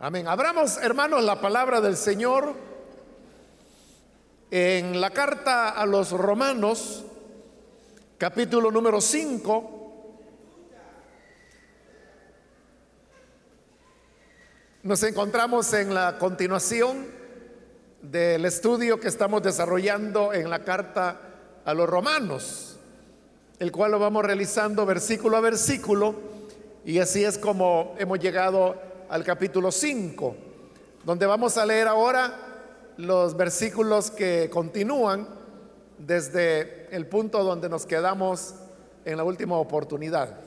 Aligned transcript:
Amén. 0.00 0.28
Abramos, 0.28 0.78
hermanos, 0.80 1.24
la 1.24 1.40
palabra 1.40 1.80
del 1.80 1.96
Señor 1.96 2.54
en 4.48 5.00
la 5.00 5.10
carta 5.10 5.70
a 5.70 5.84
los 5.86 6.12
romanos, 6.12 7.04
capítulo 8.16 8.70
número 8.70 9.00
5. 9.00 10.16
Nos 14.84 15.02
encontramos 15.02 15.72
en 15.72 15.92
la 15.92 16.16
continuación 16.16 17.08
del 18.00 18.44
estudio 18.44 19.00
que 19.00 19.08
estamos 19.08 19.42
desarrollando 19.42 20.32
en 20.32 20.48
la 20.48 20.62
carta 20.62 21.20
a 21.64 21.74
los 21.74 21.88
romanos, 21.88 22.78
el 23.58 23.72
cual 23.72 23.90
lo 23.90 23.98
vamos 23.98 24.24
realizando 24.24 24.86
versículo 24.86 25.36
a 25.36 25.40
versículo, 25.40 26.14
y 26.84 27.00
así 27.00 27.24
es 27.24 27.36
como 27.36 27.96
hemos 27.98 28.20
llegado 28.20 28.87
al 29.08 29.24
capítulo 29.24 29.72
5, 29.72 30.36
donde 31.04 31.24
vamos 31.24 31.56
a 31.56 31.64
leer 31.64 31.88
ahora 31.88 32.34
los 32.98 33.36
versículos 33.36 34.10
que 34.10 34.50
continúan 34.50 35.26
desde 35.96 36.94
el 36.94 37.06
punto 37.06 37.42
donde 37.42 37.68
nos 37.68 37.86
quedamos 37.86 38.54
en 39.04 39.16
la 39.16 39.24
última 39.24 39.56
oportunidad. 39.56 40.40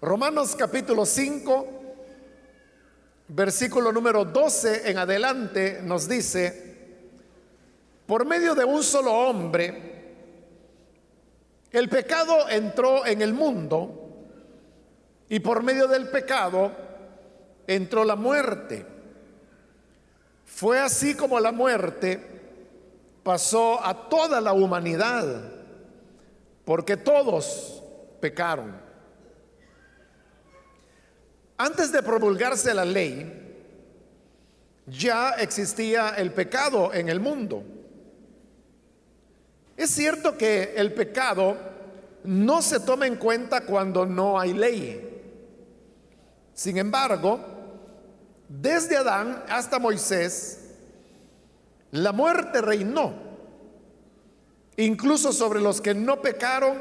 Romanos 0.00 0.56
capítulo 0.56 1.04
5, 1.04 1.66
versículo 3.28 3.92
número 3.92 4.24
12 4.24 4.90
en 4.90 4.98
adelante 4.98 5.80
nos 5.82 6.08
dice, 6.08 6.72
por 8.06 8.24
medio 8.24 8.54
de 8.54 8.64
un 8.64 8.82
solo 8.82 9.12
hombre, 9.12 9.92
el 11.70 11.88
pecado 11.88 12.48
entró 12.48 13.06
en 13.06 13.20
el 13.20 13.34
mundo 13.34 14.01
y 15.32 15.40
por 15.40 15.62
medio 15.62 15.88
del 15.88 16.08
pecado 16.08 16.70
entró 17.66 18.04
la 18.04 18.16
muerte. 18.16 18.84
Fue 20.44 20.78
así 20.78 21.14
como 21.14 21.40
la 21.40 21.52
muerte 21.52 22.20
pasó 23.22 23.82
a 23.82 24.10
toda 24.10 24.42
la 24.42 24.52
humanidad, 24.52 25.24
porque 26.66 26.98
todos 26.98 27.82
pecaron. 28.20 28.76
Antes 31.56 31.92
de 31.92 32.02
promulgarse 32.02 32.74
la 32.74 32.84
ley, 32.84 33.56
ya 34.86 35.30
existía 35.38 36.10
el 36.10 36.32
pecado 36.32 36.92
en 36.92 37.08
el 37.08 37.20
mundo. 37.20 37.64
Es 39.78 39.88
cierto 39.92 40.36
que 40.36 40.74
el 40.76 40.92
pecado 40.92 41.56
no 42.24 42.60
se 42.60 42.80
toma 42.80 43.06
en 43.06 43.16
cuenta 43.16 43.62
cuando 43.62 44.04
no 44.04 44.38
hay 44.38 44.52
ley. 44.52 45.08
Sin 46.54 46.78
embargo, 46.78 47.40
desde 48.48 48.96
Adán 48.96 49.44
hasta 49.48 49.78
Moisés, 49.78 50.58
la 51.92 52.12
muerte 52.12 52.60
reinó, 52.60 53.14
incluso 54.76 55.32
sobre 55.32 55.60
los 55.60 55.80
que 55.80 55.94
no 55.94 56.20
pecaron, 56.20 56.78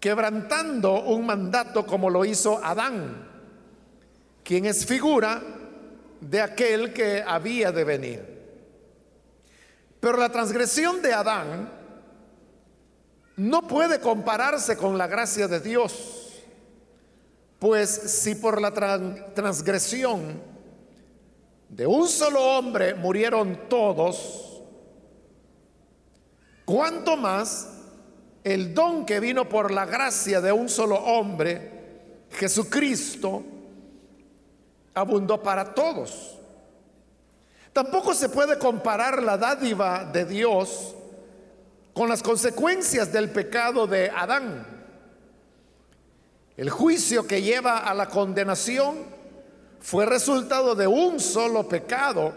quebrantando 0.00 1.02
un 1.04 1.26
mandato 1.26 1.86
como 1.86 2.10
lo 2.10 2.24
hizo 2.24 2.62
Adán, 2.64 3.28
quien 4.42 4.64
es 4.66 4.84
figura 4.84 5.42
de 6.20 6.40
aquel 6.40 6.92
que 6.92 7.22
había 7.26 7.72
de 7.72 7.84
venir. 7.84 8.32
Pero 10.00 10.18
la 10.18 10.30
transgresión 10.30 11.00
de 11.00 11.12
Adán 11.12 11.70
no 13.36 13.66
puede 13.68 14.00
compararse 14.00 14.76
con 14.76 14.98
la 14.98 15.06
gracia 15.06 15.46
de 15.46 15.60
Dios. 15.60 16.21
Pues 17.62 17.90
si 17.90 18.34
por 18.34 18.60
la 18.60 18.72
transgresión 18.72 20.42
de 21.68 21.86
un 21.86 22.08
solo 22.08 22.58
hombre 22.58 22.92
murieron 22.92 23.68
todos, 23.68 24.60
¿cuánto 26.64 27.16
más 27.16 27.68
el 28.42 28.74
don 28.74 29.06
que 29.06 29.20
vino 29.20 29.48
por 29.48 29.70
la 29.70 29.86
gracia 29.86 30.40
de 30.40 30.50
un 30.50 30.68
solo 30.68 30.96
hombre, 30.96 32.24
Jesucristo, 32.32 33.44
abundó 34.92 35.40
para 35.40 35.72
todos? 35.72 36.36
Tampoco 37.72 38.12
se 38.12 38.28
puede 38.28 38.58
comparar 38.58 39.22
la 39.22 39.38
dádiva 39.38 40.04
de 40.04 40.24
Dios 40.24 40.96
con 41.94 42.08
las 42.08 42.24
consecuencias 42.24 43.12
del 43.12 43.30
pecado 43.30 43.86
de 43.86 44.10
Adán. 44.10 44.81
El 46.56 46.70
juicio 46.70 47.26
que 47.26 47.42
lleva 47.42 47.78
a 47.78 47.94
la 47.94 48.08
condenación 48.08 48.96
fue 49.80 50.06
resultado 50.06 50.74
de 50.74 50.86
un 50.86 51.18
solo 51.18 51.68
pecado, 51.68 52.32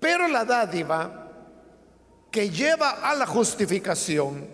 pero 0.00 0.26
la 0.28 0.44
dádiva 0.44 1.30
que 2.30 2.50
lleva 2.50 3.08
a 3.08 3.14
la 3.14 3.26
justificación 3.26 4.46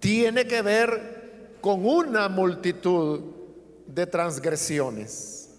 tiene 0.00 0.46
que 0.46 0.62
ver 0.62 1.58
con 1.60 1.86
una 1.86 2.28
multitud 2.28 3.20
de 3.86 4.06
transgresiones. 4.06 5.50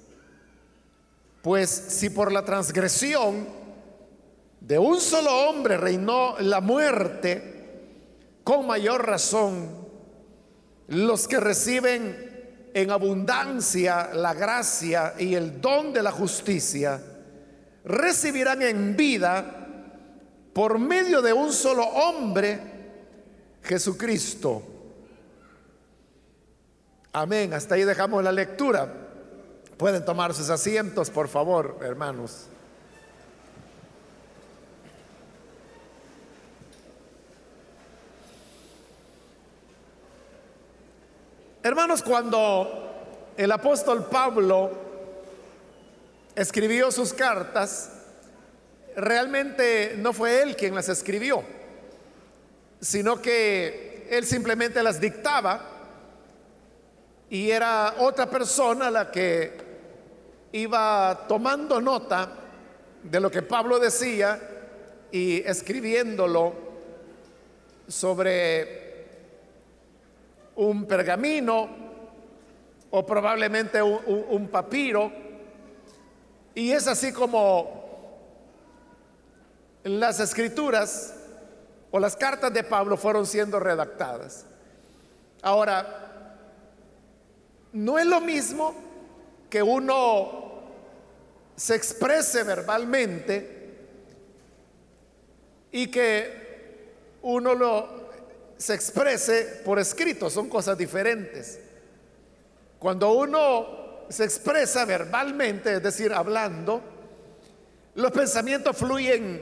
Pues 1.41 1.69
si 1.69 2.09
por 2.09 2.31
la 2.31 2.43
transgresión 2.43 3.47
de 4.59 4.77
un 4.77 4.99
solo 4.99 5.49
hombre 5.49 5.77
reinó 5.77 6.37
la 6.39 6.59
muerte, 6.59 7.55
con 8.43 8.67
mayor 8.67 9.05
razón 9.05 9.78
los 10.89 11.27
que 11.27 11.39
reciben 11.39 12.29
en 12.73 12.91
abundancia 12.91 14.11
la 14.13 14.33
gracia 14.33 15.15
y 15.17 15.35
el 15.35 15.61
don 15.61 15.93
de 15.93 16.03
la 16.03 16.11
justicia, 16.11 17.01
recibirán 17.83 18.61
en 18.61 18.95
vida 18.95 19.67
por 20.53 20.77
medio 20.77 21.21
de 21.21 21.33
un 21.33 21.53
solo 21.53 21.83
hombre, 21.83 22.59
Jesucristo. 23.63 24.63
Amén. 27.13 27.53
Hasta 27.53 27.75
ahí 27.75 27.83
dejamos 27.83 28.23
la 28.23 28.31
lectura. 28.31 28.93
Pueden 29.77 30.03
tomar 30.03 30.33
sus 30.33 30.49
asientos, 30.49 31.09
por 31.09 31.27
favor, 31.27 31.79
hermanos. 31.81 32.48
Hermanos, 41.61 42.01
cuando 42.01 43.33
el 43.35 43.51
apóstol 43.51 44.05
Pablo 44.05 44.71
escribió 46.33 46.89
sus 46.89 47.13
cartas, 47.13 47.91
realmente 48.95 49.95
no 49.97 50.13
fue 50.13 50.41
él 50.41 50.55
quien 50.55 50.73
las 50.73 50.87
escribió, 50.87 51.43
sino 52.79 53.21
que 53.21 54.07
él 54.09 54.25
simplemente 54.25 54.81
las 54.81 55.01
dictaba 55.01 55.59
y 57.29 57.51
era 57.51 57.95
otra 57.99 58.29
persona 58.29 58.89
la 58.89 59.11
que 59.11 59.51
iba 60.53 61.25
tomando 61.27 61.81
nota 61.81 62.29
de 63.03 63.19
lo 63.19 63.29
que 63.29 63.41
Pablo 63.41 63.79
decía 63.79 64.39
y 65.11 65.41
escribiéndolo 65.45 66.53
sobre 67.85 68.88
un 70.59 70.85
pergamino 70.85 71.69
o 72.91 73.05
probablemente 73.05 73.81
un, 73.81 74.49
papiro. 74.49 75.09
Y 76.53 76.71
es 76.71 76.85
así 76.87 77.13
como 77.13 77.79
las 79.83 80.19
escrituras 80.19 81.15
o 81.91 81.99
las 81.99 82.17
cartas 82.17 82.53
de 82.53 82.63
Pablo 82.63 82.97
fueron 82.97 83.25
siendo 83.25 83.57
redactadas. 83.59 84.45
Ahora, 85.41 86.35
no 87.71 87.97
es 87.97 88.05
lo 88.05 88.19
mismo 88.19 88.75
que 89.49 89.63
uno 89.63 90.59
se 91.55 91.75
exprese 91.75 92.43
verbalmente 92.43 93.77
y 95.71 95.87
que 95.87 96.89
uno 97.21 97.55
lo 97.55 97.98
se 98.59 98.73
exprese 98.73 99.61
por 99.63 99.79
escrito, 99.79 100.29
son 100.29 100.49
cosas 100.49 100.77
diferentes. 100.77 101.59
Cuando 102.77 103.13
uno 103.13 104.05
se 104.09 104.25
expresa 104.25 104.83
verbalmente, 104.83 105.75
es 105.75 105.81
decir, 105.81 106.11
hablando, 106.11 106.81
los 107.95 108.11
pensamientos 108.11 108.75
fluyen 108.75 109.41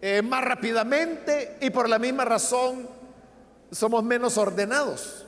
eh, 0.00 0.22
más 0.22 0.42
rápidamente 0.42 1.56
y 1.60 1.70
por 1.70 1.88
la 1.88 2.00
misma 2.00 2.24
razón 2.24 2.88
somos 3.70 4.02
menos 4.02 4.36
ordenados. 4.36 5.24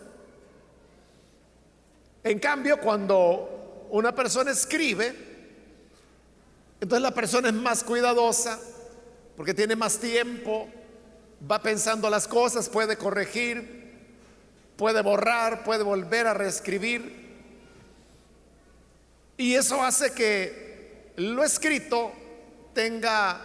En 2.24 2.40
cambio, 2.40 2.80
cuando 2.80 3.86
una 3.90 4.12
persona 4.12 4.50
escribe, 4.50 5.14
entonces 6.80 7.02
la 7.02 7.14
persona 7.14 7.48
es 7.48 7.54
más 7.54 7.84
cuidadosa 7.84 8.58
porque 9.36 9.54
tiene 9.54 9.76
más 9.76 9.98
tiempo, 9.98 10.68
va 11.50 11.60
pensando 11.62 12.08
las 12.10 12.26
cosas, 12.28 12.68
puede 12.68 12.96
corregir, 12.96 13.92
puede 14.76 15.02
borrar, 15.02 15.64
puede 15.64 15.82
volver 15.82 16.26
a 16.26 16.34
reescribir. 16.34 17.24
Y 19.36 19.54
eso 19.54 19.82
hace 19.82 20.12
que 20.12 21.12
lo 21.16 21.44
escrito 21.44 22.12
tenga 22.72 23.40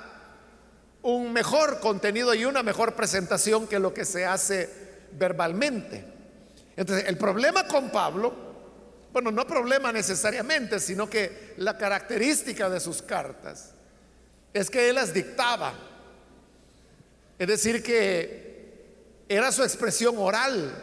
un 1.01 1.31
mejor 1.31 1.79
contenido 1.79 2.33
y 2.33 2.45
una 2.45 2.63
mejor 2.63 2.95
presentación 2.95 3.67
que 3.67 3.79
lo 3.79 3.93
que 3.93 4.05
se 4.05 4.25
hace 4.25 4.69
verbalmente. 5.13 6.05
Entonces, 6.75 7.07
el 7.07 7.17
problema 7.17 7.67
con 7.67 7.89
Pablo, 7.89 8.33
bueno, 9.11 9.31
no 9.31 9.47
problema 9.47 9.91
necesariamente, 9.91 10.79
sino 10.79 11.09
que 11.09 11.53
la 11.57 11.77
característica 11.77 12.69
de 12.69 12.79
sus 12.79 13.01
cartas 13.01 13.73
es 14.53 14.69
que 14.69 14.89
él 14.89 14.95
las 14.95 15.13
dictaba. 15.13 15.73
Es 17.39 17.47
decir, 17.47 17.81
que 17.81 18.49
era 19.29 19.51
su 19.51 19.63
expresión 19.63 20.15
oral. 20.17 20.75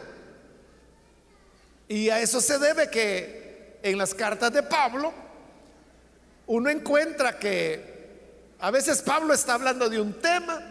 Y 1.87 2.09
a 2.09 2.19
eso 2.19 2.41
se 2.41 2.57
debe 2.57 2.89
que 2.89 3.79
en 3.83 3.97
las 3.97 4.13
cartas 4.13 4.51
de 4.51 4.63
Pablo 4.63 5.13
uno 6.47 6.69
encuentra 6.69 7.37
que 7.37 7.95
a 8.59 8.71
veces 8.71 9.01
Pablo 9.03 9.33
está 9.33 9.53
hablando 9.53 9.87
de 9.87 10.01
un 10.01 10.13
tema 10.19 10.61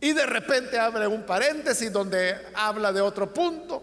y 0.00 0.12
de 0.12 0.26
repente 0.26 0.78
abre 0.78 1.06
un 1.06 1.24
paréntesis 1.24 1.92
donde 1.92 2.34
habla 2.54 2.92
de 2.92 3.00
otro 3.00 3.32
punto. 3.34 3.82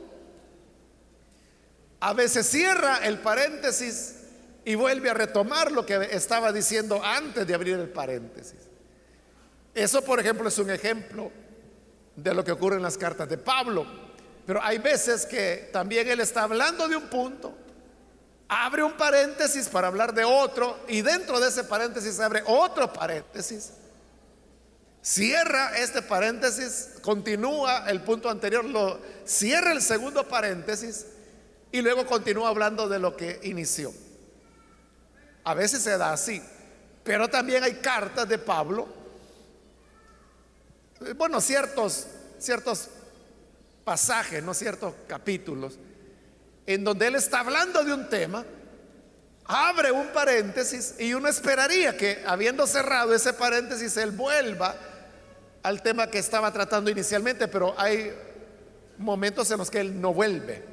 A 1.99 2.13
veces 2.13 2.47
cierra 2.47 2.97
el 3.03 3.19
paréntesis 3.19 4.15
y 4.65 4.75
vuelve 4.75 5.09
a 5.09 5.13
retomar 5.13 5.71
lo 5.71 5.85
que 5.85 6.09
estaba 6.11 6.51
diciendo 6.51 7.03
antes 7.03 7.45
de 7.45 7.53
abrir 7.53 7.77
el 7.77 7.89
paréntesis. 7.89 8.70
Eso, 9.73 10.03
por 10.03 10.19
ejemplo, 10.19 10.47
es 10.47 10.57
un 10.57 10.69
ejemplo 10.69 11.31
de 12.15 12.33
lo 12.33 12.43
que 12.43 12.51
ocurre 12.51 12.75
en 12.75 12.83
las 12.83 12.97
cartas 12.97 13.29
de 13.29 13.37
Pablo. 13.37 13.85
Pero 14.45 14.61
hay 14.61 14.79
veces 14.79 15.25
que 15.25 15.69
también 15.71 16.07
él 16.07 16.19
está 16.19 16.43
hablando 16.43 16.87
de 16.87 16.95
un 16.95 17.07
punto, 17.07 17.53
abre 18.47 18.83
un 18.83 18.93
paréntesis 18.93 19.69
para 19.69 19.87
hablar 19.87 20.13
de 20.13 20.23
otro 20.25 20.79
y 20.87 21.01
dentro 21.01 21.39
de 21.39 21.47
ese 21.47 21.63
paréntesis 21.63 22.19
abre 22.19 22.43
otro 22.45 22.91
paréntesis. 22.91 23.71
Cierra 25.01 25.77
este 25.77 26.01
paréntesis, 26.01 26.89
continúa 27.01 27.89
el 27.89 28.01
punto 28.01 28.29
anterior, 28.29 28.65
cierra 29.25 29.71
el 29.71 29.81
segundo 29.81 30.27
paréntesis 30.27 31.05
y 31.71 31.81
luego 31.81 32.05
continúa 32.05 32.49
hablando 32.49 32.87
de 32.87 32.99
lo 32.99 33.15
que 33.15 33.39
inició. 33.43 33.93
A 35.43 35.53
veces 35.53 35.81
se 35.81 35.97
da 35.97 36.13
así, 36.13 36.41
pero 37.03 37.27
también 37.29 37.63
hay 37.63 37.75
cartas 37.75 38.27
de 38.27 38.37
Pablo, 38.37 39.00
bueno, 41.17 41.41
ciertos, 41.41 42.07
ciertos 42.39 42.89
pasajes, 43.83 44.43
no 44.43 44.53
ciertos 44.53 44.93
capítulos, 45.07 45.77
en 46.65 46.83
donde 46.83 47.07
él 47.07 47.15
está 47.15 47.39
hablando 47.39 47.83
de 47.83 47.93
un 47.93 48.09
tema, 48.09 48.45
abre 49.45 49.91
un 49.91 50.07
paréntesis 50.09 50.95
y 50.99 51.13
uno 51.13 51.27
esperaría 51.27 51.97
que 51.97 52.23
habiendo 52.25 52.67
cerrado 52.67 53.13
ese 53.13 53.33
paréntesis, 53.33 53.97
él 53.97 54.11
vuelva 54.11 54.75
al 55.63 55.81
tema 55.81 56.07
que 56.07 56.19
estaba 56.19 56.51
tratando 56.51 56.89
inicialmente, 56.89 57.47
pero 57.47 57.73
hay 57.77 58.13
momentos 58.97 59.49
en 59.51 59.57
los 59.57 59.69
que 59.69 59.79
él 59.79 59.99
no 59.99 60.13
vuelve. 60.13 60.63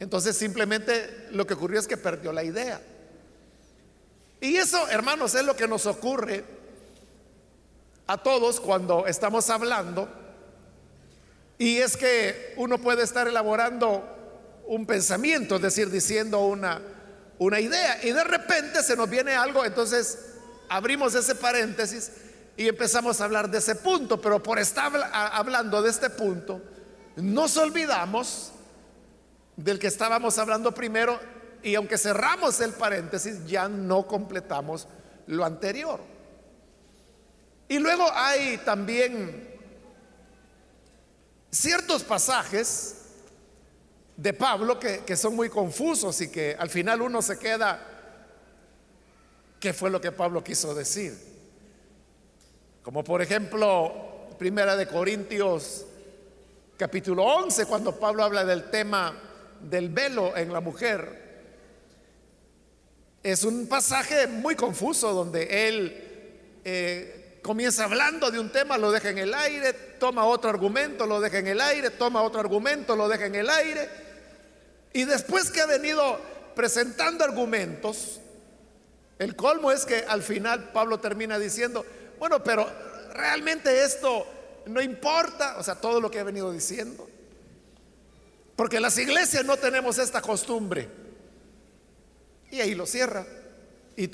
Entonces 0.00 0.36
simplemente 0.36 1.28
lo 1.32 1.46
que 1.46 1.54
ocurrió 1.54 1.78
es 1.78 1.86
que 1.86 1.96
perdió 1.96 2.32
la 2.32 2.44
idea. 2.44 2.80
Y 4.40 4.56
eso, 4.56 4.88
hermanos, 4.88 5.34
es 5.34 5.44
lo 5.44 5.56
que 5.56 5.66
nos 5.66 5.86
ocurre 5.86 6.57
a 8.08 8.16
todos 8.16 8.58
cuando 8.58 9.06
estamos 9.06 9.48
hablando. 9.50 10.08
Y 11.58 11.76
es 11.78 11.96
que 11.96 12.54
uno 12.56 12.78
puede 12.78 13.04
estar 13.04 13.28
elaborando 13.28 14.02
un 14.66 14.86
pensamiento, 14.86 15.56
es 15.56 15.62
decir, 15.62 15.90
diciendo 15.90 16.40
una, 16.40 16.80
una 17.38 17.60
idea. 17.60 18.02
Y 18.02 18.12
de 18.12 18.24
repente 18.24 18.82
se 18.82 18.96
nos 18.96 19.08
viene 19.10 19.34
algo, 19.34 19.64
entonces 19.64 20.18
abrimos 20.68 21.14
ese 21.14 21.34
paréntesis 21.34 22.12
y 22.56 22.66
empezamos 22.66 23.20
a 23.20 23.24
hablar 23.24 23.50
de 23.50 23.58
ese 23.58 23.74
punto. 23.74 24.20
Pero 24.20 24.42
por 24.42 24.58
estar 24.58 24.90
hablando 25.12 25.82
de 25.82 25.90
este 25.90 26.08
punto, 26.08 26.62
nos 27.16 27.56
olvidamos 27.58 28.52
del 29.56 29.78
que 29.78 29.88
estábamos 29.88 30.38
hablando 30.38 30.72
primero 30.72 31.20
y 31.62 31.74
aunque 31.74 31.98
cerramos 31.98 32.60
el 32.60 32.72
paréntesis, 32.72 33.44
ya 33.46 33.68
no 33.68 34.06
completamos 34.06 34.88
lo 35.26 35.44
anterior. 35.44 36.17
Y 37.68 37.78
luego 37.78 38.10
hay 38.12 38.58
también 38.58 39.48
ciertos 41.50 42.02
pasajes 42.02 42.96
de 44.16 44.32
Pablo 44.32 44.78
que, 44.78 45.00
que, 45.00 45.16
son 45.16 45.36
muy 45.36 45.48
confusos 45.48 46.20
y 46.20 46.30
que 46.30 46.56
al 46.58 46.70
final 46.70 47.02
uno 47.02 47.22
se 47.22 47.38
queda, 47.38 47.80
¿qué 49.60 49.72
fue 49.72 49.90
lo 49.90 50.00
que 50.00 50.10
Pablo 50.10 50.42
quiso 50.42 50.74
decir? 50.74 51.16
Como 52.82 53.04
por 53.04 53.22
ejemplo, 53.22 54.28
Primera 54.38 54.76
de 54.76 54.86
Corintios 54.86 55.84
capítulo 56.78 57.24
11, 57.24 57.66
cuando 57.66 57.98
Pablo 57.98 58.22
habla 58.22 58.44
del 58.44 58.70
tema 58.70 59.12
del 59.60 59.88
velo 59.88 60.36
en 60.36 60.52
la 60.52 60.60
mujer. 60.60 61.26
Es 63.22 63.42
un 63.42 63.66
pasaje 63.66 64.28
muy 64.28 64.54
confuso 64.54 65.12
donde 65.12 65.68
él 65.68 66.60
eh, 66.64 67.17
comienza 67.48 67.84
hablando 67.84 68.30
de 68.30 68.38
un 68.38 68.50
tema, 68.50 68.76
lo 68.76 68.92
deja 68.92 69.08
en 69.08 69.16
el 69.16 69.32
aire, 69.32 69.72
toma 69.72 70.26
otro 70.26 70.50
argumento, 70.50 71.06
lo 71.06 71.18
deja 71.18 71.38
en 71.38 71.46
el 71.46 71.62
aire, 71.62 71.88
toma 71.88 72.20
otro 72.20 72.40
argumento, 72.40 72.94
lo 72.94 73.08
deja 73.08 73.24
en 73.24 73.36
el 73.36 73.48
aire. 73.48 73.88
Y 74.92 75.04
después 75.04 75.50
que 75.50 75.62
ha 75.62 75.66
venido 75.66 76.20
presentando 76.54 77.24
argumentos, 77.24 78.20
el 79.18 79.34
colmo 79.34 79.72
es 79.72 79.86
que 79.86 80.04
al 80.06 80.22
final 80.22 80.72
Pablo 80.74 81.00
termina 81.00 81.38
diciendo, 81.38 81.86
bueno, 82.18 82.44
pero 82.44 82.70
realmente 83.14 83.82
esto 83.82 84.26
no 84.66 84.82
importa, 84.82 85.56
o 85.56 85.62
sea, 85.62 85.76
todo 85.76 86.02
lo 86.02 86.10
que 86.10 86.18
ha 86.18 86.24
venido 86.24 86.52
diciendo. 86.52 87.08
Porque 88.56 88.78
las 88.78 88.98
iglesias 88.98 89.42
no 89.46 89.56
tenemos 89.56 89.96
esta 89.96 90.20
costumbre. 90.20 90.86
Y 92.50 92.60
ahí 92.60 92.74
lo 92.74 92.84
cierra. 92.84 93.24
Y 93.96 94.10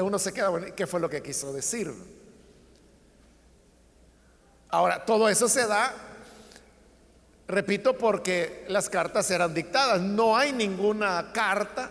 uno 0.00 0.20
se 0.20 0.32
queda, 0.32 0.50
bueno, 0.50 0.68
¿qué 0.76 0.86
fue 0.86 1.00
lo 1.00 1.10
que 1.10 1.20
quiso 1.20 1.52
decir? 1.52 1.92
Ahora, 4.70 5.04
todo 5.04 5.28
eso 5.28 5.48
se 5.48 5.66
da, 5.66 5.94
repito, 7.46 7.96
porque 7.96 8.64
las 8.68 8.88
cartas 8.88 9.30
eran 9.30 9.54
dictadas. 9.54 10.00
No 10.00 10.36
hay 10.36 10.52
ninguna 10.52 11.32
carta 11.32 11.90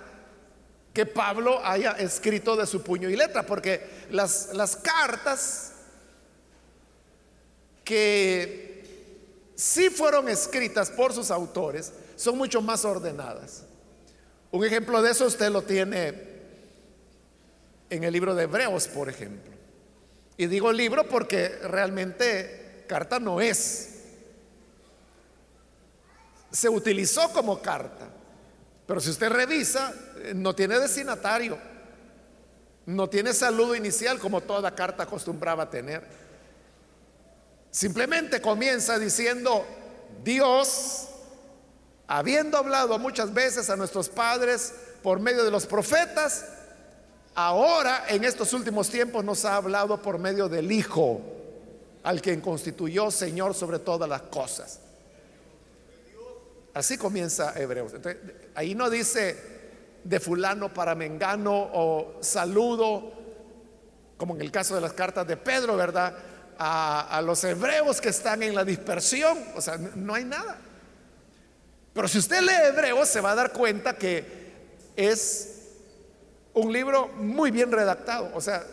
que 0.93 1.05
Pablo 1.05 1.59
haya 1.63 1.91
escrito 1.91 2.55
de 2.55 2.65
su 2.65 2.83
puño 2.83 3.09
y 3.09 3.15
letra, 3.15 3.43
porque 3.43 4.05
las, 4.09 4.53
las 4.53 4.75
cartas 4.75 5.73
que 7.83 8.67
si 9.55 9.89
fueron 9.89 10.29
escritas 10.29 10.91
por 10.91 11.13
sus 11.13 11.31
autores, 11.31 11.91
son 12.15 12.37
mucho 12.37 12.61
más 12.61 12.85
ordenadas. 12.85 13.63
Un 14.51 14.63
ejemplo 14.63 15.01
de 15.01 15.11
eso 15.11 15.25
usted 15.25 15.49
lo 15.49 15.63
tiene 15.63 16.13
en 17.89 18.03
el 18.03 18.13
libro 18.13 18.35
de 18.35 18.43
Hebreos, 18.43 18.87
por 18.87 19.09
ejemplo. 19.09 19.51
Y 20.37 20.45
digo 20.45 20.71
libro 20.71 21.07
porque 21.07 21.49
realmente 21.63 22.66
carta 22.87 23.19
no 23.19 23.41
es. 23.41 23.93
Se 26.51 26.69
utilizó 26.69 27.31
como 27.33 27.61
carta, 27.61 28.07
pero 28.87 28.99
si 28.99 29.09
usted 29.09 29.29
revisa, 29.29 29.93
no 30.33 30.55
tiene 30.55 30.79
destinatario, 30.79 31.57
no 32.85 33.09
tiene 33.09 33.33
saludo 33.33 33.75
inicial 33.75 34.17
como 34.17 34.41
toda 34.41 34.73
carta 34.73 35.03
acostumbraba 35.03 35.69
tener. 35.69 36.07
Simplemente 37.69 38.41
comienza 38.41 38.97
diciendo, 38.97 39.65
Dios, 40.23 41.09
habiendo 42.07 42.57
hablado 42.57 42.97
muchas 42.97 43.33
veces 43.33 43.69
a 43.69 43.75
nuestros 43.75 44.09
padres 44.09 44.73
por 45.03 45.19
medio 45.19 45.43
de 45.43 45.51
los 45.51 45.65
profetas, 45.65 46.45
ahora 47.35 48.05
en 48.07 48.23
estos 48.23 48.53
últimos 48.53 48.89
tiempos 48.89 49.23
nos 49.23 49.45
ha 49.45 49.57
hablado 49.57 50.01
por 50.01 50.17
medio 50.17 50.49
del 50.49 50.71
Hijo, 50.71 51.21
al 52.07 52.21
quien 52.21 52.39
constituyó 52.39 53.11
Señor 53.11 53.53
sobre 53.53 53.79
todas 53.79 54.07
las 54.07 54.21
cosas. 54.23 54.79
Así 56.73 56.97
comienza 56.97 57.53
Hebreos. 57.59 57.91
ahí 58.55 58.75
no 58.75 58.89
dice 58.89 59.35
de 60.05 60.19
fulano 60.21 60.73
para 60.73 60.95
mengano 60.95 61.53
o 61.53 62.15
saludo, 62.21 63.11
como 64.15 64.35
en 64.35 64.41
el 64.41 64.51
caso 64.51 64.73
de 64.73 64.79
las 64.79 64.93
cartas 64.93 65.27
de 65.27 65.35
Pedro, 65.35 65.75
¿verdad? 65.75 66.15
a, 66.57 67.21
los 67.25 67.43
hebreos 67.43 67.99
que 67.99 68.07
están 68.07 68.41
en 68.41 68.55
la 68.55 68.63
dispersión. 68.63 69.37
O 69.57 69.59
sea, 69.59 69.77
no 69.77 70.13
hay 70.13 70.23
nada. 70.23 70.59
Pero 71.93 72.07
si 72.07 72.19
usted 72.19 72.39
lee 72.39 72.69
Hebreos 72.69 73.09
se 73.09 73.19
va 73.19 73.31
a 73.31 73.35
dar 73.35 73.51
cuenta 73.51 73.97
que 73.97 74.53
es 74.95 75.73
un 76.53 76.71
libro 76.71 77.09
muy 77.09 77.51
bien 77.51 77.69
redactado. 77.69 78.31
O 78.33 78.39
sea, 78.39 78.63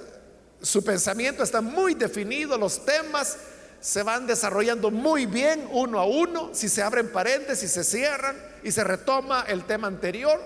su 0.65 0.83
pensamiento 0.83 1.43
está 1.43 1.61
muy 1.61 1.95
definido, 1.95 2.57
los 2.57 2.85
temas 2.85 3.37
se 3.81 4.03
van 4.03 4.27
desarrollando 4.27 4.91
muy 4.91 5.27
bien 5.27 5.69
uno 5.71 6.01
a 6.01 6.07
uno, 6.07 6.51
si 6.55 6.71
se 6.71 6.83
abren 6.83 7.13
paréntesis, 7.13 7.71
se 7.71 7.85
cierran 7.85 8.35
y 8.63 8.73
se 8.73 8.83
retoma 8.83 9.45
el 9.47 9.65
tema 9.65 9.89
anterior. 9.89 10.41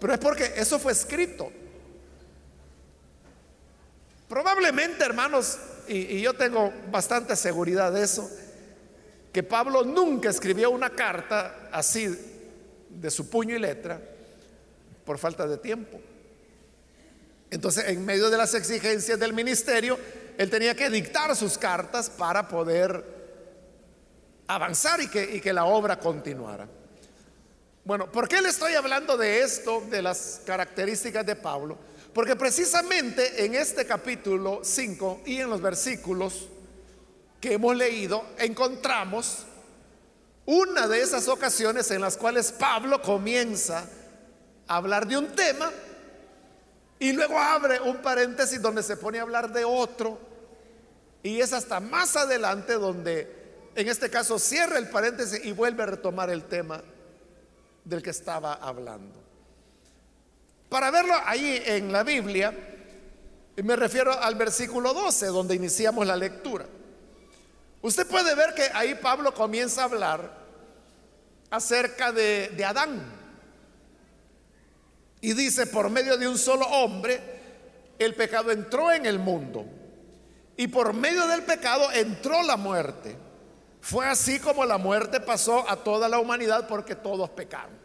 Pero 0.00 0.12
es 0.12 0.18
porque 0.18 0.52
eso 0.56 0.78
fue 0.78 0.90
escrito. 0.90 1.52
Probablemente, 4.28 5.04
hermanos, 5.04 5.58
y, 5.86 6.20
yo 6.20 6.34
tengo 6.34 6.72
bastante 6.90 7.36
seguridad 7.36 7.92
de 7.92 8.02
eso, 8.02 8.28
que 9.32 9.42
Pablo 9.42 9.84
nunca 9.84 10.28
escribió 10.28 10.70
una 10.70 10.90
carta 10.90 11.68
así 11.70 12.08
de 12.90 13.10
su 13.10 13.30
puño 13.30 13.54
y 13.54 13.60
letra 13.60 14.00
por 15.04 15.16
falta 15.16 15.46
de 15.46 15.58
tiempo. 15.58 16.00
Entonces, 17.50 17.84
en 17.88 18.04
medio 18.04 18.30
de 18.30 18.36
las 18.36 18.54
exigencias 18.54 19.18
del 19.18 19.32
ministerio, 19.32 19.98
él 20.36 20.50
tenía 20.50 20.74
que 20.74 20.90
dictar 20.90 21.34
sus 21.34 21.56
cartas 21.56 22.10
para 22.10 22.46
poder 22.46 23.04
avanzar 24.46 25.00
y 25.00 25.08
que, 25.08 25.52
la 25.52 25.64
obra 25.64 25.98
continuara. 25.98 26.68
Bueno, 27.84 28.10
¿por 28.12 28.28
qué 28.28 28.42
le 28.42 28.50
estoy 28.50 28.74
hablando 28.74 29.16
de 29.16 29.40
esto, 29.40 29.82
de 29.90 30.02
las 30.02 30.42
características 30.44 31.24
de 31.24 31.36
Pablo? 31.36 31.78
Porque 32.12 32.36
precisamente 32.36 33.44
en 33.44 33.54
este 33.54 33.86
capítulo 33.86 34.60
5 34.62 35.22
y 35.26 35.40
en 35.40 35.50
los 35.50 35.60
versículos 35.60 36.48
que 37.40 37.54
hemos 37.54 37.76
leído 37.76 38.24
encontramos 38.38 39.44
una 40.44 40.86
de 40.86 41.02
esas 41.02 41.28
ocasiones 41.28 41.90
en 41.90 42.00
las 42.00 42.16
cuales 42.16 42.52
Pablo 42.52 43.00
comienza 43.02 43.86
a 44.66 44.76
hablar 44.76 45.06
de 45.06 45.16
un 45.16 45.28
tema 45.34 45.70
y 46.98 47.12
luego 47.12 47.38
abre 47.38 47.80
un 47.80 47.98
paréntesis 47.98 48.60
donde 48.60 48.82
se 48.82 48.96
pone 48.96 49.18
a 49.18 49.22
hablar 49.22 49.52
de 49.52 49.64
otro 49.64 50.18
y 51.22 51.40
es 51.40 51.52
hasta 51.52 51.80
más 51.80 52.16
adelante 52.16 52.74
donde 52.74 53.70
en 53.74 53.88
este 53.88 54.10
caso 54.10 54.38
cierra 54.38 54.78
el 54.78 54.88
paréntesis 54.88 55.44
y 55.44 55.52
vuelve 55.52 55.82
a 55.82 55.86
retomar 55.86 56.30
el 56.30 56.44
tema 56.44 56.82
del 57.84 58.02
que 58.02 58.10
estaba 58.10 58.54
hablando. 58.54 59.22
Para 60.68 60.90
verlo 60.90 61.14
ahí 61.24 61.62
en 61.64 61.92
la 61.92 62.02
Biblia, 62.02 62.52
me 63.56 63.76
refiero 63.76 64.12
al 64.12 64.34
versículo 64.34 64.92
12, 64.92 65.26
donde 65.26 65.54
iniciamos 65.54 66.06
la 66.06 66.16
lectura. 66.16 66.66
Usted 67.80 68.06
puede 68.06 68.34
ver 68.34 68.54
que 68.54 68.68
ahí 68.74 68.94
Pablo 68.96 69.32
comienza 69.32 69.82
a 69.82 69.84
hablar 69.84 70.30
acerca 71.50 72.12
de, 72.12 72.52
de 72.56 72.64
Adán. 72.64 73.17
Y 75.20 75.32
dice, 75.32 75.66
por 75.66 75.90
medio 75.90 76.16
de 76.16 76.28
un 76.28 76.38
solo 76.38 76.66
hombre, 76.66 77.20
el 77.98 78.14
pecado 78.14 78.50
entró 78.50 78.92
en 78.92 79.06
el 79.06 79.18
mundo. 79.18 79.64
Y 80.56 80.68
por 80.68 80.92
medio 80.92 81.26
del 81.26 81.42
pecado 81.42 81.90
entró 81.92 82.42
la 82.42 82.56
muerte. 82.56 83.16
Fue 83.80 84.06
así 84.06 84.38
como 84.38 84.64
la 84.64 84.78
muerte 84.78 85.20
pasó 85.20 85.68
a 85.68 85.76
toda 85.76 86.08
la 86.08 86.18
humanidad 86.18 86.66
porque 86.68 86.94
todos 86.94 87.30
pecaron. 87.30 87.78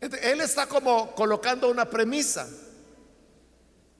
Él 0.00 0.40
está 0.40 0.66
como 0.66 1.14
colocando 1.14 1.68
una 1.68 1.84
premisa 1.84 2.48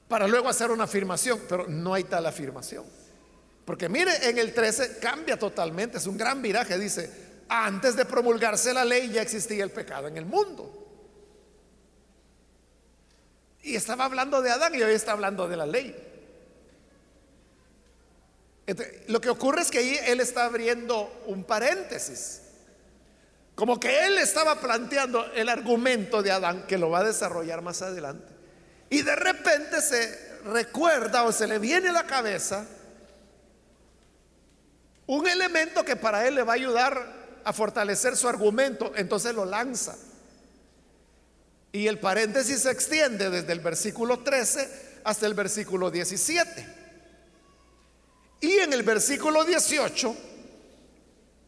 para 0.08 0.26
luego 0.26 0.48
hacer 0.48 0.70
una 0.70 0.84
afirmación, 0.84 1.40
pero 1.48 1.66
no 1.68 1.92
hay 1.94 2.04
tal 2.04 2.26
afirmación. 2.26 2.84
Porque 3.64 3.88
mire, 3.88 4.28
en 4.28 4.38
el 4.38 4.54
13 4.54 4.98
cambia 4.98 5.38
totalmente, 5.38 5.98
es 5.98 6.06
un 6.06 6.16
gran 6.16 6.40
viraje, 6.40 6.78
dice, 6.78 7.29
antes 7.50 7.96
de 7.96 8.04
promulgarse 8.04 8.72
la 8.72 8.84
ley 8.84 9.10
ya 9.10 9.22
existía 9.22 9.64
el 9.64 9.72
pecado 9.72 10.06
en 10.06 10.16
el 10.16 10.24
mundo. 10.24 10.76
Y 13.62 13.74
estaba 13.74 14.04
hablando 14.04 14.40
de 14.40 14.50
Adán 14.50 14.74
y 14.74 14.82
hoy 14.82 14.94
está 14.94 15.12
hablando 15.12 15.48
de 15.48 15.56
la 15.56 15.66
ley. 15.66 16.06
lo 19.08 19.20
que 19.20 19.28
ocurre 19.28 19.62
es 19.62 19.70
que 19.70 19.78
ahí 19.78 19.98
él 20.06 20.20
está 20.20 20.44
abriendo 20.44 21.22
un 21.26 21.42
paréntesis. 21.42 22.42
Como 23.56 23.80
que 23.80 24.06
él 24.06 24.16
estaba 24.18 24.60
planteando 24.60 25.26
el 25.32 25.48
argumento 25.48 26.22
de 26.22 26.30
Adán 26.30 26.66
que 26.68 26.78
lo 26.78 26.88
va 26.88 27.00
a 27.00 27.04
desarrollar 27.04 27.62
más 27.62 27.82
adelante. 27.82 28.32
Y 28.90 29.02
de 29.02 29.16
repente 29.16 29.82
se 29.82 30.38
recuerda 30.44 31.24
o 31.24 31.32
se 31.32 31.48
le 31.48 31.58
viene 31.58 31.88
a 31.88 31.92
la 31.92 32.06
cabeza 32.06 32.64
un 35.06 35.26
elemento 35.26 35.84
que 35.84 35.96
para 35.96 36.28
él 36.28 36.36
le 36.36 36.44
va 36.44 36.52
a 36.52 36.56
ayudar 36.56 37.19
a 37.44 37.52
fortalecer 37.52 38.16
su 38.16 38.28
argumento. 38.28 38.92
Entonces 38.96 39.34
lo 39.34 39.44
lanza. 39.44 39.96
Y 41.72 41.86
el 41.86 41.98
paréntesis 41.98 42.62
se 42.62 42.70
extiende 42.70 43.30
desde 43.30 43.52
el 43.52 43.60
versículo 43.60 44.20
13 44.20 45.00
hasta 45.04 45.26
el 45.26 45.34
versículo 45.34 45.90
17. 45.90 46.66
Y 48.40 48.52
en 48.58 48.72
el 48.72 48.82
versículo 48.82 49.44
18 49.44 50.16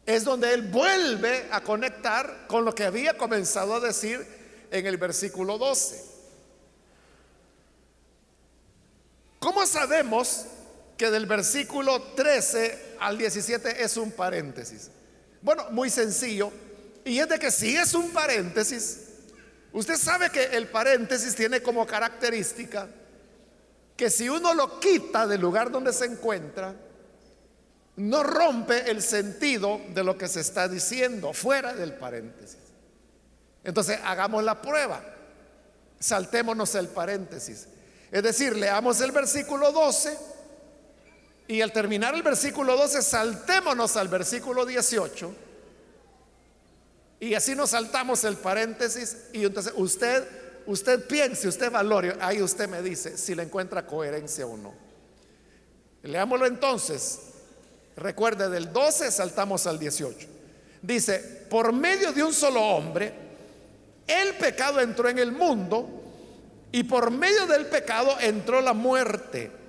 es 0.06 0.24
donde 0.24 0.52
él 0.52 0.62
vuelve 0.62 1.48
a 1.50 1.62
conectar 1.62 2.46
con 2.46 2.64
lo 2.64 2.74
que 2.74 2.84
había 2.84 3.16
comenzado 3.16 3.74
a 3.74 3.80
decir 3.80 4.26
en 4.70 4.86
el 4.86 4.96
versículo 4.96 5.58
12. 5.58 6.04
¿Cómo 9.38 9.66
sabemos 9.66 10.46
que 10.96 11.10
del 11.10 11.26
versículo 11.26 12.00
13 12.14 12.96
al 13.00 13.18
17 13.18 13.82
es 13.82 13.96
un 13.96 14.12
paréntesis? 14.12 14.90
Bueno, 15.42 15.66
muy 15.70 15.90
sencillo. 15.90 16.52
Y 17.04 17.18
es 17.18 17.28
de 17.28 17.38
que 17.38 17.50
si 17.50 17.76
es 17.76 17.94
un 17.94 18.10
paréntesis, 18.10 19.00
usted 19.72 19.96
sabe 19.96 20.30
que 20.30 20.44
el 20.44 20.68
paréntesis 20.68 21.34
tiene 21.34 21.60
como 21.60 21.86
característica 21.86 22.88
que 23.96 24.08
si 24.08 24.28
uno 24.28 24.54
lo 24.54 24.80
quita 24.80 25.26
del 25.26 25.40
lugar 25.40 25.70
donde 25.70 25.92
se 25.92 26.06
encuentra, 26.06 26.74
no 27.96 28.22
rompe 28.22 28.90
el 28.90 29.02
sentido 29.02 29.80
de 29.92 30.02
lo 30.02 30.16
que 30.16 30.28
se 30.28 30.40
está 30.40 30.66
diciendo 30.66 31.32
fuera 31.32 31.74
del 31.74 31.94
paréntesis. 31.94 32.58
Entonces, 33.64 33.98
hagamos 34.04 34.42
la 34.42 34.62
prueba. 34.62 35.04
Saltémonos 36.00 36.74
el 36.74 36.88
paréntesis. 36.88 37.68
Es 38.10 38.22
decir, 38.22 38.56
leamos 38.56 39.00
el 39.00 39.12
versículo 39.12 39.72
12 39.72 40.31
y 41.52 41.60
al 41.60 41.72
terminar 41.72 42.14
el 42.14 42.22
versículo 42.22 42.76
12 42.76 43.02
saltémonos 43.02 43.96
al 43.96 44.08
versículo 44.08 44.64
18 44.64 45.34
y 47.20 47.34
así 47.34 47.54
nos 47.54 47.70
saltamos 47.70 48.24
el 48.24 48.36
paréntesis 48.36 49.16
y 49.32 49.44
entonces 49.44 49.74
usted 49.76 50.26
usted 50.64 51.06
piense, 51.06 51.48
usted 51.48 51.70
valore, 51.70 52.16
ahí 52.20 52.40
usted 52.40 52.68
me 52.68 52.80
dice 52.80 53.18
si 53.18 53.34
le 53.34 53.42
encuentra 53.42 53.86
coherencia 53.86 54.46
o 54.46 54.56
no. 54.56 54.72
Leámoslo 56.02 56.46
entonces 56.46 57.20
Recuerde, 57.96 58.48
del 58.48 58.72
12 58.72 59.10
saltamos 59.10 59.66
al 59.66 59.78
18. 59.78 60.26
Dice, 60.80 61.46
por 61.50 61.74
medio 61.74 62.12
de 62.12 62.24
un 62.24 62.32
solo 62.32 62.62
hombre, 62.62 63.12
el 64.06 64.34
pecado 64.36 64.80
entró 64.80 65.10
en 65.10 65.18
el 65.18 65.30
mundo 65.30 65.86
y 66.72 66.84
por 66.84 67.10
medio 67.10 67.46
del 67.46 67.66
pecado 67.66 68.18
entró 68.18 68.62
la 68.62 68.72
muerte. 68.72 69.61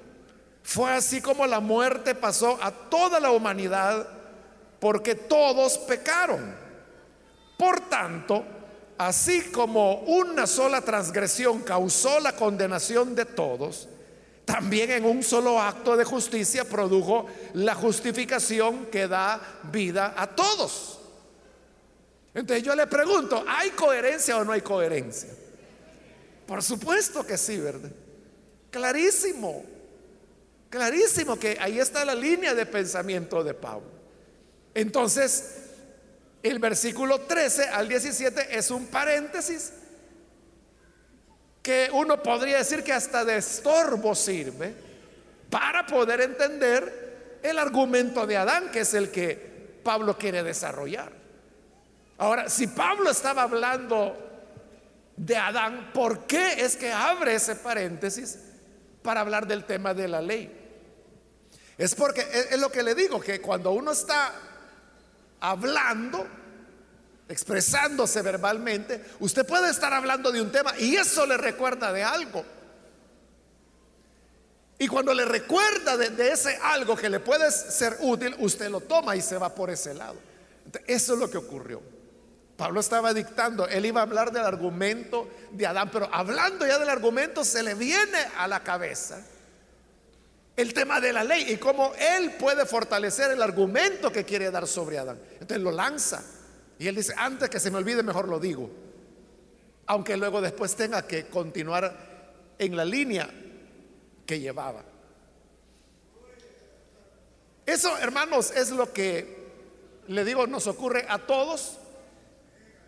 Fue 0.63 0.91
así 0.91 1.21
como 1.21 1.45
la 1.45 1.59
muerte 1.59 2.15
pasó 2.15 2.57
a 2.61 2.71
toda 2.71 3.19
la 3.19 3.31
humanidad 3.31 4.07
porque 4.79 5.15
todos 5.15 5.77
pecaron. 5.77 6.55
Por 7.57 7.81
tanto, 7.81 8.43
así 8.97 9.41
como 9.51 9.99
una 10.01 10.47
sola 10.47 10.81
transgresión 10.81 11.61
causó 11.61 12.19
la 12.19 12.35
condenación 12.35 13.13
de 13.13 13.25
todos, 13.25 13.87
también 14.45 14.91
en 14.91 15.05
un 15.05 15.23
solo 15.23 15.61
acto 15.61 15.95
de 15.95 16.03
justicia 16.03 16.65
produjo 16.65 17.27
la 17.53 17.75
justificación 17.75 18.87
que 18.87 19.07
da 19.07 19.39
vida 19.71 20.13
a 20.17 20.27
todos. 20.27 20.99
Entonces 22.33 22.63
yo 22.63 22.75
le 22.75 22.87
pregunto, 22.87 23.43
¿hay 23.47 23.69
coherencia 23.71 24.37
o 24.37 24.43
no 24.43 24.51
hay 24.51 24.61
coherencia? 24.61 25.29
Por 26.47 26.61
supuesto 26.63 27.25
que 27.25 27.37
sí, 27.37 27.57
¿verdad? 27.57 27.91
Clarísimo, 28.69 29.63
clarísimo 30.73 31.37
que 31.37 31.55
ahí 31.61 31.77
está 31.77 32.03
la 32.03 32.15
línea 32.15 32.55
de 32.55 32.65
pensamiento 32.65 33.43
de 33.43 33.53
Pablo. 33.53 33.91
Entonces, 34.73 35.57
el 36.41 36.57
versículo 36.57 37.21
13 37.21 37.69
al 37.69 37.87
17 37.87 38.57
es 38.57 38.71
un 38.71 38.87
paréntesis 38.87 39.71
que 41.61 41.91
uno 41.93 42.23
podría 42.23 42.57
decir 42.57 42.83
que 42.83 42.91
hasta 42.91 43.23
de 43.23 43.37
estorbo 43.37 44.15
sirve 44.15 44.73
para 45.51 45.85
poder 45.85 46.21
entender 46.21 47.39
el 47.43 47.59
argumento 47.59 48.25
de 48.25 48.37
Adán, 48.37 48.71
que 48.71 48.79
es 48.79 48.95
el 48.95 49.11
que 49.11 49.79
Pablo 49.83 50.17
quiere 50.17 50.41
desarrollar. 50.41 51.11
Ahora, 52.17 52.49
si 52.49 52.65
Pablo 52.65 53.11
estaba 53.11 53.43
hablando 53.43 54.17
de 55.15 55.37
Adán, 55.37 55.91
¿por 55.93 56.25
qué 56.25 56.65
es 56.65 56.75
que 56.75 56.91
abre 56.91 57.35
ese 57.35 57.57
paréntesis 57.57 58.39
para 59.03 59.21
hablar 59.21 59.45
del 59.45 59.65
tema 59.65 59.93
de 59.93 60.07
la 60.07 60.19
ley? 60.19 60.62
Es 61.77 61.95
porque 61.95 62.25
es, 62.51 62.59
lo 62.59 62.71
que 62.71 62.83
le 62.83 62.93
digo, 62.93 63.19
que 63.19 63.41
cuando 63.41 63.71
uno 63.71 63.91
está 63.91 64.33
hablando, 65.39 66.27
expresándose 67.27 68.21
verbalmente, 68.21 69.03
usted 69.19 69.45
puede 69.45 69.71
estar 69.71 69.93
hablando 69.93 70.31
de 70.31 70.41
un 70.41 70.51
tema 70.51 70.77
y 70.77 70.95
eso 70.95 71.25
le 71.25 71.37
recuerda 71.37 71.91
de 71.91 72.03
algo. 72.03 72.45
Y 74.77 74.87
cuando 74.87 75.13
le 75.13 75.25
recuerda 75.25 75.97
de, 75.97 76.31
ese 76.31 76.57
algo 76.61 76.95
que 76.95 77.09
le 77.09 77.19
puede 77.19 77.51
ser 77.51 77.97
útil, 78.01 78.35
usted 78.39 78.69
lo 78.69 78.81
toma 78.81 79.15
y 79.15 79.21
se 79.21 79.37
va 79.37 79.53
por 79.53 79.69
ese 79.69 79.93
lado. 79.93 80.15
eso 80.85 81.13
es 81.13 81.19
lo 81.19 81.29
que 81.29 81.37
ocurrió. 81.37 81.81
Pablo 82.57 82.81
estaba 82.81 83.13
dictando, 83.13 83.67
él 83.67 83.85
iba 83.85 84.01
a 84.01 84.03
hablar 84.03 84.31
del 84.31 84.43
argumento 84.43 85.27
de 85.51 85.65
Adán, 85.65 85.89
pero 85.91 86.07
hablando 86.13 86.67
ya 86.67 86.77
del 86.77 86.89
argumento 86.89 87.43
se 87.43 87.63
le 87.63 87.73
viene 87.73 88.19
a 88.37 88.47
la 88.47 88.63
cabeza 88.63 89.23
el 90.55 90.73
tema 90.73 91.01
de 91.01 91.13
la 91.13 91.23
ley 91.23 91.51
y 91.51 91.57
cómo 91.57 91.93
él 91.97 92.31
puede 92.39 92.65
fortalecer 92.65 93.31
el 93.31 93.41
argumento 93.41 94.11
que 94.11 94.23
quiere 94.23 94.51
dar 94.51 94.67
sobre 94.67 94.99
Adán. 94.99 95.19
Entonces 95.33 95.59
lo 95.59 95.71
lanza 95.71 96.23
y 96.77 96.87
él 96.87 96.95
dice, 96.95 97.13
antes 97.17 97.49
que 97.49 97.59
se 97.59 97.71
me 97.71 97.77
olvide, 97.77 98.03
mejor 98.03 98.27
lo 98.27 98.39
digo. 98.39 98.69
Aunque 99.85 100.15
luego 100.17 100.41
después 100.41 100.75
tenga 100.75 101.07
que 101.07 101.27
continuar 101.27 102.53
en 102.57 102.75
la 102.75 102.85
línea 102.85 103.29
que 104.25 104.39
llevaba. 104.39 104.83
Eso, 107.65 107.97
hermanos, 107.97 108.51
es 108.51 108.71
lo 108.71 108.91
que 108.91 109.43
le 110.07 110.25
digo, 110.25 110.47
nos 110.47 110.67
ocurre 110.67 111.05
a 111.07 111.19
todos 111.19 111.77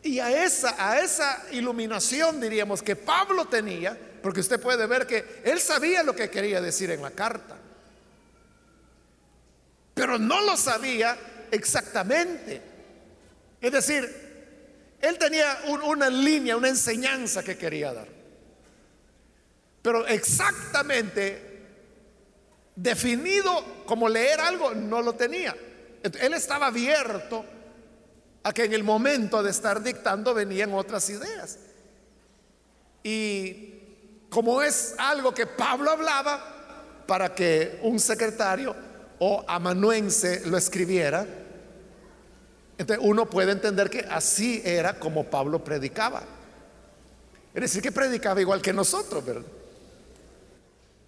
y 0.04 0.20
a 0.20 0.44
esa, 0.44 0.76
a 0.78 1.00
esa 1.00 1.46
iluminación, 1.52 2.40
diríamos, 2.40 2.84
que 2.84 2.96
Pablo 2.96 3.46
tenía, 3.46 3.98
porque 4.26 4.40
usted 4.40 4.60
puede 4.60 4.88
ver 4.88 5.06
que 5.06 5.44
él 5.44 5.60
sabía 5.60 6.02
lo 6.02 6.16
que 6.16 6.32
quería 6.32 6.60
decir 6.60 6.90
en 6.90 7.00
la 7.04 7.12
carta, 7.12 7.56
pero 9.94 10.18
no 10.18 10.42
lo 10.42 10.58
sabía 10.58 11.16
exactamente. 11.52 12.60
Es 13.62 13.72
decir, 13.72 14.98
él 15.00 15.20
tenía 15.20 15.60
una 15.68 16.10
línea, 16.10 16.58
una 16.58 16.70
enseñanza 16.70 17.44
que 17.44 17.56
quería 17.56 17.94
dar, 17.94 18.08
pero 19.84 20.08
exactamente 20.08 21.62
definido 22.76 23.84
como 23.86 24.10
leer 24.10 24.42
algo 24.42 24.74
no 24.74 25.04
lo 25.04 25.14
tenía. 25.14 25.56
Él 26.02 26.34
estaba 26.34 26.66
abierto 26.66 27.46
a 28.42 28.52
que 28.52 28.64
en 28.64 28.74
el 28.74 28.84
momento 28.84 29.44
de 29.44 29.52
estar 29.52 29.84
dictando 29.84 30.34
venían 30.34 30.74
otras 30.74 31.12
ideas. 31.12 31.60
Y 33.04 33.75
como 34.36 34.62
es 34.62 34.96
algo 34.98 35.34
que 35.34 35.46
Pablo 35.46 35.92
hablaba 35.92 37.04
para 37.08 37.34
que 37.34 37.80
un 37.84 38.02
secretario 38.02 38.76
o 39.18 39.46
amanuense 39.48 40.42
lo 40.48 40.58
escribiera, 40.58 41.26
entonces 42.78 43.06
uno 43.08 43.30
puede 43.30 43.54
entender 43.54 43.90
que 43.90 44.00
así 44.00 44.62
era 44.66 45.00
como 45.00 45.24
Pablo 45.24 45.64
predicaba. 45.64 46.22
Es 47.54 47.62
decir, 47.62 47.82
que 47.82 47.94
predicaba 47.94 48.42
igual 48.42 48.62
que 48.62 48.74
nosotros, 48.74 49.26
¿verdad? 49.26 49.46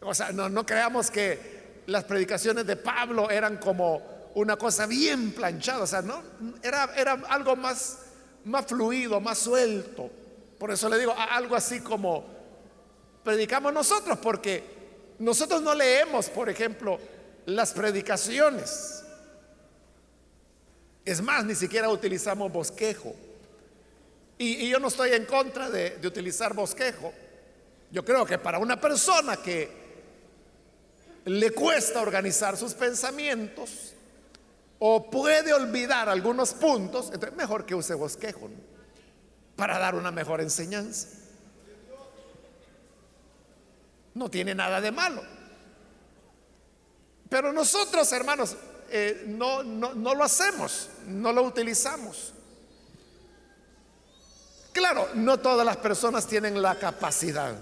O 0.03 0.13
sea, 0.13 0.31
no, 0.31 0.65
creamos 0.65 1.12
que 1.12 1.81
las 1.88 2.05
predicaciones 2.05 2.65
de 2.65 2.77
Pablo 2.77 3.29
eran 3.29 3.57
como 3.57 4.29
una 4.36 4.55
cosa 4.55 4.86
bien 4.86 5.34
planchada, 5.34 5.84
o 5.84 5.88
sea, 5.88 6.01
no, 6.01 6.24
era, 6.63 6.93
era 6.96 7.22
algo 7.27 7.57
más, 7.57 7.98
más 8.46 8.65
fluido, 8.67 9.19
más 9.19 9.38
suelto. 9.38 10.10
Por 10.57 10.72
eso 10.72 10.88
le 10.88 10.98
digo 10.98 11.13
algo 11.13 11.57
así 11.57 11.81
como 11.81 12.37
predicamos 13.27 13.74
nosotros, 13.74 14.17
porque 14.19 14.63
nosotros 15.19 15.62
no 15.62 15.75
leemos, 15.75 16.29
por 16.29 16.48
ejemplo, 16.48 16.98
las 17.46 17.74
predicaciones. 17.74 19.03
Es 21.03 21.22
más, 21.22 21.43
ni 21.43 21.53
siquiera 21.53 21.89
utilizamos 21.89 22.50
bosquejo. 22.50 23.13
Y, 24.38 24.69
yo 24.69 24.79
no 24.79 24.88
estoy 24.88 25.12
en 25.12 25.25
contra 25.25 25.69
de, 25.69 26.00
utilizar 26.07 26.53
bosquejo. 26.53 27.13
Yo 27.91 28.05
creo 28.05 28.25
que 28.25 28.38
para 28.38 28.60
una 28.60 28.79
persona 28.79 29.36
que 29.36 29.72
le 31.25 31.51
cuesta 31.51 32.00
organizar 32.00 32.55
sus 32.55 32.74
pensamientos, 32.75 33.93
o 34.79 35.12
puede 35.12 35.51
olvidar 35.51 36.07
algunos 36.07 36.53
puntos, 36.53 37.10
entonces 37.12 37.36
mejor 37.36 37.65
que 37.65 37.75
use 37.75 37.93
bosquejo 37.93 38.50
para 39.57 39.77
dar 39.79 39.96
una 39.96 40.12
mejor 40.12 40.39
enseñanza. 40.39 41.16
No 44.18 44.32
tiene 44.32 44.56
nada 44.56 44.82
de 44.82 44.92
malo. 44.92 45.22
Pero 47.30 47.53
nosotros, 47.53 48.12
hermanos, 48.14 48.56
eh, 48.90 49.25
no, 49.27 49.62
no, 49.62 49.94
no 49.94 50.16
lo 50.16 50.24
hacemos, 50.24 50.90
no 51.06 51.32
lo 51.32 51.44
utilizamos. 51.44 52.34
Claro, 54.74 55.10
no 55.14 55.40
todas 55.40 55.64
las 55.64 55.77
personas 55.77 56.25
tienen 56.25 56.60
la 56.60 56.80
capacidad 56.80 57.53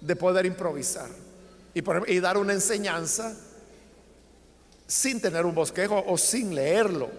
de 0.00 0.16
poder 0.16 0.46
improvisar 0.46 1.08
y, 1.74 1.82
y 2.12 2.20
dar 2.20 2.36
una 2.36 2.52
enseñanza 2.52 3.34
sin 4.86 5.20
tener 5.20 5.44
un 5.44 5.54
bosquejo 5.54 6.04
o 6.06 6.16
sin 6.16 6.54
leerlo. 6.54 7.10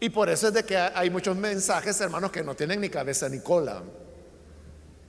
Y 0.00 0.08
por 0.08 0.30
eso 0.30 0.48
es 0.48 0.54
de 0.54 0.64
que 0.64 0.78
hay 0.78 1.10
muchos 1.10 1.36
mensajes, 1.36 2.00
hermanos, 2.00 2.32
que 2.32 2.42
no 2.42 2.54
tienen 2.54 2.80
ni 2.80 2.88
cabeza 2.88 3.28
ni 3.28 3.40
cola. 3.40 3.82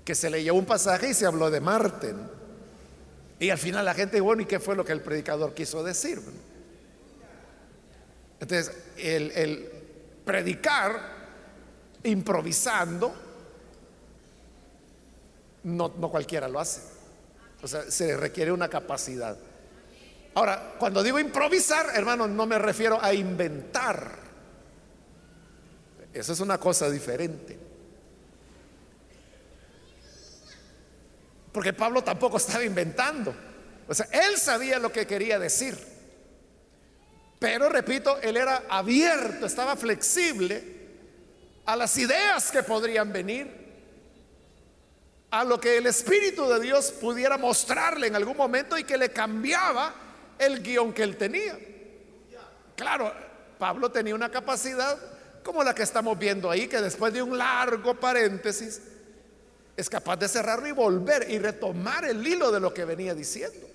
Que 0.05 0.15
se 0.15 0.29
leyó 0.29 0.53
un 0.53 0.65
pasaje 0.65 1.09
y 1.09 1.13
se 1.13 1.25
habló 1.25 1.51
de 1.51 1.59
Marte. 1.59 2.15
Y 3.39 3.49
al 3.49 3.57
final 3.57 3.83
la 3.83 3.93
gente, 3.93 4.21
bueno, 4.21 4.41
¿y 4.43 4.45
qué 4.45 4.59
fue 4.59 4.75
lo 4.75 4.85
que 4.85 4.93
el 4.93 5.01
predicador 5.01 5.53
quiso 5.53 5.83
decir? 5.83 6.21
Entonces, 8.39 8.71
el, 8.97 9.69
predicar 10.23 11.15
improvisando, 12.03 13.13
no, 15.63 15.93
no 15.97 16.09
cualquiera 16.09 16.47
lo 16.47 16.59
hace. 16.59 16.81
O 17.61 17.67
sea, 17.67 17.89
se 17.89 18.15
requiere 18.15 18.51
una 18.51 18.69
capacidad. 18.69 19.37
Ahora, 20.35 20.75
cuando 20.77 21.01
digo 21.01 21.17
improvisar, 21.17 21.87
hermano, 21.95 22.27
no 22.27 22.45
me 22.45 22.59
refiero 22.59 22.99
a 23.01 23.13
inventar. 23.13 24.11
Eso 26.13 26.33
es 26.33 26.39
una 26.39 26.57
cosa 26.59 26.89
diferente. 26.89 27.57
Porque 31.55 31.71
Pablo 31.71 32.03
tampoco 32.03 32.35
estaba 32.35 32.65
inventando. 32.65 33.33
O 33.87 33.93
sea, 33.93 34.09
él 34.11 34.37
sabía 34.37 34.77
lo 34.77 34.91
que 34.91 35.07
quería 35.07 35.39
decir. 35.39 35.77
Pero, 37.39 37.69
repito, 37.69 38.19
él 38.21 38.35
era 38.35 38.63
abierto, 38.67 39.45
estaba 39.45 39.77
flexible 39.77 40.61
a 41.65 41.77
las 41.77 41.97
ideas 41.97 42.51
que 42.51 42.61
podrían 42.61 43.13
venir, 43.13 43.49
a 45.31 45.45
lo 45.45 45.57
que 45.57 45.77
el 45.77 45.85
Espíritu 45.85 46.45
de 46.45 46.59
Dios 46.59 46.91
pudiera 46.91 47.37
mostrarle 47.37 48.07
en 48.07 48.17
algún 48.17 48.35
momento 48.35 48.77
y 48.77 48.83
que 48.83 48.97
le 48.97 49.11
cambiaba 49.11 49.95
el 50.37 50.61
guion 50.61 50.91
que 50.91 51.03
él 51.03 51.15
tenía. 51.15 51.57
Claro, 52.75 53.13
Pablo 53.57 53.89
tenía 53.93 54.13
una 54.13 54.29
capacidad 54.29 54.97
como 55.41 55.63
la 55.63 55.73
que 55.73 55.83
estamos 55.83 56.19
viendo 56.19 56.51
ahí, 56.51 56.67
que 56.67 56.81
después 56.81 57.13
de 57.13 57.21
un 57.21 57.37
largo 57.37 57.97
paréntesis 57.97 58.81
es 59.75 59.89
capaz 59.89 60.17
de 60.17 60.27
cerrarlo 60.27 60.67
y 60.67 60.71
volver 60.71 61.29
y 61.29 61.37
retomar 61.39 62.05
el 62.05 62.25
hilo 62.25 62.51
de 62.51 62.59
lo 62.59 62.73
que 62.73 62.85
venía 62.85 63.13
diciendo. 63.13 63.67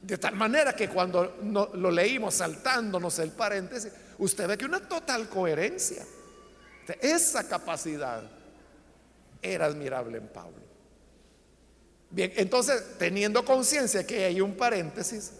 De 0.00 0.18
tal 0.18 0.34
manera 0.34 0.74
que 0.74 0.88
cuando 0.88 1.36
lo 1.74 1.90
leímos 1.90 2.34
saltándonos 2.34 3.18
el 3.20 3.30
paréntesis, 3.30 3.92
usted 4.18 4.48
ve 4.48 4.58
que 4.58 4.64
una 4.64 4.80
total 4.80 5.28
coherencia. 5.28 6.04
Esa 7.00 7.48
capacidad 7.48 8.22
era 9.40 9.66
admirable 9.66 10.18
en 10.18 10.28
Pablo. 10.28 10.62
Bien, 12.10 12.32
entonces, 12.36 12.98
teniendo 12.98 13.44
conciencia 13.44 14.06
que 14.06 14.24
hay 14.24 14.40
un 14.40 14.54
paréntesis, 14.54 15.32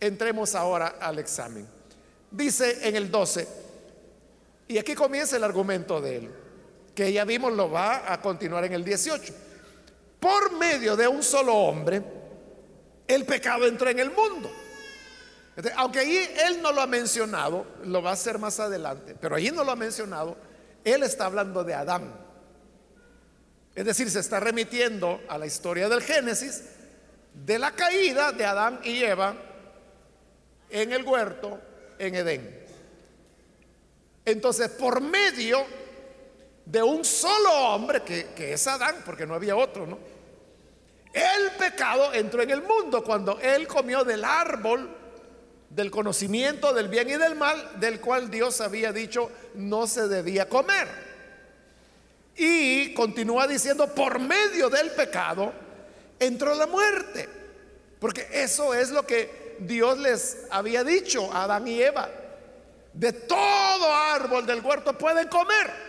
entremos 0.00 0.54
ahora 0.54 0.96
al 1.00 1.18
examen. 1.18 1.66
Dice 2.30 2.86
en 2.86 2.96
el 2.96 3.10
12, 3.10 3.48
y 4.68 4.76
aquí 4.76 4.94
comienza 4.94 5.36
el 5.36 5.44
argumento 5.44 6.00
de 6.00 6.16
él, 6.16 6.30
que 6.98 7.12
ya 7.12 7.24
vimos 7.24 7.52
lo 7.52 7.70
va 7.70 8.12
a 8.12 8.20
continuar 8.20 8.64
en 8.64 8.72
el 8.72 8.84
18. 8.84 9.32
Por 10.18 10.58
medio 10.58 10.96
de 10.96 11.06
un 11.06 11.22
solo 11.22 11.54
hombre, 11.54 12.02
el 13.06 13.24
pecado 13.24 13.68
entró 13.68 13.88
en 13.88 14.00
el 14.00 14.10
mundo. 14.10 14.50
aunque 15.76 16.00
ahí 16.00 16.28
él 16.44 16.60
no 16.60 16.72
lo 16.72 16.80
ha 16.80 16.88
mencionado, 16.88 17.64
lo 17.84 18.02
va 18.02 18.10
a 18.10 18.14
hacer 18.14 18.40
más 18.40 18.58
adelante, 18.58 19.14
pero 19.14 19.36
ahí 19.36 19.52
no 19.52 19.62
lo 19.62 19.70
ha 19.70 19.76
mencionado, 19.76 20.36
él 20.82 21.04
está 21.04 21.26
hablando 21.26 21.62
de 21.62 21.74
Adán. 21.74 22.12
Es 23.76 23.84
decir, 23.84 24.10
se 24.10 24.18
está 24.18 24.40
remitiendo 24.40 25.20
a 25.28 25.38
la 25.38 25.46
historia 25.46 25.88
del 25.88 26.02
Génesis 26.02 26.64
de 27.32 27.60
la 27.60 27.70
caída 27.70 28.32
de 28.32 28.44
Adán 28.44 28.80
y 28.82 29.04
Eva 29.04 29.36
en 30.68 30.92
el 30.92 31.04
huerto 31.04 31.60
en 31.96 32.16
Edén. 32.16 32.66
Entonces, 34.24 34.68
por 34.70 35.00
medio 35.00 35.77
de 36.70 36.82
un 36.82 37.02
solo 37.02 37.50
hombre, 37.50 38.02
que, 38.02 38.52
es 38.52 38.66
Adán, 38.66 38.96
porque 39.04 39.26
no 39.26 39.34
había 39.34 39.56
otro, 39.56 39.86
¿no? 39.86 39.98
El 41.12 41.52
pecado 41.58 42.12
entró 42.12 42.42
en 42.42 42.50
el 42.50 42.62
mundo 42.62 43.02
cuando 43.02 43.40
él 43.40 43.66
comió 43.66 44.04
del 44.04 44.22
árbol 44.22 44.96
del 45.70 45.90
conocimiento 45.90 46.72
del 46.74 46.88
bien 46.88 47.08
y 47.08 47.14
del 47.14 47.34
mal, 47.34 47.80
del 47.80 48.00
cual 48.00 48.30
Dios 48.30 48.60
había 48.60 48.92
dicho 48.92 49.30
no 49.54 49.86
se 49.86 50.08
debía 50.08 50.48
comer. 50.48 50.88
Y 52.36 52.92
continúa 52.92 53.46
diciendo, 53.46 53.92
por 53.94 54.18
medio 54.18 54.68
del 54.68 54.90
pecado 54.90 55.52
entró 56.20 56.54
la 56.54 56.66
muerte. 56.66 57.28
Porque 57.98 58.28
eso 58.30 58.74
es 58.74 58.90
lo 58.90 59.06
que 59.06 59.56
Dios 59.60 59.98
les 59.98 60.46
había 60.50 60.84
dicho 60.84 61.32
a 61.32 61.44
Adán 61.44 61.66
y 61.66 61.82
Eva. 61.82 62.08
de 62.92 63.12
todo 63.12 63.94
árbol 63.94 64.44
del 64.46 64.60
huerto 64.60 64.96
pueden 64.96 65.28
comer, 65.28 65.87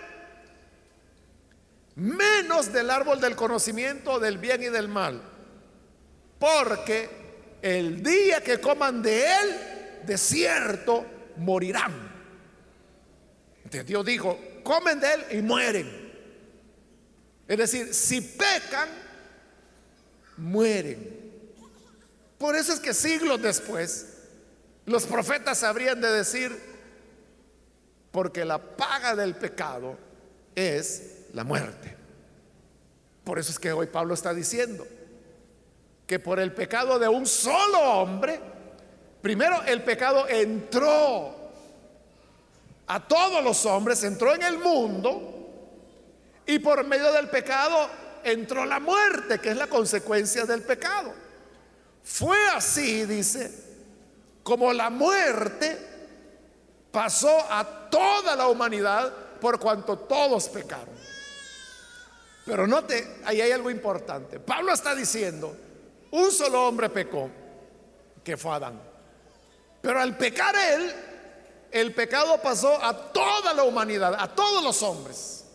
menos 1.96 2.72
del 2.72 2.90
árbol 2.90 3.20
del 3.20 3.36
conocimiento 3.36 4.20
del 4.20 4.38
bien 4.38 4.64
y 4.64 4.68
del 4.68 4.88
mal, 4.88 5.22
porque 6.40 7.10
el 7.62 8.02
día 8.02 8.42
que 8.42 8.60
coman 8.60 9.02
de 9.02 9.26
él, 9.26 9.56
de 10.06 10.18
cierto 10.18 11.06
morirán. 11.38 12.10
Entonces 13.58 13.86
Dios 13.86 14.06
dijo, 14.06 14.40
comen 14.64 15.00
de 15.00 15.14
él 15.14 15.26
y 15.32 15.42
mueren. 15.42 16.10
Es 17.48 17.58
decir, 17.58 17.94
si 17.94 18.22
pecan, 18.22 18.90
mueren. 20.38 21.20
Por 22.38 22.56
eso 22.56 22.74
es 22.74 22.80
que 22.80 22.94
siglos 22.94 23.42
después, 23.42 24.08
los 24.86 25.06
profetas 25.06 25.64
habrían 25.64 26.00
de 26.00 26.10
decir, 26.10 26.58
porque 28.12 28.46
la 28.46 28.58
paga 28.60 29.16
del 29.16 29.36
pecado 29.36 29.98
es 30.56 31.19
la 31.34 31.44
muerte. 31.44 31.96
Por 33.24 33.40
eso 33.40 33.52
es 33.52 33.60
que 33.60 33.72
hoy 33.72 33.88
Pablo 33.88 34.14
está 34.14 34.34
diciendo 34.34 34.88
que 36.08 36.20
por 36.20 36.40
el 36.40 36.54
pecado 36.54 36.98
de 36.98 37.08
un 37.08 37.26
solo 37.28 37.80
hombre, 37.80 38.40
primero 39.22 39.62
el 39.64 39.84
pecado 39.84 40.28
entró 40.28 41.36
a 42.88 43.08
todos 43.08 43.44
los 43.44 43.66
hombres, 43.68 44.04
entró 44.04 44.34
en 44.34 44.42
el 44.42 44.58
mundo 44.58 45.36
y 46.48 46.58
por 46.58 46.84
medio 46.84 47.12
del 47.12 47.30
pecado 47.30 47.88
entró 48.24 48.66
la 48.66 48.80
muerte, 48.80 49.40
que 49.40 49.52
es 49.52 49.58
la 49.58 49.68
consecuencia 49.68 50.46
del 50.46 50.64
pecado. 50.64 51.14
Fue 52.04 52.38
así, 52.56 53.06
dice, 53.06 53.52
como 54.42 54.74
la 54.74 54.90
muerte 54.90 55.78
pasó 56.92 57.30
a 57.52 57.64
toda 57.92 58.36
la 58.36 58.48
humanidad 58.48 59.14
por 59.40 59.60
cuanto 59.60 59.98
todos 60.00 60.50
pecaron. 60.50 60.99
Pero 62.50 62.66
note, 62.66 63.20
ahí 63.26 63.42
hay 63.42 63.52
algo 63.52 63.70
importante. 63.70 64.40
Pablo 64.40 64.74
está 64.74 64.96
diciendo, 64.96 65.56
un 66.10 66.32
solo 66.32 66.68
hombre 66.68 66.90
pecó, 66.90 67.30
que 68.24 68.36
fue 68.38 68.56
Adán. 68.56 68.82
Pero 69.80 70.02
al 70.02 70.18
pecar 70.18 70.56
él, 70.56 70.92
el 71.70 71.94
pecado 71.94 72.42
pasó 72.42 72.84
a 72.84 73.12
toda 73.14 73.54
la 73.54 73.62
humanidad, 73.62 74.16
a 74.18 74.34
todos 74.34 74.64
los 74.64 74.82
hombres. 74.82 75.46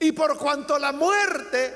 Y 0.00 0.10
por 0.10 0.36
cuanto 0.36 0.80
la 0.80 0.90
muerte 0.90 1.72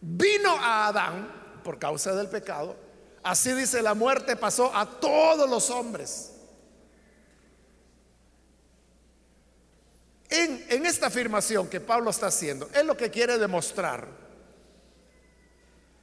vino 0.00 0.52
a 0.52 0.86
Adán 0.86 1.60
por 1.64 1.76
causa 1.76 2.14
del 2.14 2.28
pecado, 2.28 2.76
así 3.24 3.52
dice, 3.52 3.82
la 3.82 3.94
muerte 3.94 4.36
pasó 4.36 4.70
a 4.72 4.86
todos 4.86 5.50
los 5.50 5.70
hombres. 5.70 6.29
En, 10.30 10.86
esta 10.86 11.08
afirmación 11.08 11.68
que 11.68 11.80
Pablo 11.80 12.10
está 12.10 12.28
haciendo, 12.28 12.70
es 12.72 12.84
lo 12.84 12.96
que 12.96 13.10
quiere 13.10 13.36
demostrar 13.36 14.06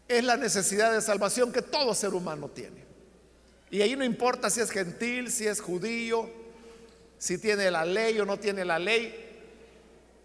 es 0.08 0.24
la 0.24 0.38
necesidad 0.38 0.94
de 0.94 1.02
salvación 1.02 1.52
que 1.52 1.62
todo 1.62 1.94
ser 1.94 2.14
humano 2.14 2.50
tiene. 2.50 2.86
Y 3.70 3.82
ahí 3.82 3.96
no 3.96 4.06
importa 4.06 4.50
si 4.50 4.62
es 4.62 4.72
gentil, 4.72 5.32
si 5.32 5.46
es 5.46 5.60
judío, 5.60 6.30
si 7.18 7.38
tiene 7.38 7.70
la 7.70 7.84
ley 7.84 8.20
o 8.20 8.26
no 8.26 8.38
tiene 8.38 8.64
la 8.64 8.80
ley. 8.80 9.26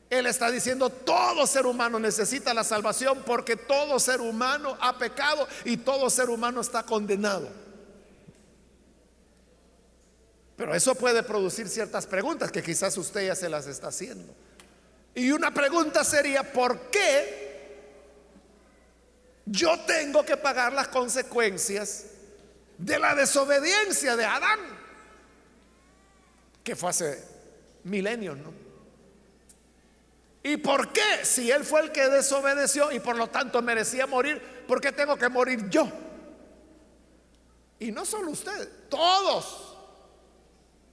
Él 0.08 0.26
está 0.26 0.50
diciendo, 0.50 0.90
todo 0.90 1.46
ser 1.46 1.66
humano 1.66 1.98
necesita 1.98 2.54
la 2.54 2.62
salvación 2.62 3.22
porque 3.24 3.56
todo 3.56 3.98
ser 3.98 4.20
humano 4.20 4.76
ha 4.80 4.98
pecado 4.98 5.48
y 5.64 5.78
todo 5.78 6.10
ser 6.10 6.30
humano 6.30 6.60
está 6.60 6.84
condenado. 6.84 7.48
Pero 10.62 10.76
eso 10.76 10.94
puede 10.94 11.24
producir 11.24 11.68
ciertas 11.68 12.06
preguntas 12.06 12.52
que 12.52 12.62
quizás 12.62 12.96
usted 12.96 13.26
ya 13.26 13.34
se 13.34 13.48
las 13.48 13.66
está 13.66 13.88
haciendo. 13.88 14.32
Y 15.12 15.32
una 15.32 15.52
pregunta 15.52 16.04
sería, 16.04 16.52
¿por 16.52 16.82
qué 16.82 17.80
yo 19.44 19.80
tengo 19.80 20.24
que 20.24 20.36
pagar 20.36 20.72
las 20.72 20.86
consecuencias 20.86 22.04
de 22.78 22.96
la 22.96 23.16
desobediencia 23.16 24.14
de 24.14 24.24
Adán? 24.24 24.60
Que 26.62 26.76
fue 26.76 26.90
hace 26.90 27.24
milenios, 27.82 28.38
¿no? 28.38 28.52
¿Y 30.44 30.58
por 30.58 30.92
qué? 30.92 31.24
Si 31.24 31.50
él 31.50 31.64
fue 31.64 31.80
el 31.80 31.90
que 31.90 32.08
desobedeció 32.08 32.92
y 32.92 33.00
por 33.00 33.16
lo 33.16 33.26
tanto 33.26 33.60
merecía 33.62 34.06
morir, 34.06 34.40
¿por 34.68 34.80
qué 34.80 34.92
tengo 34.92 35.16
que 35.16 35.28
morir 35.28 35.68
yo? 35.68 35.90
Y 37.80 37.90
no 37.90 38.06
solo 38.06 38.30
usted, 38.30 38.68
todos. 38.88 39.71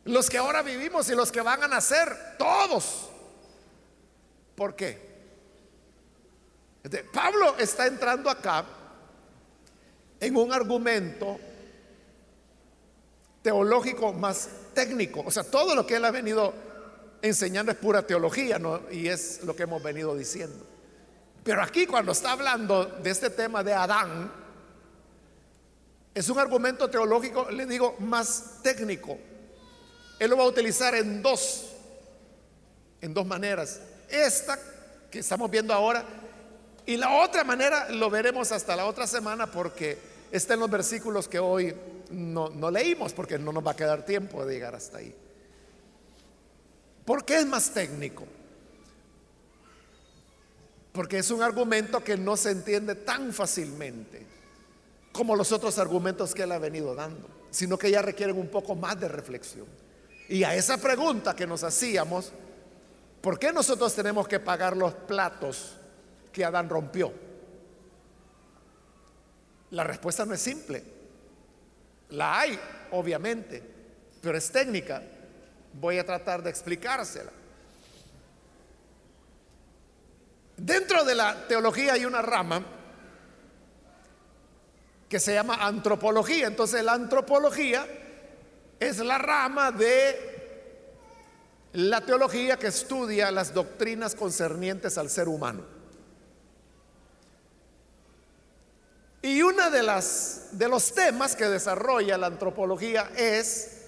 Los 0.06 0.30
que 0.30 0.38
ahora 0.38 0.62
vivimos 0.62 1.10
y 1.10 1.16
los 1.16 1.32
que 1.32 1.42
van 1.42 1.64
a 1.64 1.68
nacer, 1.68 2.36
todos. 2.38 3.10
¿Por 4.56 4.76
qué? 4.76 5.10
Pablo 7.14 7.58
está 7.58 7.88
entrando 7.88 8.30
acá 8.30 8.66
en 10.20 10.36
un 10.36 10.52
argumento 10.52 11.40
teológico 13.42 14.14
más 14.14 14.50
técnico. 14.74 15.24
O 15.26 15.32
sea, 15.32 15.44
todo 15.44 15.76
lo 15.76 15.86
que 15.86 15.96
él 15.96 16.06
ha 16.06 16.12
venido 16.12 16.54
enseñando 17.22 17.72
es 17.72 17.78
pura 17.78 18.06
teología. 18.06 18.60
Y 18.92 19.08
es 19.08 19.44
lo 19.44 19.56
que 19.56 19.64
hemos 19.64 19.82
venido 19.84 20.16
diciendo. 20.16 20.66
Pero 21.44 21.62
aquí 21.62 21.86
cuando 21.86 22.12
está 22.12 22.32
hablando 22.32 22.86
de 22.86 23.10
este 23.10 23.30
tema 23.30 23.64
de 23.64 23.74
Adán, 23.74 24.32
es 26.14 26.30
un 26.30 26.40
argumento 26.40 26.90
teológico, 26.90 27.50
le 27.50 27.66
digo, 27.66 27.96
más 28.00 28.60
técnico. 28.62 29.18
Él 30.19 30.29
lo 30.29 30.38
va 30.38 30.43
a 30.43 30.47
utilizar 30.47 30.93
en 30.95 31.21
dos, 31.21 31.71
en 33.01 33.13
dos 33.13 33.25
maneras. 33.25 33.79
Esta 34.10 34.60
que 35.10 35.19
estamos 35.19 35.49
viendo 35.49 35.73
ahora 35.73 36.05
y 36.86 36.97
la 36.97 37.23
otra 37.23 37.43
manera 37.43 37.89
lo 37.89 38.10
veremos 38.10 38.51
hasta 38.51 38.75
la 38.75 38.86
otra 38.86 39.08
semana 39.08 39.47
porque 39.47 39.97
está 40.32 40.55
en 40.55 40.60
los 40.60 40.69
versículos 40.69 41.27
que 41.27 41.39
hoy 41.39 41.75
no, 42.12 42.49
no 42.49 42.69
leímos 42.69 43.13
porque 43.13 43.39
no 43.39 43.51
nos 43.51 43.65
va 43.65 43.71
a 43.71 43.75
quedar 43.75 44.05
tiempo 44.05 44.45
de 44.45 44.53
llegar 44.53 44.75
hasta 44.75 44.97
ahí. 44.97 45.15
¿Por 47.05 47.25
qué 47.25 47.39
es 47.39 47.45
más 47.45 47.71
técnico? 47.71 48.25
Porque 50.91 51.19
es 51.19 51.32
un 51.32 51.41
argumento 51.41 52.03
que 52.03 52.17
no 52.17 52.36
se 52.36 52.51
entiende 52.51 52.95
tan 52.95 53.34
fácilmente 53.34 54.25
como 55.12 55.36
los 55.36 55.51
otros 55.51 55.79
argumentos 55.79 56.34
que 56.34 56.43
él 56.43 56.51
ha 56.51 56.60
venido 56.60 56.93
dando, 56.93 57.27
sino 57.51 57.77
que 57.77 57.89
ya 57.89 58.01
requieren 58.01 58.38
un 58.38 58.47
poco 58.47 58.75
más 58.75 58.99
de 58.99 59.08
reflexión. 59.08 59.65
Y 60.30 60.44
a 60.44 60.54
esa 60.54 60.78
pregunta 60.78 61.36
que 61.36 61.48
nos 61.48 61.63
hacíamos, 61.63 62.32
¿por 63.20 63.39
qué 63.39 63.52
nosotros 63.52 63.96
tenemos 63.96 64.28
que 64.28 64.39
pagar 64.39 64.78
los 64.78 64.94
platos 64.94 65.76
que 66.32 66.46
Adán 66.46 66.70
rompió? 66.70 67.12
La 69.72 69.84
respuesta 69.84 70.26
no 70.26 70.36
es 70.36 70.39
simple. 70.39 70.84
La 72.12 72.39
hay, 72.39 72.60
obviamente, 72.92 73.63
pero 74.22 74.38
es 74.38 74.52
técnica. 74.52 75.02
Voy 75.74 75.98
a 75.98 76.06
tratar 76.06 76.44
de 76.44 76.52
explicársela. 76.52 77.32
Dentro 80.58 81.04
de 81.06 81.15
la 81.15 81.48
teología 81.48 81.94
hay 81.94 82.06
una 82.06 82.22
rama 82.22 82.63
que 85.08 85.20
se 85.20 85.34
llama 85.34 85.56
antropología. 85.56 86.46
Entonces 86.46 86.84
la 86.84 86.94
antropología 86.94 87.88
es 88.80 89.00
la 89.00 89.18
rama 89.18 89.72
de 89.72 90.30
la 91.74 92.02
teología 92.02 92.58
que 92.58 92.68
estudia 92.68 93.32
las 93.32 93.54
doctrinas 93.54 94.15
concernientes 94.15 94.98
al 94.98 95.10
ser 95.10 95.28
humano. 95.28 95.63
Y 99.22 99.42
una 99.42 99.70
de 99.70 99.84
las 99.84 100.48
de 100.52 100.70
los 100.70 100.94
temas 100.94 101.36
que 101.36 101.46
desarrolla 101.46 102.18
la 102.18 102.28
antropología 102.28 103.12
es 103.15 103.80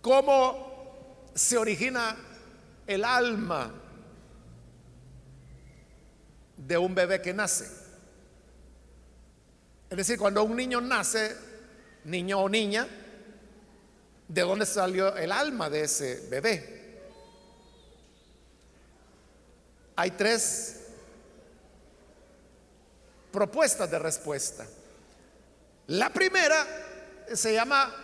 cómo 0.00 1.30
se 1.34 1.58
origina 1.58 2.16
el 2.86 3.04
alma 3.04 3.72
de 6.56 6.78
un 6.78 6.94
bebé 6.94 7.20
que 7.20 7.34
nace. 7.34 7.64
Es 9.90 9.96
decir, 9.96 10.18
cuando 10.18 10.42
un 10.44 10.56
niño 10.56 10.80
nace, 10.80 11.36
niño 12.04 12.40
o 12.40 12.48
niña, 12.48 12.86
de 14.28 14.42
dónde 14.42 14.66
salió 14.66 15.16
el 15.16 15.32
alma 15.32 15.68
de 15.68 15.82
ese 15.82 16.28
bebé. 16.28 16.80
Hay 19.96 20.12
tres 20.12 20.80
propuestas 23.32 23.90
de 23.90 23.98
respuesta. 23.98 24.66
La 25.88 26.10
primera 26.10 26.66
se 27.34 27.52
llama 27.54 27.94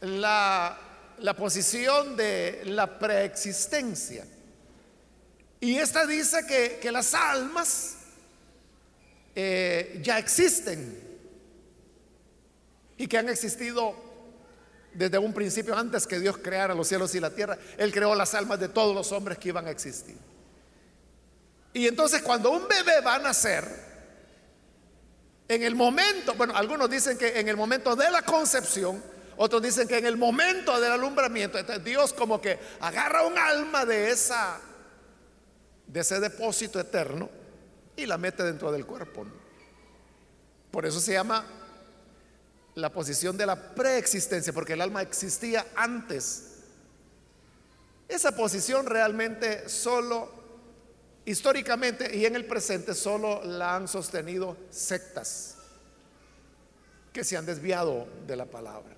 la, 0.00 0.78
la 1.18 1.36
posición 1.36 2.16
de 2.16 2.62
la 2.66 2.98
preexistencia. 2.98 4.24
Y 5.60 5.78
esta 5.78 6.06
dice 6.06 6.44
que, 6.80 6.90
las 6.90 7.14
almas 7.14 7.94
eh, 9.34 10.00
ya 10.02 10.18
existen 10.18 11.11
y 12.96 13.06
que 13.06 13.18
han 13.18 13.28
existido 13.28 13.94
desde 14.94 15.18
un 15.18 15.32
principio, 15.32 15.76
antes 15.76 16.06
que 16.06 16.20
Dios 16.20 16.38
creara 16.38 16.74
los 16.74 16.88
cielos 16.88 17.14
y 17.14 17.20
la 17.20 17.30
tierra. 17.30 17.58
Él 17.78 17.92
creó 17.92 18.14
las 18.14 18.34
almas 18.34 18.60
de 18.60 18.68
todos 18.68 18.94
los 18.94 19.10
hombres 19.12 19.38
que 19.38 19.48
iban 19.48 19.66
a 19.66 19.70
existir. 19.70 20.16
Y 21.72 21.86
entonces 21.86 22.22
cuando 22.22 22.50
un 22.50 22.68
bebé 22.68 23.00
va 23.00 23.14
a 23.14 23.18
nacer, 23.18 23.92
en 25.48 25.62
el 25.62 25.74
momento, 25.74 26.34
bueno, 26.34 26.54
algunos 26.54 26.88
dicen 26.88 27.16
que 27.16 27.40
en 27.40 27.48
el 27.48 27.56
momento 27.56 27.96
de 27.96 28.10
la 28.10 28.22
concepción, 28.22 29.02
otros 29.36 29.62
dicen 29.62 29.88
que 29.88 29.98
en 29.98 30.06
el 30.06 30.16
momento 30.16 30.78
del 30.80 30.92
alumbramiento, 30.92 31.58
Dios 31.80 32.12
como 32.12 32.40
que 32.40 32.58
agarra 32.80 33.26
un 33.26 33.38
alma 33.38 33.84
de 33.84 34.10
esa 34.10 34.60
de 35.86 36.00
ese 36.00 36.20
depósito 36.20 36.80
eterno 36.80 37.28
y 37.96 38.06
la 38.06 38.16
mete 38.16 38.42
dentro 38.42 38.72
del 38.72 38.86
cuerpo. 38.86 39.26
Por 40.70 40.86
eso 40.86 41.00
se 41.00 41.12
llama 41.12 41.44
la 42.74 42.90
posición 42.90 43.36
de 43.36 43.46
la 43.46 43.74
preexistencia, 43.74 44.52
porque 44.52 44.72
el 44.74 44.80
alma 44.80 45.02
existía 45.02 45.66
antes. 45.74 46.44
Esa 48.08 48.32
posición 48.32 48.86
realmente 48.86 49.68
solo, 49.68 50.30
históricamente 51.24 52.16
y 52.16 52.26
en 52.26 52.36
el 52.36 52.46
presente, 52.46 52.94
solo 52.94 53.42
la 53.44 53.76
han 53.76 53.88
sostenido 53.88 54.56
sectas 54.70 55.56
que 57.12 57.24
se 57.24 57.36
han 57.36 57.46
desviado 57.46 58.08
de 58.26 58.36
la 58.36 58.46
palabra. 58.46 58.96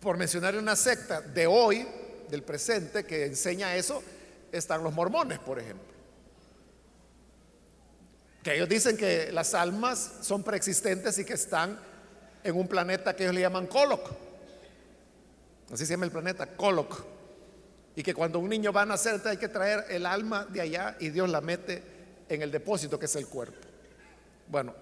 Por 0.00 0.16
mencionar 0.16 0.56
una 0.56 0.76
secta 0.76 1.20
de 1.20 1.46
hoy, 1.46 1.86
del 2.30 2.42
presente, 2.42 3.04
que 3.04 3.26
enseña 3.26 3.76
eso, 3.76 4.02
están 4.50 4.82
los 4.82 4.94
mormones, 4.94 5.38
por 5.38 5.58
ejemplo. 5.58 5.89
Que 8.42 8.54
ellos 8.54 8.68
dicen 8.68 8.96
que 8.96 9.30
las 9.32 9.54
almas 9.54 10.12
son 10.22 10.42
preexistentes 10.42 11.18
y 11.18 11.24
que 11.24 11.34
están 11.34 11.78
en 12.42 12.56
un 12.56 12.66
planeta 12.66 13.14
que 13.14 13.24
ellos 13.24 13.34
le 13.34 13.42
llaman 13.42 13.66
Coloc. 13.66 14.10
Así 15.72 15.86
se 15.86 15.92
llama 15.92 16.06
el 16.06 16.10
planeta, 16.10 16.46
Coloc. 16.46 17.04
Y 17.94 18.02
que 18.02 18.14
cuando 18.14 18.38
un 18.38 18.48
niño 18.48 18.72
va 18.72 18.82
a 18.82 18.86
nacer 18.86 19.20
hay 19.24 19.36
que 19.36 19.48
traer 19.48 19.84
el 19.90 20.06
alma 20.06 20.46
de 20.46 20.60
allá 20.60 20.96
y 21.00 21.10
Dios 21.10 21.28
la 21.28 21.40
mete 21.40 21.82
en 22.28 22.42
el 22.42 22.50
depósito 22.50 22.98
que 22.98 23.06
es 23.06 23.16
el 23.16 23.26
cuerpo. 23.26 23.58
Bueno, 24.48 24.74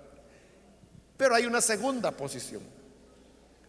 pero 1.17 1.35
hay 1.35 1.47
una 1.47 1.61
segunda 1.61 2.13
posición. 2.13 2.63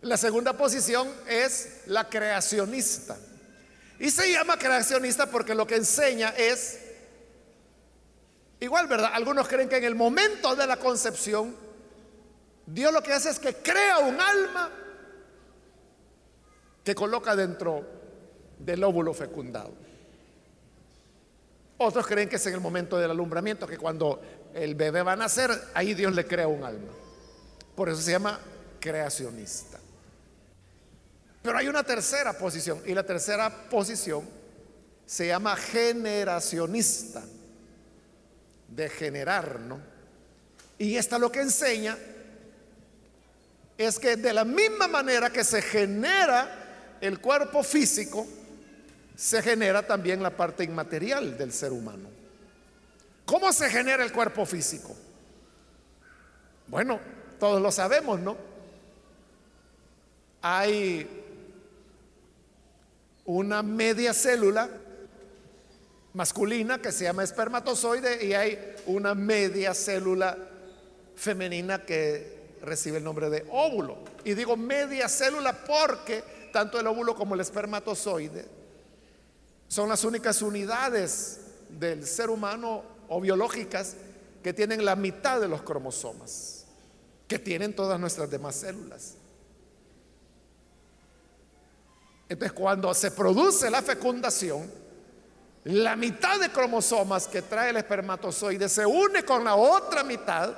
La 0.01 0.17
segunda 0.17 0.53
posición 0.53 1.11
es 1.27 1.81
la 1.87 2.07
creacionista. 2.07 3.17
Y 3.99 4.11
se 4.11 4.31
llama 4.31 4.57
creacionista 4.57 5.25
porque 5.25 5.55
lo 5.55 5.67
que 5.67 5.75
enseña 5.75 6.29
es 6.37 6.79
Igual, 8.59 8.87
¿verdad? 8.87 9.11
Algunos 9.13 9.47
creen 9.47 9.69
que 9.69 9.77
en 9.77 9.85
el 9.85 9.95
momento 9.95 10.55
de 10.55 10.67
la 10.67 10.77
concepción, 10.77 11.55
Dios 12.65 12.91
lo 12.91 13.01
que 13.01 13.13
hace 13.13 13.29
es 13.29 13.39
que 13.39 13.55
crea 13.55 13.99
un 13.99 14.19
alma 14.19 14.69
que 16.83 16.93
coloca 16.93 17.35
dentro 17.35 17.85
del 18.59 18.83
óvulo 18.83 19.13
fecundado. 19.13 19.71
Otros 21.77 22.05
creen 22.05 22.27
que 22.27 22.35
es 22.35 22.45
en 22.45 22.55
el 22.55 22.59
momento 22.59 22.97
del 22.97 23.11
alumbramiento, 23.11 23.65
que 23.65 23.77
cuando 23.77 24.21
el 24.53 24.75
bebé 24.75 25.01
va 25.01 25.13
a 25.13 25.15
nacer, 25.15 25.49
ahí 25.73 25.93
Dios 25.93 26.13
le 26.13 26.25
crea 26.27 26.47
un 26.47 26.63
alma. 26.63 26.91
Por 27.75 27.87
eso 27.87 28.01
se 28.01 28.11
llama 28.11 28.37
creacionista. 28.81 29.79
Pero 31.41 31.57
hay 31.57 31.69
una 31.69 31.83
tercera 31.83 32.37
posición, 32.37 32.81
y 32.85 32.93
la 32.93 33.05
tercera 33.05 33.69
posición 33.69 34.27
se 35.05 35.27
llama 35.27 35.55
generacionista 35.55 37.23
de 38.75 38.89
generar, 38.89 39.59
¿no? 39.59 39.79
Y 40.77 40.95
esta 40.95 41.19
lo 41.19 41.31
que 41.31 41.41
enseña 41.41 41.97
es 43.77 43.99
que 43.99 44.15
de 44.15 44.33
la 44.33 44.45
misma 44.45 44.87
manera 44.87 45.29
que 45.29 45.43
se 45.43 45.61
genera 45.61 46.97
el 47.01 47.19
cuerpo 47.19 47.63
físico, 47.63 48.27
se 49.15 49.41
genera 49.41 49.85
también 49.85 50.23
la 50.23 50.35
parte 50.35 50.63
inmaterial 50.63 51.37
del 51.37 51.51
ser 51.51 51.71
humano. 51.71 52.09
¿Cómo 53.25 53.51
se 53.53 53.69
genera 53.69 54.03
el 54.03 54.11
cuerpo 54.11 54.45
físico? 54.45 54.95
Bueno, 56.67 56.99
todos 57.39 57.61
lo 57.61 57.71
sabemos, 57.71 58.19
¿no? 58.19 58.37
Hay 60.41 61.07
una 63.25 63.61
media 63.61 64.13
célula 64.13 64.69
masculina 66.13 66.81
que 66.81 66.91
se 66.91 67.05
llama 67.05 67.23
espermatozoide 67.23 68.25
y 68.25 68.33
hay 68.33 68.75
una 68.87 69.13
media 69.13 69.73
célula 69.73 70.37
femenina 71.15 71.85
que 71.85 72.39
recibe 72.61 72.97
el 72.97 73.03
nombre 73.03 73.29
de 73.29 73.45
óvulo. 73.51 73.99
Y 74.23 74.33
digo 74.33 74.57
media 74.57 75.07
célula 75.07 75.53
porque 75.65 76.23
tanto 76.51 76.79
el 76.79 76.87
óvulo 76.87 77.15
como 77.15 77.35
el 77.35 77.41
espermatozoide 77.41 78.45
son 79.67 79.87
las 79.87 80.03
únicas 80.03 80.41
unidades 80.41 81.41
del 81.69 82.05
ser 82.05 82.29
humano 82.29 82.83
o 83.07 83.21
biológicas 83.21 83.95
que 84.43 84.53
tienen 84.53 84.83
la 84.83 84.95
mitad 84.95 85.39
de 85.39 85.47
los 85.47 85.61
cromosomas, 85.61 86.65
que 87.27 87.37
tienen 87.37 87.75
todas 87.75 87.99
nuestras 87.99 88.29
demás 88.29 88.55
células. 88.55 89.15
Entonces 92.27 92.53
cuando 92.53 92.93
se 92.93 93.11
produce 93.11 93.69
la 93.69 93.81
fecundación, 93.81 94.78
la 95.65 95.95
mitad 95.95 96.39
de 96.39 96.49
cromosomas 96.49 97.27
que 97.27 97.41
trae 97.41 97.71
el 97.71 97.77
espermatozoide 97.77 98.69
se 98.69 98.85
une 98.85 99.23
con 99.23 99.43
la 99.43 99.55
otra 99.55 100.03
mitad 100.03 100.55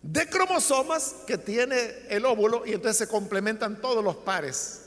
de 0.00 0.28
cromosomas 0.28 1.16
que 1.26 1.38
tiene 1.38 2.06
el 2.08 2.24
óvulo 2.24 2.64
y 2.66 2.72
entonces 2.72 2.98
se 2.98 3.08
complementan 3.08 3.80
todos 3.80 4.02
los 4.02 4.16
pares 4.16 4.82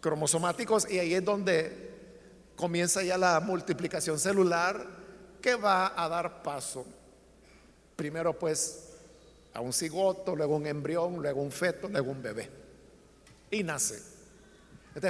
cromosomáticos 0.00 0.88
y 0.90 0.98
ahí 0.98 1.14
es 1.14 1.24
donde 1.24 1.94
comienza 2.54 3.02
ya 3.02 3.18
la 3.18 3.40
multiplicación 3.40 4.18
celular 4.18 4.86
que 5.40 5.54
va 5.54 6.00
a 6.00 6.08
dar 6.08 6.42
paso 6.42 6.86
primero 7.96 8.38
pues 8.38 8.82
a 9.54 9.60
un 9.60 9.72
cigoto, 9.72 10.36
luego 10.36 10.56
un 10.56 10.66
embrión, 10.66 11.16
luego 11.16 11.40
un 11.40 11.50
feto, 11.50 11.88
luego 11.88 12.10
un 12.10 12.22
bebé 12.22 12.50
y 13.50 13.62
nace. 13.62 14.02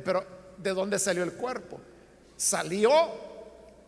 pero 0.04 0.24
de 0.59 0.75
dónde 0.75 0.99
salió 0.99 1.23
el 1.23 1.33
cuerpo. 1.33 1.81
Salió 2.37 2.90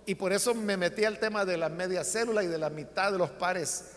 y 0.06 0.14
por 0.14 0.32
eso 0.32 0.54
me 0.54 0.76
metí 0.76 1.04
al 1.04 1.18
tema 1.18 1.44
de 1.44 1.56
la 1.56 1.68
media 1.68 2.02
célula 2.02 2.42
y 2.42 2.46
de 2.46 2.58
la 2.58 2.70
mitad 2.70 3.12
de 3.12 3.18
los 3.18 3.30
pares 3.30 3.90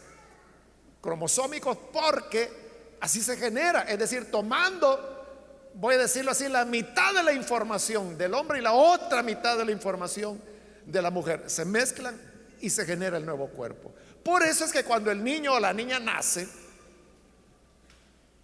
cromosómicos, 0.99 1.77
porque 1.91 2.97
así 2.99 3.21
se 3.21 3.37
genera, 3.37 3.83
es 3.83 3.97
decir, 3.97 4.29
tomando, 4.29 5.69
voy 5.73 5.95
a 5.95 5.99
decirlo 5.99 6.31
así, 6.31 6.49
la 6.49 6.65
mitad 6.65 7.13
de 7.13 7.23
la 7.23 7.33
información 7.33 8.17
del 8.17 8.33
hombre 8.33 8.59
y 8.59 8.61
la 8.61 8.73
otra 8.73 9.23
mitad 9.23 9.57
de 9.57 9.65
la 9.65 9.71
información 9.71 10.41
de 10.85 11.01
la 11.01 11.11
mujer, 11.11 11.43
se 11.47 11.65
mezclan 11.65 12.19
y 12.59 12.69
se 12.69 12.85
genera 12.85 13.17
el 13.17 13.25
nuevo 13.25 13.47
cuerpo. 13.47 13.93
Por 14.23 14.43
eso 14.43 14.65
es 14.65 14.71
que 14.71 14.83
cuando 14.83 15.11
el 15.11 15.23
niño 15.23 15.53
o 15.53 15.59
la 15.59 15.73
niña 15.73 15.99
nace, 15.99 16.47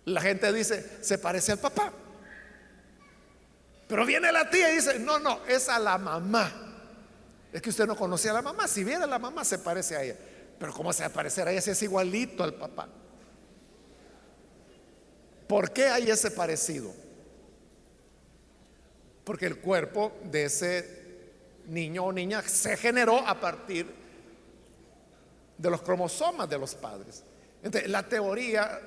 la 0.05 0.21
gente 0.21 0.51
dice, 0.53 0.99
se 1.01 1.17
parece 1.17 1.51
al 1.51 1.59
papá. 1.59 1.91
Pero 3.87 4.05
viene 4.05 4.31
la 4.31 4.49
tía 4.49 4.71
y 4.71 4.75
dice, 4.75 4.99
no, 4.99 5.17
no, 5.19 5.45
es 5.45 5.69
a 5.69 5.79
la 5.79 5.97
mamá. 5.97 6.51
Es 7.53 7.61
que 7.61 7.69
usted 7.69 7.85
no 7.85 7.95
conocía 7.95 8.31
a 8.31 8.35
la 8.35 8.41
mamá. 8.41 8.67
Si 8.67 8.83
viene 8.83 9.05
a 9.05 9.07
la 9.07 9.19
mamá, 9.19 9.45
se 9.45 9.59
parece 9.59 9.95
a 9.95 10.03
ella. 10.03 10.15
Pero 10.59 10.73
¿cómo 10.73 10.91
se 10.91 11.03
va 11.03 11.07
a 11.07 11.13
parecer 11.13 11.47
a 11.47 11.51
ella 11.51 11.61
si 11.61 11.71
es 11.71 11.81
igualito 11.81 12.43
al 12.43 12.53
papá? 12.53 12.89
¿Por 15.47 15.71
qué 15.71 15.87
hay 15.87 16.09
ese 16.09 16.31
parecido? 16.31 16.93
Porque 19.23 19.45
el 19.45 19.59
cuerpo 19.59 20.17
de 20.23 20.45
ese 20.45 20.97
niño 21.67 22.05
o 22.05 22.11
niña 22.11 22.41
se 22.41 22.75
generó 22.75 23.25
a 23.25 23.39
partir 23.39 23.87
de 25.57 25.69
los 25.69 25.81
cromosomas 25.81 26.49
de 26.49 26.57
los 26.57 26.75
padres. 26.75 27.23
Entonces, 27.63 27.89
la 27.89 28.03
teoría 28.03 28.79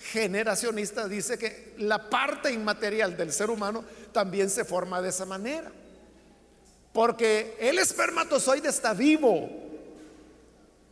generacionista 0.00 1.08
dice 1.08 1.38
que 1.38 1.74
la 1.78 2.10
parte 2.10 2.52
inmaterial 2.52 3.16
del 3.16 3.32
ser 3.32 3.50
humano 3.50 3.84
también 4.14 4.48
se 4.48 4.64
forma 4.64 5.02
de 5.02 5.10
esa 5.10 5.26
manera. 5.26 5.70
Porque 6.94 7.56
el 7.58 7.78
espermatozoide 7.78 8.68
está 8.70 8.94
vivo. 8.94 9.50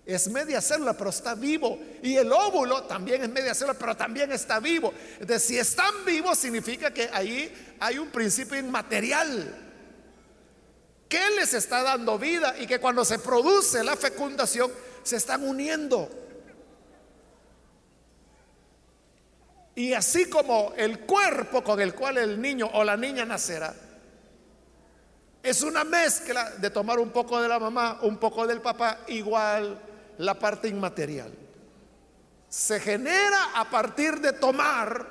Es 0.05 0.29
media 0.29 0.61
célula, 0.61 0.95
pero 0.95 1.11
está 1.11 1.37
vivo. 1.37 1.79
Y 2.03 2.17
el 2.17 2.31
óvulo 2.33 2.83
también 2.83 3.23
es 3.23 3.31
media 3.31 3.55
célula, 3.55 3.79
pero 3.79 3.97
también 3.97 4.33
está 4.33 4.59
vivo. 4.59 4.93
Entonces, 5.21 5.45
si 5.45 5.57
están 5.57 6.05
vivos, 6.05 6.37
significa 6.37 6.93
que 6.93 7.09
ahí 7.13 7.77
hay 7.79 7.99
un 7.99 8.11
principio 8.11 8.59
inmaterial 8.59 9.59
que 11.09 11.31
les 11.37 11.55
está 11.55 11.83
dando 11.83 12.19
vida 12.19 12.57
y 12.59 12.67
que 12.67 12.81
cuando 12.81 13.05
se 13.05 13.21
produce 13.21 13.85
la 13.85 13.97
fecundación 13.97 14.73
se 15.05 15.17
están 15.17 15.47
uniendo. 15.47 16.11
Y 19.75 19.95
así 19.95 20.29
como 20.29 20.73
el 20.77 21.01
cuerpo 21.01 21.65
con 21.65 21.81
el 21.81 21.95
cual 21.95 22.19
el 22.19 22.41
niño 22.41 22.69
o 22.75 22.85
la 22.85 22.97
niña 22.97 23.25
nacerá, 23.25 23.75
es 25.43 25.63
una 25.63 25.83
mezcla 25.83 26.51
de 26.51 26.71
tomar 26.71 26.99
un 26.99 27.11
poco 27.11 27.41
de 27.41 27.49
la 27.49 27.59
mamá, 27.59 27.99
un 28.03 28.19
poco 28.19 28.47
del 28.47 28.61
papá, 28.61 29.01
igual 29.09 29.81
la 30.19 30.35
parte 30.35 30.69
inmaterial. 30.69 31.33
se 32.49 32.79
genera 32.81 33.53
a 33.55 33.65
partir 33.71 34.21
de 34.21 34.35
tomar 34.35 35.07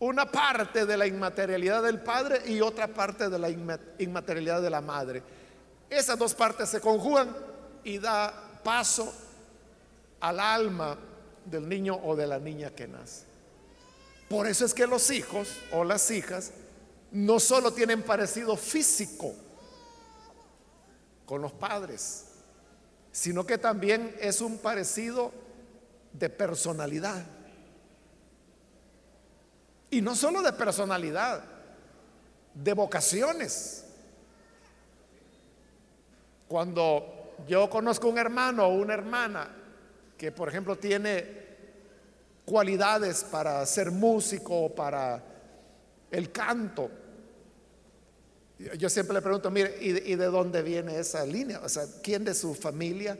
una 0.00 0.30
parte 0.30 0.84
de 0.84 0.96
la 0.96 1.06
inmaterialidad 1.06 1.84
del 1.84 2.00
padre 2.00 2.42
y 2.44 2.60
otra 2.60 2.88
parte 2.88 3.30
de 3.30 3.38
la 3.38 3.48
inmaterialidad 3.48 4.60
de 4.60 4.68
la 4.68 4.80
madre. 4.80 5.22
Esas 5.88 6.18
dos 6.18 6.34
partes 6.34 6.68
se 6.68 6.80
conjugan 6.80 7.34
y 7.84 7.98
da 7.98 8.34
paso 8.64 9.14
al 10.20 10.40
alma 10.40 10.98
del 11.46 11.68
niño 11.68 11.98
o 12.02 12.16
de 12.16 12.26
la 12.26 12.38
niña 12.38 12.70
que 12.70 12.86
nace. 12.86 13.24
Por 14.28 14.46
eso 14.46 14.64
es 14.64 14.74
que 14.74 14.86
los 14.86 15.10
hijos 15.10 15.48
o 15.72 15.84
las 15.84 16.10
hijas 16.10 16.52
no 17.12 17.38
solo 17.38 17.72
tienen 17.72 18.02
parecido 18.02 18.56
físico 18.56 19.34
con 21.24 21.40
los 21.40 21.52
padres, 21.52 22.26
sino 23.12 23.46
que 23.46 23.58
también 23.58 24.14
es 24.20 24.40
un 24.40 24.58
parecido 24.58 25.32
de 26.12 26.28
personalidad. 26.28 27.24
Y 29.90 30.02
no 30.02 30.16
solo 30.16 30.42
de 30.42 30.52
personalidad, 30.52 31.44
de 32.54 32.72
vocaciones. 32.72 33.84
Cuando 36.48 37.34
yo 37.46 37.70
conozco 37.70 38.08
un 38.08 38.18
hermano 38.18 38.66
o 38.66 38.74
una 38.74 38.94
hermana 38.94 39.48
que, 40.16 40.32
por 40.32 40.48
ejemplo, 40.48 40.76
tiene 40.76 41.46
cualidades 42.44 43.24
para 43.24 43.64
ser 43.66 43.90
músico 43.90 44.74
para 44.74 45.22
el 46.10 46.30
canto, 46.30 46.90
yo 48.78 48.88
siempre 48.88 49.12
le 49.14 49.20
pregunto, 49.20 49.50
mire, 49.50 49.76
¿y, 49.80 50.14
de 50.14 50.26
dónde 50.26 50.62
viene 50.62 50.98
esa 50.98 51.26
línea? 51.26 51.60
O 51.62 51.68
sea, 51.68 51.84
¿quién 52.02 52.24
de 52.24 52.34
su 52.34 52.54
familia 52.54 53.18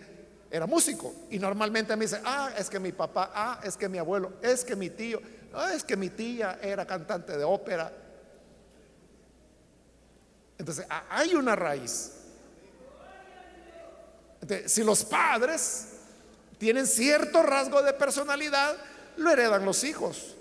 era 0.50 0.66
músico? 0.66 1.14
Y 1.30 1.38
normalmente 1.38 1.94
me 1.94 2.06
dice, 2.06 2.20
ah, 2.24 2.50
es 2.56 2.70
que 2.70 2.80
mi 2.80 2.92
papá, 2.92 3.30
ah, 3.34 3.60
es 3.62 3.76
que 3.76 3.86
mi 3.86 3.98
abuelo, 3.98 4.32
es 4.40 4.64
que 4.64 4.74
mi 4.74 4.88
tío, 4.88 5.20
ah, 5.52 5.74
es 5.74 5.84
que 5.84 5.94
mi 5.94 6.08
tía 6.08 6.58
era 6.62 6.86
cantante 6.86 7.36
de 7.36 7.44
ópera. 7.44 7.92
Entonces, 10.56 10.86
hay 11.10 11.34
una 11.34 11.54
raíz. 11.54 12.12
si 14.64 14.82
los 14.82 15.04
padres 15.04 15.95
tienen 16.58 16.86
cierto 16.86 17.42
rasgo 17.42 17.82
de 17.82 17.92
personalidad, 17.92 18.76
lo 19.16 19.30
heredan 19.30 19.64
los 19.64 19.84
hijos. 19.84 20.34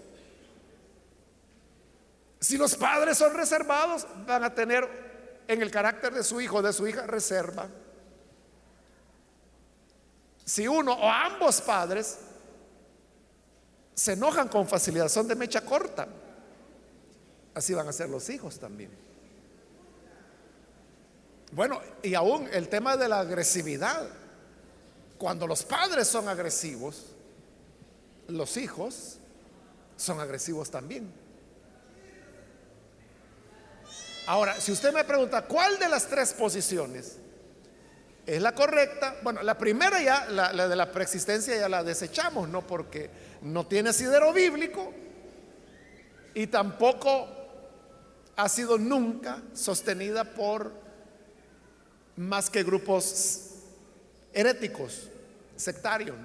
Si 2.40 2.58
los 2.58 2.76
padres 2.76 3.18
son 3.18 3.34
reservados, 3.34 4.06
van 4.26 4.44
a 4.44 4.54
tener 4.54 4.88
en 5.48 5.62
el 5.62 5.72
carácter 5.72 6.14
de 6.14 6.24
su 6.24 6.40
hijo, 6.42 6.62
de 6.62 6.74
su 6.74 6.88
hija, 6.88 7.06
reserva. 7.08 7.68
Si 10.46 10.68
uno 10.68 10.94
o 10.94 11.10
ambos 11.10 11.62
padres 11.62 12.20
se 13.96 14.14
enojan 14.14 14.48
con 14.48 14.68
facilidad, 14.68 15.10
son 15.10 15.28
de 15.28 15.36
mecha 15.36 15.62
corta, 15.62 16.08
así 17.54 17.74
van 17.74 17.88
a 17.88 17.94
ser 17.94 18.10
los 18.10 18.30
hijos 18.30 18.60
también. 18.60 18.92
Bueno, 21.52 21.82
y 22.04 22.14
aún 22.14 22.50
el 22.52 22.68
tema 22.70 22.98
de 22.98 23.08
la 23.08 23.22
agresividad. 23.22 24.08
Cuando 25.18 25.48
los 25.48 25.64
padres 25.64 26.08
son 26.08 26.28
agresivos, 26.28 27.16
los 28.28 28.58
hijos 28.58 29.18
son 29.96 30.20
agresivos 30.20 30.70
también. 30.70 31.12
Ahora, 34.28 34.60
si 34.60 34.72
usted 34.72 34.92
me 34.92 35.04
pregunta, 35.04 35.44
¿cuál 35.44 35.78
de 35.78 35.88
las 35.88 36.08
tres 36.08 36.34
posiciones 36.34 37.18
es 38.26 38.42
la 38.42 38.56
correcta? 38.56 39.18
Bueno, 39.22 39.44
la 39.44 39.58
primera 39.58 40.02
ya, 40.02 40.26
la, 40.26 40.68
de 40.68 40.76
la 40.76 40.92
preexistencia 40.92 41.56
ya 41.56 41.70
la 41.70 41.84
desechamos, 41.84 42.50
¿no? 42.50 42.66
Porque 42.66 43.10
no 43.44 43.68
tiene 43.68 43.90
asidero 43.90 44.34
bíblico 44.34 44.92
y 46.34 46.48
tampoco 46.48 47.28
ha 48.36 48.50
sido 48.50 48.78
nunca 48.78 49.42
sostenida 49.54 50.24
por 50.34 50.74
más 52.18 52.50
que 52.50 52.64
grupos 52.64 53.55
heréticos, 54.36 55.10
sectarios. 55.56 56.16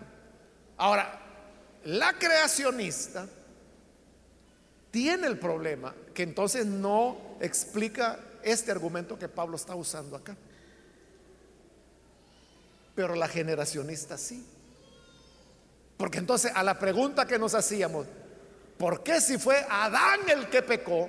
Ahora, 0.76 1.18
la 1.84 2.12
creacionista 2.14 3.26
tiene 4.90 5.28
el 5.28 5.38
problema 5.38 5.94
que 6.12 6.24
entonces 6.24 6.66
no 6.66 7.36
explica 7.40 8.18
este 8.42 8.72
argumento 8.72 9.18
que 9.18 9.28
Pablo 9.28 9.56
está 9.56 9.74
usando 9.76 10.16
acá. 10.16 10.36
Pero 12.94 13.14
la 13.14 13.28
generacionista 13.28 14.18
sí. 14.18 14.44
Porque 15.96 16.18
entonces 16.18 16.50
a 16.54 16.62
la 16.62 16.78
pregunta 16.78 17.26
que 17.26 17.38
nos 17.38 17.54
hacíamos, 17.54 18.06
¿por 18.76 19.02
qué 19.02 19.20
si 19.20 19.38
fue 19.38 19.64
Adán 19.70 20.28
el 20.28 20.48
que 20.50 20.62
pecó? 20.62 21.08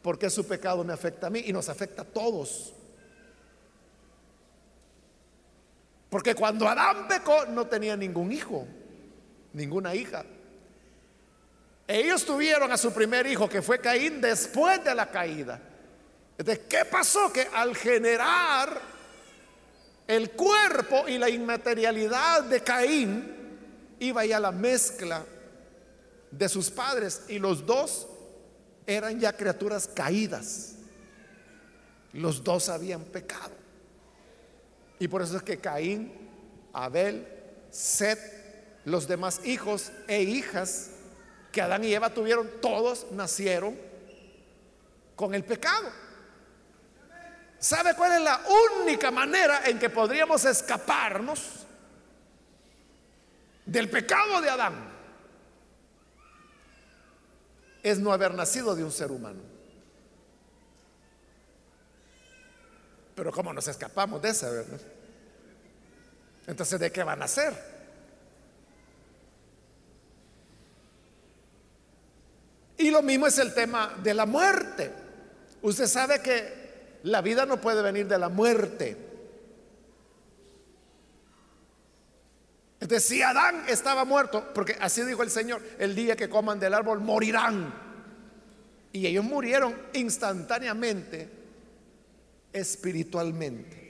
¿Por 0.00 0.18
qué 0.18 0.30
su 0.30 0.46
pecado 0.46 0.84
me 0.84 0.92
afecta 0.92 1.26
a 1.26 1.30
mí 1.30 1.42
y 1.46 1.52
nos 1.52 1.68
afecta 1.68 2.02
a 2.02 2.04
todos? 2.04 2.73
Porque 6.14 6.36
cuando 6.36 6.68
Adán 6.68 7.08
pecó 7.08 7.44
no 7.46 7.66
tenía 7.66 7.96
ningún 7.96 8.30
hijo, 8.30 8.68
ninguna 9.52 9.96
hija. 9.96 10.24
Ellos 11.88 12.24
tuvieron 12.24 12.70
a 12.70 12.76
su 12.76 12.92
primer 12.92 13.26
hijo, 13.26 13.48
que 13.48 13.60
fue 13.60 13.80
Caín, 13.80 14.20
después 14.20 14.84
de 14.84 14.94
la 14.94 15.10
caída. 15.10 15.60
Entonces, 16.38 16.66
¿qué 16.68 16.84
pasó? 16.84 17.32
Que 17.32 17.48
al 17.52 17.74
generar 17.74 18.80
el 20.06 20.30
cuerpo 20.30 21.08
y 21.08 21.18
la 21.18 21.28
inmaterialidad 21.28 22.44
de 22.44 22.62
Caín, 22.62 23.96
iba 23.98 24.24
ya 24.24 24.38
la 24.38 24.52
mezcla 24.52 25.24
de 26.30 26.48
sus 26.48 26.70
padres 26.70 27.22
y 27.26 27.40
los 27.40 27.66
dos 27.66 28.06
eran 28.86 29.18
ya 29.18 29.32
criaturas 29.32 29.88
caídas. 29.88 30.76
Los 32.12 32.44
dos 32.44 32.68
habían 32.68 33.02
pecado. 33.02 33.63
Y 34.98 35.08
por 35.08 35.22
eso 35.22 35.36
es 35.36 35.42
que 35.42 35.58
Caín, 35.58 36.12
Abel, 36.72 37.26
Set, 37.70 38.18
los 38.84 39.08
demás 39.08 39.40
hijos 39.44 39.90
e 40.06 40.22
hijas 40.22 40.90
que 41.50 41.62
Adán 41.62 41.84
y 41.84 41.94
Eva 41.94 42.10
tuvieron, 42.10 42.50
todos 42.60 43.06
nacieron 43.12 43.76
con 45.16 45.34
el 45.34 45.44
pecado. 45.44 45.88
¿Sabe 47.58 47.94
cuál 47.94 48.12
es 48.12 48.20
la 48.20 48.40
única 48.82 49.10
manera 49.10 49.62
en 49.64 49.78
que 49.78 49.88
podríamos 49.88 50.44
escaparnos 50.44 51.66
del 53.64 53.88
pecado 53.88 54.40
de 54.40 54.50
Adán? 54.50 54.92
Es 57.82 57.98
no 57.98 58.12
haber 58.12 58.34
nacido 58.34 58.74
de 58.74 58.84
un 58.84 58.92
ser 58.92 59.10
humano. 59.10 59.53
Pero 63.14 63.30
¿cómo 63.32 63.52
nos 63.52 63.68
escapamos 63.68 64.20
de 64.22 64.30
esa, 64.30 64.50
verdad? 64.50 64.80
Entonces, 66.46 66.78
¿de 66.80 66.90
qué 66.90 67.02
van 67.02 67.18
a 67.18 67.24
nacer? 67.24 67.54
Y 72.76 72.90
lo 72.90 73.02
mismo 73.02 73.26
es 73.26 73.38
el 73.38 73.54
tema 73.54 73.94
de 74.02 74.14
la 74.14 74.26
muerte. 74.26 74.90
Usted 75.62 75.86
sabe 75.86 76.20
que 76.20 76.98
la 77.04 77.22
vida 77.22 77.46
no 77.46 77.60
puede 77.60 77.82
venir 77.82 78.08
de 78.08 78.18
la 78.18 78.28
muerte. 78.28 78.96
Entonces, 82.80 83.08
si 83.08 83.22
Adán 83.22 83.64
estaba 83.68 84.04
muerto, 84.04 84.52
porque 84.52 84.76
así 84.80 85.02
dijo 85.04 85.22
el 85.22 85.30
Señor, 85.30 85.62
el 85.78 85.94
día 85.94 86.16
que 86.16 86.28
coman 86.28 86.60
del 86.60 86.74
árbol 86.74 87.00
morirán. 87.00 87.72
Y 88.92 89.06
ellos 89.06 89.24
murieron 89.24 89.74
instantáneamente, 89.94 91.30
espiritualmente. 92.54 93.84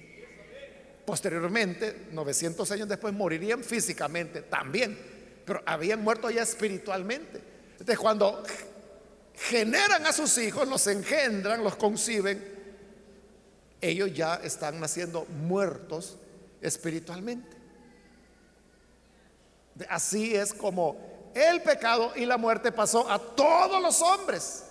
Posteriormente, 1.05 2.07
900 2.12 2.71
años 2.73 2.89
después, 2.89 3.12
morirían 3.12 3.62
físicamente 3.62 4.41
también, 4.43 4.99
pero 5.45 5.62
habían 5.67 6.03
muerto 6.03 6.31
ya 6.31 6.43
espiritualmente. 6.43 7.41
Entonces, 7.73 7.99
cuando 7.99 8.43
generan 9.35 10.07
a 10.07 10.12
sus 10.12 10.39
hijos, 10.39 10.67
los 10.67 10.87
engendran, 10.87 11.62
los 11.62 11.77
conciben, 11.77 12.43
ellos 13.83 14.15
ya 14.15 14.37
están 14.37 14.81
naciendo 14.81 15.27
muertos 15.27 16.17
espiritualmente. 16.62 17.55
Así 19.91 20.35
es 20.35 20.55
como 20.55 21.33
el 21.35 21.61
pecado 21.61 22.12
y 22.17 22.25
la 22.25 22.39
muerte 22.39 22.73
pasó 22.73 23.11
a 23.11 23.19
todos 23.19 23.83
los 23.83 24.01
hombres. 24.01 24.65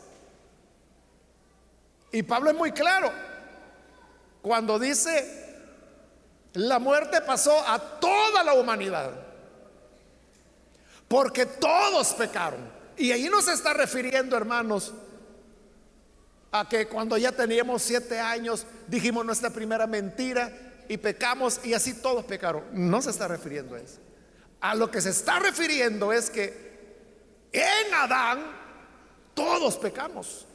Y 2.12 2.24
Pablo 2.24 2.50
es 2.50 2.56
muy 2.56 2.72
claro 2.72 3.12
cuando 4.44 4.78
dice, 4.78 5.56
la 6.52 6.78
muerte 6.78 7.22
pasó 7.22 7.58
a 7.66 7.80
toda 7.80 8.44
la 8.44 8.54
humanidad, 8.54 9.12
porque 11.08 11.46
todos 11.46 12.14
pecaron. 12.14 12.70
Y 12.98 13.14
ahí 13.14 13.30
nos 13.30 13.48
está 13.48 13.74
refiriendo, 13.74 14.36
hermanos, 14.36 14.94
a 16.52 16.68
que 16.68 16.90
cuando 16.90 17.18
ya 17.18 17.32
teníamos 17.32 17.82
siete 17.84 18.20
años 18.20 18.68
dijimos 18.88 19.26
nuestra 19.26 19.50
primera 19.50 19.88
mentira 19.88 20.52
y 20.90 20.98
pecamos 20.98 21.62
y 21.64 21.74
así 21.74 21.94
todos 21.94 22.26
pecaron. 22.26 22.66
No 22.74 23.02
se 23.02 23.12
está 23.12 23.30
refiriendo 23.30 23.76
a 23.76 23.80
eso. 23.80 24.00
A 24.60 24.76
lo 24.76 24.92
que 24.92 25.00
se 25.00 25.12
está 25.12 25.40
refiriendo 25.40 26.12
es 26.12 26.30
que 26.30 27.48
en 27.54 27.94
Adán 27.94 28.44
todos 29.34 29.78
pecamos. 29.78 30.46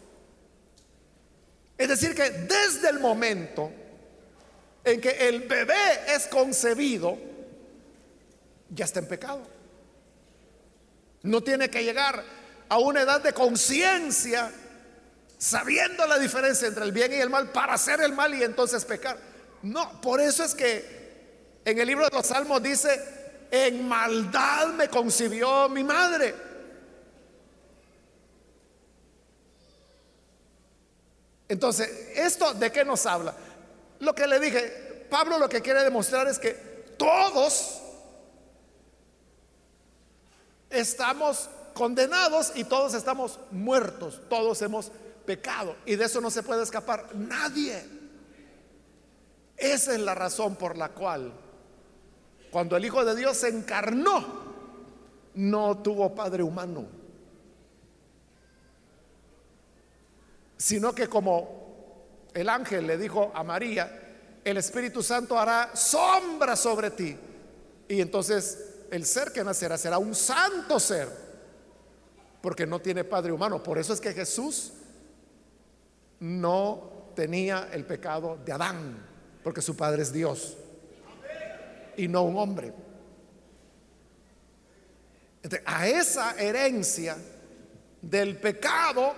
Es 1.79 1.89
decir, 1.89 2.15
que 2.15 2.29
desde 2.29 2.91
el 2.91 2.99
momento 2.99 3.73
en 4.85 5.01
que 5.01 5.29
el 5.29 5.41
bebé 5.43 6.15
es 6.15 6.27
concebido, 6.27 7.19
ya 8.71 8.85
está 8.85 9.01
en 9.01 9.09
pecado. 9.09 9.43
No 11.23 11.43
tiene 11.43 11.69
que 11.69 11.85
llegar 11.85 12.23
a 12.69 12.79
una 12.79 13.03
edad 13.03 13.21
de 13.21 13.33
conciencia, 13.33 14.51
sabiendo 15.37 16.07
la 16.07 16.19
diferencia 16.19 16.69
entre 16.69 16.85
el 16.85 16.93
bien 16.93 17.13
y 17.13 17.17
el 17.17 17.31
mal, 17.31 17.51
para 17.51 17.75
hacer 17.75 18.01
el 18.01 18.13
mal 18.13 18.35
y 18.35 18.43
entonces 18.43 18.85
pecar. 18.85 19.19
No, 19.63 20.01
por 20.01 20.21
eso 20.21 20.45
es 20.45 20.55
que 20.55 20.99
en 21.65 21.79
el 21.79 21.87
libro 21.87 22.09
de 22.09 22.17
los 22.17 22.27
Salmos 22.27 22.63
dice, 22.63 23.19
en 23.51 23.89
maldad 23.89 24.69
me 24.69 24.89
concibió 24.89 25.69
mi 25.69 25.83
madre. 25.83 26.35
Entonces, 31.49 31.89
¿esto 32.15 32.53
de 32.55 32.71
qué 32.71 32.85
nos 32.85 33.07
habla? 33.07 33.35
Lo 34.01 34.15
que 34.15 34.27
le 34.27 34.39
dije, 34.41 35.07
Pablo 35.11 35.39
lo 35.39 35.49
que 35.49 35.61
quiere 35.61 35.83
demostrar 35.85 36.29
es 36.29 36.39
que 36.39 36.53
todos 36.97 37.81
estamos 40.71 41.49
condenados 41.75 42.53
y 42.55 42.65
todos 42.65 42.95
estamos 42.95 43.39
muertos, 43.51 44.21
todos 44.29 44.61
hemos 44.63 44.91
pecado 45.25 45.77
y 45.87 45.97
de 45.97 46.05
eso 46.05 46.21
no 46.21 46.31
se 46.31 46.43
puede 46.43 46.63
escapar 46.63 47.15
nadie. 47.15 47.85
Esa 49.57 49.95
es 49.95 50.01
la 50.01 50.15
razón 50.15 50.57
por 50.57 50.77
la 50.77 50.91
cual 50.91 51.33
cuando 52.51 52.77
el 52.77 52.85
Hijo 52.85 53.05
de 53.05 53.15
Dios 53.15 53.37
se 53.37 53.49
encarnó, 53.49 54.49
no 55.35 55.79
tuvo 55.79 56.15
Padre 56.15 56.43
humano, 56.43 56.87
sino 60.57 60.95
que 60.95 61.09
como 61.09 61.68
el 62.35 62.49
ángel 62.49 62.87
le 62.87 62.99
dijo 62.99 63.33
a 63.35 63.43
María, 63.43 64.41
el 64.45 64.57
Espíritu 64.57 65.03
Santo 65.03 65.39
hará 65.39 65.75
sombra 65.75 66.57
sobre 66.57 66.91
ti. 66.91 67.17
Y 67.89 68.01
entonces 68.01 68.87
el 68.91 69.05
ser 69.05 69.33
que 69.33 69.45
nacerá 69.45 69.77
será 69.77 69.99
un 69.99 70.15
santo 70.15 70.79
ser, 70.81 71.09
porque 72.41 72.67
no 72.67 72.81
tiene 72.81 73.05
padre 73.05 73.33
humano. 73.33 73.63
Por 73.63 73.79
eso 73.79 73.93
es 73.93 74.01
que 74.01 74.13
Jesús 74.13 74.73
no 76.21 77.13
tenía 77.15 77.69
el 77.73 77.85
pecado 77.85 78.39
de 78.45 78.53
Adán, 78.53 79.07
porque 79.43 79.63
su 79.63 79.77
padre 79.77 80.03
es 80.03 80.13
Dios 80.13 80.57
y 81.97 82.09
no 82.09 82.23
un 82.23 82.39
hombre. 82.39 82.73
a 85.65 85.89
esa 85.89 86.39
herencia 86.39 87.17
del 88.03 88.37
pecado 88.39 89.15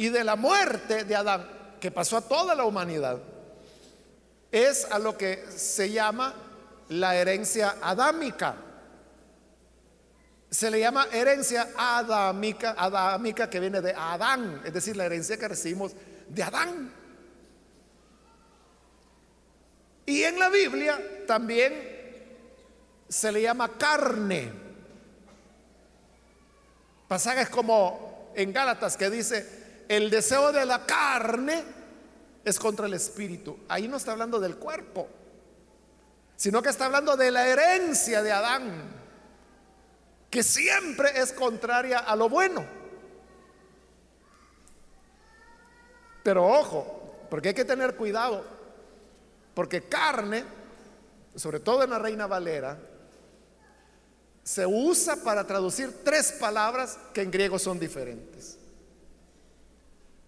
y 0.00 0.08
de 0.08 0.24
la 0.24 0.34
muerte 0.34 1.04
de 1.04 1.14
Adán, 1.14 1.46
que 1.78 1.90
pasó 1.90 2.16
a 2.16 2.22
toda 2.22 2.54
la 2.54 2.64
humanidad, 2.64 3.18
es 4.50 4.86
a 4.90 4.98
lo 4.98 5.14
que 5.18 5.44
se 5.54 5.90
llama 5.90 6.32
la 6.88 7.16
herencia 7.16 7.76
adámica. 7.82 8.56
Se 10.48 10.70
le 10.70 10.80
llama 10.80 11.06
herencia 11.12 11.68
adámica, 11.76 12.74
adámica 12.78 13.50
que 13.50 13.60
viene 13.60 13.82
de 13.82 13.92
Adán, 13.92 14.62
es 14.64 14.72
decir, 14.72 14.96
la 14.96 15.04
herencia 15.04 15.36
que 15.36 15.48
recibimos 15.48 15.92
de 16.30 16.42
Adán. 16.44 16.94
Y 20.06 20.22
en 20.22 20.38
la 20.38 20.48
Biblia 20.48 20.98
también 21.26 21.74
se 23.06 23.30
le 23.30 23.42
llama 23.42 23.76
carne. 23.76 24.50
Pasajes 27.06 27.50
como 27.50 28.32
en 28.34 28.50
Gálatas 28.50 28.96
que 28.96 29.10
dice, 29.10 29.59
el 29.90 30.10
deseo 30.10 30.52
de 30.52 30.64
la 30.64 30.86
carne 30.86 31.64
es 32.44 32.58
contra 32.58 32.86
el 32.86 32.94
espíritu. 32.94 33.58
Ahí 33.68 33.88
no 33.88 33.98
está 33.98 34.12
hablando 34.12 34.40
del 34.40 34.56
cuerpo 34.56 35.08
sino 36.40 36.62
que 36.62 36.70
está 36.70 36.86
hablando 36.86 37.18
de 37.18 37.30
la 37.30 37.46
herencia 37.46 38.22
de 38.22 38.32
Adán, 38.32 38.82
que 40.30 40.42
siempre 40.42 41.20
es 41.20 41.34
contraria 41.34 41.98
a 41.98 42.16
lo 42.16 42.30
bueno. 42.30 42.64
Pero 46.22 46.46
ojo, 46.46 47.26
porque 47.28 47.48
hay 47.48 47.54
que 47.54 47.66
tener 47.66 47.94
cuidado, 47.94 48.42
porque 49.52 49.82
carne, 49.82 50.44
sobre 51.36 51.60
todo 51.60 51.82
en 51.82 51.90
la 51.90 51.98
Reina 51.98 52.26
Valera, 52.26 52.78
se 54.42 54.64
usa 54.64 55.16
para 55.16 55.46
traducir 55.46 56.02
tres 56.02 56.32
palabras 56.40 56.98
que 57.12 57.20
en 57.20 57.30
griego 57.30 57.58
son 57.58 57.78
diferentes. 57.78 58.56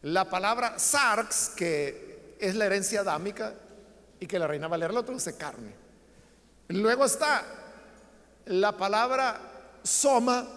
La 0.03 0.29
palabra 0.29 0.79
sarx, 0.79 1.51
que 1.57 2.37
es 2.39 2.55
la 2.55 2.67
herencia 2.67 3.01
adámica, 3.01 3.55
y 4.19 4.27
que 4.27 4.39
la 4.39 4.47
Reina 4.47 4.69
Valera 4.69 4.93
lo 4.93 5.05
traduce 5.05 5.37
carne. 5.37 5.75
Luego 6.69 7.05
está 7.05 7.45
la 8.47 8.77
palabra 8.77 9.41
soma, 9.83 10.49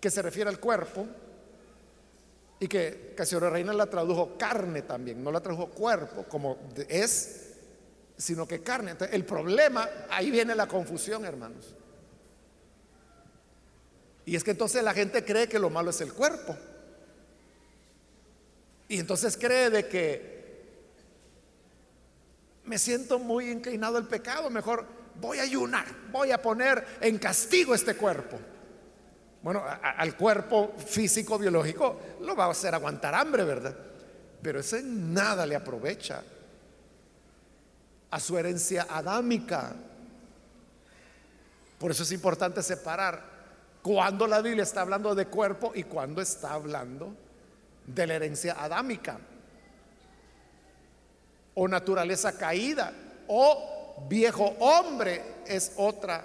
que 0.00 0.10
se 0.10 0.22
refiere 0.22 0.50
al 0.50 0.60
cuerpo, 0.60 1.06
y 2.60 2.68
que 2.68 3.14
Casiodoro 3.16 3.50
Reina 3.50 3.72
la 3.72 3.86
tradujo 3.86 4.38
carne 4.38 4.82
también, 4.82 5.22
no 5.22 5.30
la 5.30 5.40
tradujo 5.40 5.68
cuerpo 5.68 6.24
como 6.24 6.58
es, 6.88 7.52
sino 8.16 8.46
que 8.46 8.62
carne. 8.62 8.96
el 9.10 9.24
problema, 9.24 9.88
ahí 10.10 10.30
viene 10.30 10.54
la 10.54 10.66
confusión, 10.66 11.24
hermanos. 11.24 11.74
Y 14.26 14.36
es 14.36 14.44
que 14.44 14.52
entonces 14.52 14.82
la 14.82 14.94
gente 14.94 15.24
cree 15.24 15.48
que 15.48 15.58
lo 15.58 15.68
malo 15.68 15.90
es 15.90 16.00
el 16.00 16.12
cuerpo. 16.12 16.56
Y 18.94 19.00
entonces 19.00 19.36
cree 19.36 19.70
de 19.70 19.88
que 19.88 20.62
me 22.64 22.78
siento 22.78 23.18
muy 23.18 23.50
inclinado 23.50 23.96
al 23.96 24.06
pecado, 24.06 24.48
mejor 24.50 24.86
voy 25.20 25.40
a 25.40 25.42
ayunar, 25.42 25.84
voy 26.12 26.30
a 26.30 26.40
poner 26.40 26.98
en 27.00 27.18
castigo 27.18 27.74
este 27.74 27.96
cuerpo. 27.96 28.38
Bueno, 29.42 29.64
al 29.82 30.16
cuerpo 30.16 30.74
físico, 30.78 31.40
biológico, 31.40 31.98
lo 32.20 32.36
va 32.36 32.44
a 32.44 32.50
hacer 32.52 32.72
aguantar 32.72 33.16
hambre, 33.16 33.42
¿verdad? 33.42 33.76
Pero 34.40 34.60
ese 34.60 34.80
nada 34.84 35.44
le 35.44 35.56
aprovecha 35.56 36.22
a 38.12 38.20
su 38.20 38.38
herencia 38.38 38.86
adámica. 38.88 39.74
Por 41.80 41.90
eso 41.90 42.04
es 42.04 42.12
importante 42.12 42.62
separar 42.62 43.24
cuando 43.82 44.28
la 44.28 44.40
Biblia 44.40 44.62
está 44.62 44.82
hablando 44.82 45.16
de 45.16 45.26
cuerpo 45.26 45.72
y 45.74 45.82
cuando 45.82 46.22
está 46.22 46.52
hablando 46.52 47.23
de 47.86 48.06
la 48.06 48.14
herencia 48.14 48.56
adámica 48.58 49.18
o 51.54 51.68
naturaleza 51.68 52.36
caída 52.36 52.92
o 53.28 54.06
viejo 54.08 54.56
hombre 54.58 55.22
es 55.46 55.72
otra 55.76 56.24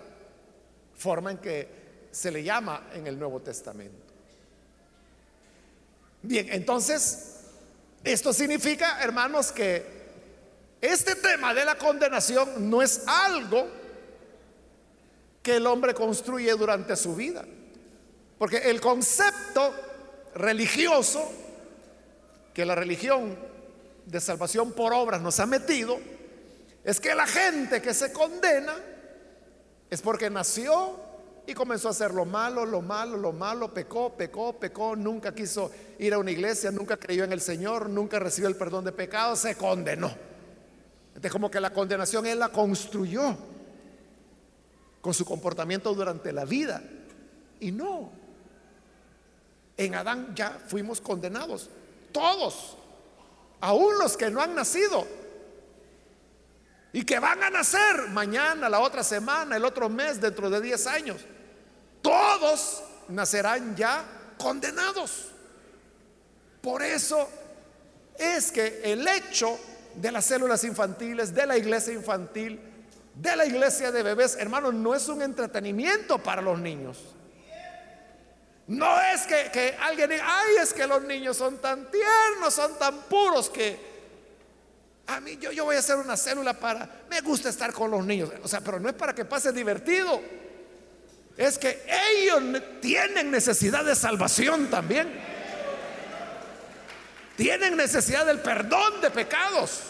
forma 0.96 1.32
en 1.32 1.38
que 1.38 1.80
se 2.12 2.32
le 2.32 2.44
llama 2.44 2.90
en 2.94 3.08
el 3.08 3.18
Nuevo 3.18 3.40
Testamento. 3.42 4.08
Bien, 6.22 6.48
entonces, 6.52 7.46
esto 8.04 8.34
significa, 8.34 9.02
hermanos, 9.02 9.52
que 9.52 10.00
este 10.82 11.16
tema 11.16 11.54
de 11.54 11.66
la 11.66 11.78
condenación 11.78 12.70
no 12.70 12.82
es 12.82 13.04
algo 13.06 13.68
que 15.42 15.58
el 15.58 15.68
hombre 15.68 15.94
construye 15.94 16.52
durante 16.54 16.96
su 16.96 17.16
vida. 17.16 17.46
Porque 18.38 18.58
el 18.58 18.80
concepto 18.80 19.74
religioso, 20.36 21.32
que 22.60 22.66
la 22.66 22.76
religión 22.76 23.38
de 24.06 24.20
salvación 24.20 24.74
por 24.74 24.92
obras 24.92 25.22
nos 25.22 25.40
ha 25.40 25.46
metido 25.46 25.98
es 26.84 27.00
que 27.00 27.16
la 27.16 27.26
gente 27.26 27.82
que 27.82 27.94
se 27.94 28.12
condena 28.12 28.76
es 29.90 30.02
porque 30.02 30.30
nació 30.30 31.00
y 31.48 31.54
comenzó 31.54 31.88
a 31.88 31.92
hacer 31.92 32.14
lo 32.14 32.26
malo, 32.26 32.66
lo 32.66 32.82
malo, 32.82 33.16
lo 33.16 33.32
malo, 33.32 33.74
pecó, 33.74 34.14
pecó, 34.18 34.60
pecó, 34.60 34.98
nunca 34.98 35.34
quiso 35.34 35.72
ir 36.00 36.14
a 36.14 36.18
una 36.18 36.32
iglesia, 36.32 36.70
nunca 36.70 36.98
creyó 36.98 37.24
en 37.24 37.32
el 37.32 37.40
Señor, 37.40 37.88
nunca 37.90 38.20
recibió 38.20 38.50
el 38.50 38.58
perdón 38.58 38.84
de 38.84 38.92
pecados, 38.92 39.40
se 39.40 39.56
condenó. 39.56 40.14
Es 41.24 41.32
como 41.32 41.50
que 41.50 41.62
la 41.62 41.72
condenación 41.72 42.26
Él 42.26 42.40
la 42.40 42.50
construyó 42.50 43.38
con 45.00 45.14
su 45.14 45.24
comportamiento 45.24 45.94
durante 45.94 46.34
la 46.34 46.44
vida. 46.44 46.84
Y 47.62 47.72
no, 47.72 48.12
en 49.78 49.96
Adán 49.96 50.36
ya 50.36 50.60
fuimos 50.68 51.00
condenados, 51.00 51.70
todos 52.12 52.78
aún 53.62 53.98
los 53.98 54.16
que 54.18 54.30
no 54.30 54.42
han 54.42 54.56
nacido 54.56 55.06
y 56.92 57.04
que 57.04 57.20
van 57.20 57.44
a 57.44 57.50
nacer 57.50 58.10
mañana, 58.10 58.68
la 58.68 58.80
otra 58.80 59.04
semana, 59.04 59.58
el 59.58 59.66
otro 59.66 59.90
mes, 59.90 60.20
dentro 60.20 60.50
de 60.50 60.60
10 60.60 60.88
años, 60.88 61.22
todos 62.02 62.84
nacerán 63.10 63.76
ya 63.76 64.04
condenados. 64.38 65.28
Por 66.62 66.82
eso 66.82 67.30
es 68.18 68.52
que 68.52 68.82
el 68.84 69.08
hecho 69.08 69.58
de 69.96 70.12
las 70.12 70.26
células 70.26 70.64
infantiles, 70.64 71.34
de 71.34 71.46
la 71.46 71.58
iglesia 71.58 71.94
infantil, 71.94 72.60
de 73.14 73.36
la 73.36 73.46
iglesia 73.46 73.92
de 73.92 74.02
bebés, 74.02 74.36
hermanos, 74.38 74.74
no 74.74 74.96
es 74.96 75.08
un 75.10 75.22
entretenimiento 75.22 76.18
para 76.18 76.42
los 76.42 76.58
niños. 76.58 76.98
No 78.70 79.02
es 79.02 79.26
que, 79.26 79.76
alguien 79.82 80.12
diga, 80.12 80.26
ay, 80.28 80.58
es 80.62 80.74
que 80.74 80.86
los 80.86 81.02
niños 81.02 81.36
son 81.36 81.58
tan 81.58 81.90
tiernos, 81.90 82.54
son 82.54 82.78
tan 82.78 83.02
puros 83.02 83.50
que 83.50 83.90
a 85.08 85.20
mí 85.20 85.40
yo, 85.42 85.52
yo 85.52 85.66
voy 85.66 85.76
a 85.76 85.80
hacer 85.80 85.96
una 85.96 86.16
célula 86.16 86.54
para, 86.54 86.88
me 87.10 87.20
gusta 87.22 87.50
estar 87.50 87.74
con 87.74 87.90
los 87.90 88.06
niños. 88.06 88.30
O 88.44 88.48
sea, 88.48 88.62
pero 88.62 88.80
no 88.80 88.88
es 88.88 88.94
para 88.94 89.16
que 89.16 89.26
pase 89.26 89.52
divertido. 89.52 90.22
Es 91.36 91.58
que 91.58 91.84
ellos 92.14 92.44
tienen 92.80 93.32
necesidad 93.32 93.84
de 93.84 93.96
salvación 93.96 94.68
también. 94.68 95.20
Tienen 97.38 97.76
necesidad 97.76 98.28
del 98.28 98.40
perdón 98.40 99.02
de 99.02 99.10
pecados. 99.10 99.82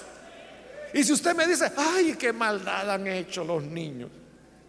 Y 0.93 1.03
si 1.03 1.11
usted 1.11 1.35
me 1.35 1.45
dice, 1.45 1.69
ay, 1.75 2.15
qué 2.17 2.31
maldad 2.31 2.89
han 2.89 3.07
hecho 3.07 3.43
los 3.43 3.61
niños. 3.61 4.09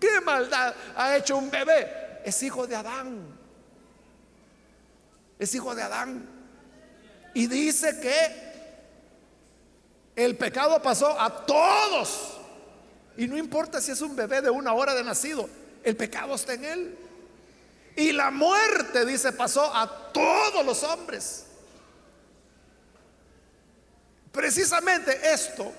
¿Qué 0.00 0.20
maldad 0.20 0.74
ha 0.96 1.16
hecho 1.16 1.36
un 1.36 1.48
bebé? 1.48 2.18
Es 2.24 2.42
hijo 2.42 2.66
de 2.66 2.74
Adán 2.74 3.39
es 5.40 5.54
hijo 5.54 5.74
de 5.74 5.82
Adán. 5.82 6.28
Y 7.34 7.46
dice 7.46 7.98
que 7.98 8.50
el 10.14 10.36
pecado 10.36 10.80
pasó 10.82 11.18
a 11.18 11.46
todos. 11.46 12.36
Y 13.16 13.26
no 13.26 13.38
importa 13.38 13.80
si 13.80 13.90
es 13.90 14.02
un 14.02 14.14
bebé 14.14 14.42
de 14.42 14.50
una 14.50 14.74
hora 14.74 14.94
de 14.94 15.02
nacido, 15.02 15.48
el 15.82 15.96
pecado 15.96 16.34
está 16.34 16.52
en 16.52 16.64
él. 16.64 16.98
Y 17.96 18.12
la 18.12 18.30
muerte, 18.30 19.06
dice, 19.06 19.32
pasó 19.32 19.74
a 19.74 20.12
todos 20.12 20.64
los 20.64 20.82
hombres. 20.84 21.46
Precisamente 24.30 25.32
esto 25.32 25.72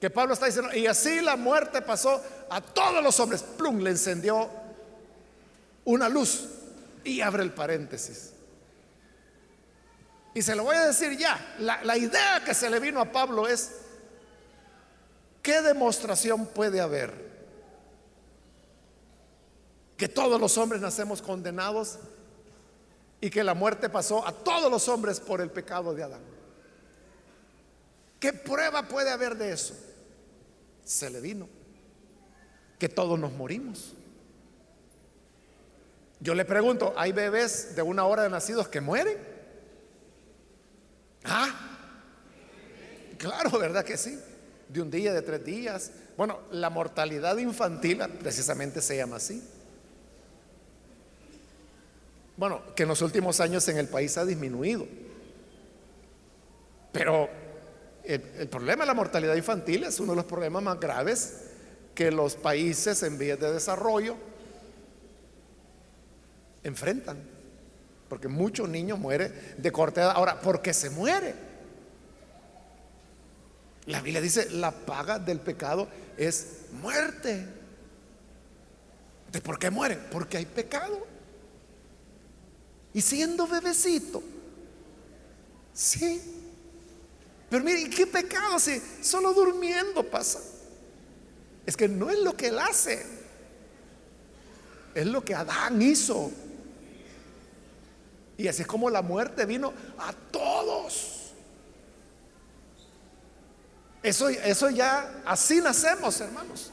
que 0.00 0.10
Pablo 0.10 0.34
está 0.34 0.46
diciendo, 0.46 0.72
y 0.74 0.86
así 0.86 1.20
la 1.22 1.36
muerte 1.36 1.82
pasó 1.82 2.22
a 2.50 2.60
todos 2.60 3.02
los 3.02 3.18
hombres. 3.18 3.42
Plum, 3.42 3.78
le 3.80 3.90
encendió 3.90 4.50
una 5.84 6.08
luz 6.10 6.57
y 7.04 7.20
abre 7.20 7.42
el 7.42 7.52
paréntesis. 7.52 8.32
Y 10.34 10.42
se 10.42 10.54
lo 10.54 10.64
voy 10.64 10.76
a 10.76 10.86
decir 10.86 11.16
ya. 11.16 11.56
La, 11.58 11.82
la, 11.82 11.96
idea 11.96 12.42
que 12.44 12.54
se 12.54 12.70
le 12.70 12.78
vino 12.80 13.00
a 13.00 13.10
Pablo 13.10 13.48
es, 13.48 13.72
¿qué 15.42 15.62
demostración 15.62 16.46
puede 16.46 16.80
haber? 16.80 17.28
Que 19.96 20.08
todos 20.08 20.40
los 20.40 20.56
hombres 20.58 20.80
nacemos 20.80 21.22
condenados 21.22 21.98
y 23.20 23.30
que 23.30 23.42
la 23.42 23.54
muerte 23.54 23.88
pasó 23.88 24.26
a 24.26 24.32
todos 24.32 24.70
los 24.70 24.88
hombres 24.88 25.18
por 25.18 25.40
el 25.40 25.50
pecado 25.50 25.94
de 25.94 26.04
Adán. 26.04 26.22
¿Qué 28.20 28.32
prueba 28.32 28.86
puede 28.86 29.10
haber 29.10 29.36
de 29.36 29.52
eso? 29.52 29.74
Se 30.84 31.10
le 31.10 31.20
vino. 31.20 31.48
Que 32.78 32.88
todos 32.88 33.18
nos 33.18 33.32
morimos. 33.32 33.94
Yo 36.20 36.34
le 36.34 36.44
pregunto, 36.44 36.92
¿hay 36.96 37.12
bebés 37.12 37.76
de 37.76 37.82
una 37.82 38.04
hora 38.04 38.24
de 38.24 38.30
nacidos 38.30 38.68
que 38.68 38.80
mueren? 38.80 39.16
Ah, 41.24 41.54
claro, 43.16 43.58
¿verdad 43.58 43.84
que 43.84 43.96
sí? 43.96 44.18
De 44.68 44.82
un 44.82 44.90
día, 44.90 45.12
de 45.12 45.22
tres 45.22 45.44
días. 45.44 45.92
Bueno, 46.16 46.40
la 46.50 46.70
mortalidad 46.70 47.36
infantil 47.38 48.00
precisamente 48.20 48.80
se 48.80 48.96
llama 48.96 49.16
así. 49.16 49.42
Bueno, 52.36 52.62
que 52.74 52.82
en 52.82 52.88
los 52.88 53.02
últimos 53.02 53.40
años 53.40 53.68
en 53.68 53.78
el 53.78 53.88
país 53.88 54.16
ha 54.18 54.24
disminuido. 54.24 54.86
Pero 56.92 57.28
el, 58.02 58.22
el, 58.38 58.48
problema 58.48 58.82
de 58.82 58.88
la 58.88 58.94
mortalidad 58.94 59.36
infantil 59.36 59.84
es 59.84 60.00
uno 60.00 60.12
de 60.12 60.16
los 60.16 60.24
problemas 60.24 60.62
más 60.62 60.80
graves 60.80 61.44
que 61.94 62.10
los 62.10 62.34
países 62.34 63.02
en 63.02 63.18
vías 63.18 63.38
de 63.38 63.52
desarrollo 63.52 64.16
enfrentan. 66.68 67.18
Porque 68.08 68.28
muchos 68.28 68.68
niños 68.68 68.98
mueren 68.98 69.32
de 69.58 69.72
corta. 69.72 70.12
Ahora, 70.12 70.40
¿por 70.40 70.62
qué 70.62 70.72
se 70.72 70.90
muere? 70.90 71.34
La 73.86 74.00
Biblia 74.00 74.20
dice, 74.20 74.50
la 74.50 74.70
paga 74.70 75.18
del 75.18 75.40
pecado 75.40 75.88
es 76.16 76.58
muerte. 76.82 77.46
¿De 79.32 79.40
por 79.40 79.58
qué 79.58 79.70
mueren? 79.70 79.98
Porque 80.10 80.38
hay 80.38 80.46
pecado. 80.46 81.06
Y 82.94 83.00
siendo 83.00 83.46
bebecito. 83.46 84.22
Sí. 85.72 86.20
Pero 87.50 87.64
mire, 87.64 87.88
¿qué 87.88 88.06
pecado 88.06 88.58
si 88.58 88.82
solo 89.00 89.32
durmiendo 89.32 90.02
pasa? 90.02 90.40
Es 91.64 91.76
que 91.76 91.88
no 91.88 92.10
es 92.10 92.18
lo 92.18 92.36
que 92.36 92.48
él 92.48 92.58
hace. 92.58 93.04
Es 94.94 95.06
lo 95.06 95.24
que 95.24 95.34
Adán 95.34 95.80
hizo. 95.80 96.30
Y 98.38 98.46
así 98.46 98.62
es 98.62 98.68
como 98.68 98.88
la 98.88 99.02
muerte 99.02 99.44
vino 99.44 99.74
a 99.98 100.12
todos. 100.30 101.32
Eso, 104.00 104.28
eso 104.28 104.70
ya, 104.70 105.22
así 105.26 105.60
nacemos, 105.60 106.20
hermanos. 106.20 106.70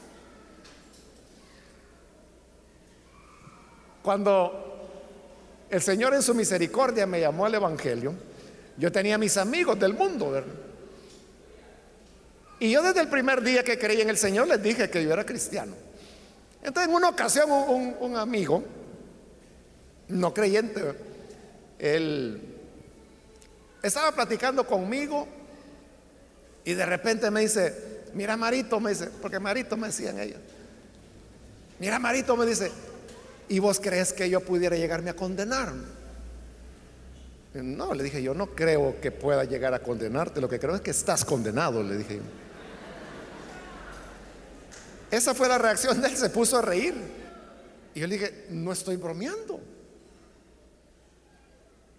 Cuando 4.00 5.66
el 5.68 5.82
Señor 5.82 6.14
en 6.14 6.22
su 6.22 6.36
misericordia 6.36 7.04
me 7.04 7.20
llamó 7.20 7.44
al 7.44 7.56
Evangelio, 7.56 8.14
yo 8.78 8.92
tenía 8.92 9.18
mis 9.18 9.36
amigos 9.36 9.76
del 9.76 9.94
mundo, 9.94 10.30
¿verdad? 10.30 10.54
Y 12.60 12.70
yo 12.70 12.80
desde 12.80 13.00
el 13.00 13.08
primer 13.08 13.42
día 13.42 13.64
que 13.64 13.76
creí 13.76 14.00
en 14.00 14.08
el 14.08 14.16
Señor 14.16 14.46
les 14.46 14.62
dije 14.62 14.88
que 14.88 15.02
yo 15.02 15.12
era 15.12 15.26
cristiano. 15.26 15.74
Entonces 16.62 16.88
en 16.88 16.94
una 16.94 17.08
ocasión 17.08 17.50
un, 17.50 17.96
un 17.98 18.16
amigo, 18.16 18.62
no 20.08 20.32
creyente, 20.32 21.15
él 21.78 22.40
estaba 23.82 24.12
platicando 24.12 24.66
conmigo 24.66 25.26
y 26.64 26.74
de 26.74 26.86
repente 26.86 27.30
me 27.30 27.40
dice, 27.40 28.02
mira 28.14 28.36
Marito, 28.36 28.80
me 28.80 28.90
dice, 28.90 29.10
porque 29.22 29.38
Marito 29.38 29.76
me 29.76 29.88
decían 29.88 30.18
ellos, 30.18 30.40
mira 31.78 31.98
Marito, 31.98 32.36
me 32.36 32.46
dice, 32.46 32.70
¿y 33.48 33.58
vos 33.58 33.78
crees 33.80 34.12
que 34.12 34.28
yo 34.28 34.40
pudiera 34.40 34.76
llegarme 34.76 35.10
a 35.10 35.16
condenar? 35.16 35.72
No, 37.54 37.94
le 37.94 38.04
dije, 38.04 38.22
yo 38.22 38.34
no 38.34 38.48
creo 38.48 39.00
que 39.00 39.10
pueda 39.10 39.44
llegar 39.44 39.72
a 39.72 39.78
condenarte, 39.78 40.40
lo 40.40 40.48
que 40.48 40.58
creo 40.58 40.74
es 40.74 40.80
que 40.80 40.90
estás 40.90 41.24
condenado, 41.24 41.82
le 41.82 41.96
dije. 41.96 42.20
Esa 45.10 45.34
fue 45.34 45.48
la 45.48 45.56
reacción 45.56 46.02
de 46.02 46.08
él, 46.08 46.16
se 46.16 46.28
puso 46.30 46.58
a 46.58 46.62
reír. 46.62 46.94
Y 47.94 48.00
yo 48.00 48.06
le 48.06 48.18
dije, 48.18 48.46
no 48.50 48.72
estoy 48.72 48.96
bromeando. 48.96 49.60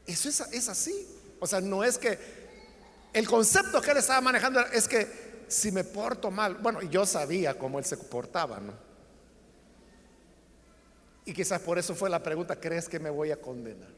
Eso 0.08 0.30
es, 0.30 0.70
así. 0.70 1.06
O 1.40 1.46
sea, 1.46 1.60
no 1.60 1.84
es 1.84 1.98
que 1.98 2.18
el 3.12 3.28
concepto 3.28 3.82
que 3.82 3.92
él 3.92 3.98
estaba 3.98 4.22
manejando 4.22 4.62
es 4.68 4.88
que 4.88 5.28
si 5.50 5.72
me 5.72 5.84
porto 5.84 6.32
mal, 6.32 6.56
bueno, 6.56 6.82
yo 6.84 7.06
sabía 7.06 7.58
cómo 7.58 7.78
él 7.78 7.86
se 7.86 7.98
portaba, 7.98 8.60
¿no? 8.60 8.74
Y 11.26 11.34
quizás 11.34 11.62
por 11.62 11.78
eso 11.78 11.94
fue 11.94 12.10
la 12.10 12.24
pregunta, 12.24 12.58
¿crees 12.58 12.88
que 12.88 13.00
me 13.00 13.10
voy 13.10 13.32
a 13.32 13.42
condenar? 13.42 13.90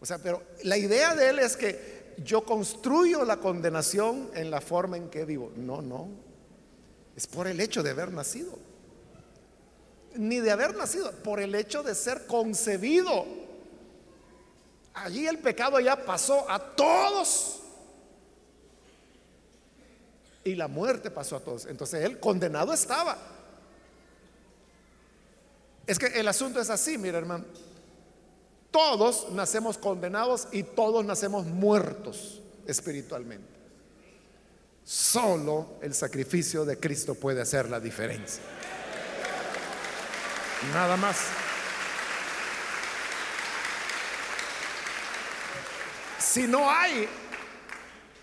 O 0.00 0.06
sea, 0.06 0.18
pero 0.18 0.42
la 0.62 0.76
idea 0.76 1.16
de 1.16 1.30
él 1.30 1.40
es 1.40 1.56
que 1.56 2.14
yo 2.18 2.44
construyo 2.44 3.24
la 3.24 3.38
condenación 3.38 4.30
en 4.32 4.50
la 4.52 4.60
forma 4.60 4.96
en 4.96 5.10
que 5.10 5.24
vivo. 5.24 5.52
No, 5.56 5.82
no. 5.82 6.08
Es 7.16 7.26
por 7.26 7.48
el 7.48 7.60
hecho 7.60 7.82
de 7.82 7.90
haber 7.90 8.12
nacido. 8.12 8.56
Ni 10.14 10.38
de 10.38 10.52
haber 10.52 10.76
nacido, 10.76 11.10
por 11.10 11.40
el 11.40 11.54
hecho 11.56 11.82
de 11.82 11.96
ser 11.96 12.26
concebido 12.26 13.45
Allí 14.96 15.26
el 15.26 15.38
pecado 15.38 15.78
ya 15.78 15.94
pasó 16.04 16.50
a 16.50 16.58
todos. 16.58 17.60
Y 20.42 20.54
la 20.54 20.68
muerte 20.68 21.10
pasó 21.10 21.36
a 21.36 21.40
todos. 21.40 21.66
Entonces 21.66 22.02
él 22.02 22.18
condenado 22.18 22.72
estaba. 22.72 23.18
Es 25.86 25.98
que 25.98 26.06
el 26.06 26.26
asunto 26.26 26.60
es 26.60 26.70
así, 26.70 26.96
mira 26.96 27.18
hermano. 27.18 27.44
Todos 28.70 29.30
nacemos 29.32 29.76
condenados 29.76 30.48
y 30.50 30.62
todos 30.62 31.04
nacemos 31.04 31.44
muertos 31.44 32.40
espiritualmente. 32.66 33.54
Solo 34.82 35.74
el 35.82 35.94
sacrificio 35.94 36.64
de 36.64 36.80
Cristo 36.80 37.14
puede 37.14 37.42
hacer 37.42 37.68
la 37.68 37.80
diferencia. 37.80 38.42
Nada 40.72 40.96
más. 40.96 41.45
Si 46.36 46.46
no 46.46 46.70
hay 46.70 47.08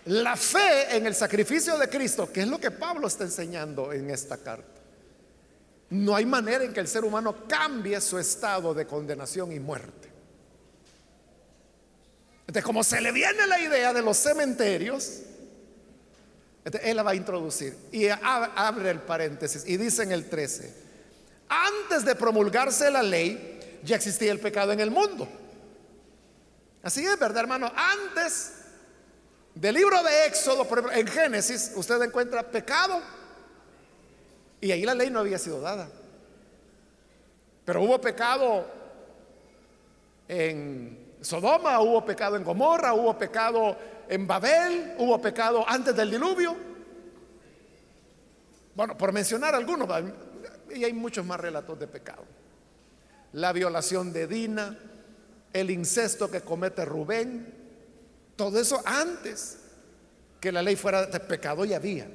la 0.05 0.37
fe 0.37 0.95
en 0.95 1.07
el 1.07 1.15
sacrificio 1.15 1.79
de 1.79 1.89
Cristo, 1.89 2.31
que 2.31 2.41
es 2.41 2.47
lo 2.47 2.59
que 2.59 2.69
Pablo 2.69 3.07
está 3.07 3.23
enseñando 3.23 3.91
en 3.91 4.11
esta 4.11 4.37
carta, 4.37 4.81
no 5.89 6.15
hay 6.15 6.23
manera 6.23 6.63
en 6.63 6.73
que 6.73 6.79
el 6.79 6.87
ser 6.87 7.05
humano 7.05 7.47
cambie 7.47 7.99
su 8.01 8.19
estado 8.19 8.71
de 8.75 8.85
condenación 8.85 9.51
y 9.51 9.59
muerte. 9.59 10.09
Entonces, 12.41 12.63
como 12.63 12.83
se 12.83 13.01
le 13.01 13.11
viene 13.11 13.47
la 13.47 13.59
idea 13.59 13.91
de 13.93 14.03
los 14.03 14.17
cementerios, 14.17 15.21
él 16.83 16.95
la 16.95 17.01
va 17.01 17.11
a 17.11 17.15
introducir. 17.15 17.75
Y 17.91 18.09
abre 18.09 18.91
el 18.91 18.99
paréntesis 18.99 19.63
y 19.65 19.75
dice 19.77 20.03
en 20.03 20.11
el 20.11 20.29
13, 20.29 20.71
antes 21.49 22.05
de 22.05 22.13
promulgarse 22.13 22.91
la 22.91 23.01
ley, 23.01 23.79
ya 23.83 23.95
existía 23.95 24.31
el 24.31 24.39
pecado 24.39 24.71
en 24.71 24.81
el 24.81 24.91
mundo. 24.91 25.27
Así 26.83 27.05
es, 27.05 27.17
¿verdad, 27.17 27.43
hermano? 27.43 27.71
Antes 27.73 28.55
del 29.55 29.73
libro 29.73 30.03
de 30.03 30.25
Éxodo, 30.25 30.67
por 30.67 30.79
ejemplo, 30.79 30.99
en 30.99 31.07
Génesis, 31.07 31.71
usted 31.75 32.01
encuentra 32.01 32.43
pecado. 32.43 33.01
Y 34.59 34.69
ahí 34.69 34.83
la 34.83 34.93
ley 34.93 35.09
no 35.09 35.19
había 35.19 35.39
sido 35.39 35.61
dada. 35.61 35.89
Pero 37.63 37.83
hubo 37.83 38.01
pecado 38.01 38.67
en 40.27 41.15
Sodoma, 41.21 41.79
hubo 41.79 42.05
pecado 42.05 42.35
en 42.35 42.43
Gomorra, 42.43 42.93
hubo 42.93 43.17
pecado 43.17 43.77
en 44.09 44.27
Babel, 44.27 44.95
hubo 44.97 45.21
pecado 45.21 45.63
antes 45.65 45.95
del 45.95 46.11
diluvio. 46.11 46.53
Bueno, 48.75 48.97
por 48.97 49.13
mencionar 49.13 49.55
algunos, 49.55 49.87
y 50.75 50.83
hay 50.83 50.91
muchos 50.91 51.25
más 51.25 51.39
relatos 51.39 51.79
de 51.79 51.87
pecado. 51.87 52.25
La 53.31 53.53
violación 53.53 54.11
de 54.11 54.27
Dina, 54.27 54.77
el 55.53 55.69
incesto 55.69 56.29
que 56.29 56.41
comete 56.41 56.83
Rubén, 56.83 57.53
todo 58.35 58.59
eso 58.59 58.81
antes 58.83 59.59
que 60.41 60.51
la 60.51 60.61
ley 60.61 60.75
fuera 60.75 61.05
de 61.05 61.19
pecado 61.19 61.63
ya 61.63 61.77
había. 61.77 62.07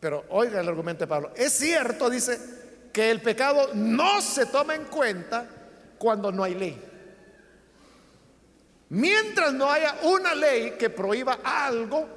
Pero 0.00 0.24
oiga 0.30 0.60
el 0.60 0.68
argumento 0.68 1.04
de 1.04 1.08
Pablo, 1.08 1.32
es 1.36 1.52
cierto, 1.52 2.10
dice, 2.10 2.38
que 2.92 3.10
el 3.10 3.20
pecado 3.20 3.70
no 3.74 4.20
se 4.20 4.46
toma 4.46 4.74
en 4.74 4.84
cuenta 4.84 5.46
cuando 5.98 6.32
no 6.32 6.42
hay 6.42 6.54
ley. 6.54 6.82
Mientras 8.88 9.52
no 9.52 9.70
haya 9.70 9.96
una 10.02 10.34
ley 10.34 10.72
que 10.72 10.90
prohíba 10.90 11.38
algo, 11.44 12.08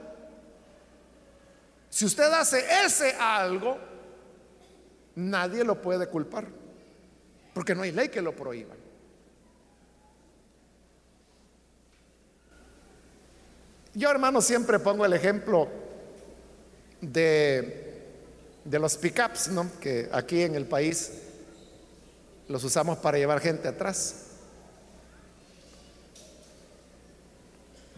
si 1.90 2.06
usted 2.06 2.32
hace 2.34 2.66
ese 2.86 3.16
algo, 3.20 3.78
nadie 5.16 5.64
lo 5.64 5.80
puede 5.80 6.08
culpar, 6.08 6.48
porque 7.54 7.76
no 7.76 7.84
hay 7.84 7.92
ley 7.92 8.10
que 8.10 8.22
lo 8.22 8.36
prohíba. 8.36 8.76
Yo, 13.96 14.10
hermano, 14.10 14.42
siempre 14.42 14.80
pongo 14.80 15.06
el 15.06 15.14
ejemplo 15.14 15.68
de, 17.00 18.02
de 18.66 18.80
los 18.80 18.98
pickups, 18.98 19.50
¿no? 19.50 19.70
Que 19.80 20.10
aquí 20.12 20.42
en 20.42 20.56
el 20.56 20.66
país 20.66 21.12
los 22.48 22.64
usamos 22.64 22.98
para 22.98 23.20
llevar 23.20 23.40
gente 23.40 23.68
atrás. 23.68 24.16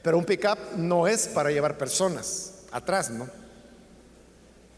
Pero 0.04 0.18
un 0.18 0.26
pickup 0.26 0.60
no 0.76 1.08
es 1.08 1.28
para 1.30 1.50
llevar 1.50 1.78
personas 1.78 2.66
atrás, 2.72 3.10
¿no? 3.10 3.28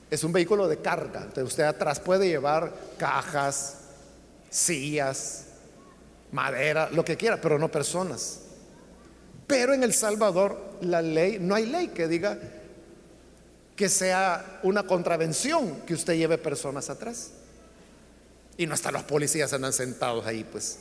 Es 0.10 0.24
un 0.24 0.32
vehículo 0.32 0.68
de 0.68 0.78
carga. 0.78 1.22
Entonces 1.22 1.46
usted 1.46 1.64
atrás 1.64 2.00
puede 2.00 2.28
llevar 2.28 2.74
cajas, 2.98 3.87
sillas, 4.50 5.46
madera, 6.32 6.90
lo 6.92 7.04
que 7.04 7.18
quiera, 7.18 7.40
pero 7.40 7.58
no 7.60 7.70
personas. 7.70 8.42
Pero 9.46 9.74
en 9.74 9.84
El 9.84 9.94
Salvador 9.94 10.78
la 10.82 11.02
ley, 11.02 11.38
no 11.40 11.56
hay 11.56 11.66
ley 11.66 11.88
que 11.90 12.08
diga 12.08 12.38
que 13.76 13.90
sea 13.90 14.60
una 14.64 14.84
contravención 14.84 15.82
que 15.82 15.94
usted 15.94 16.16
lleve 16.16 16.38
personas 16.38 16.90
atrás. 16.90 17.32
Y 18.58 18.66
no 18.66 18.74
hasta 18.74 18.92
los 18.92 19.04
policías 19.04 19.54
andan 19.54 19.72
sentados 19.72 20.26
ahí, 20.26 20.44
pues, 20.44 20.80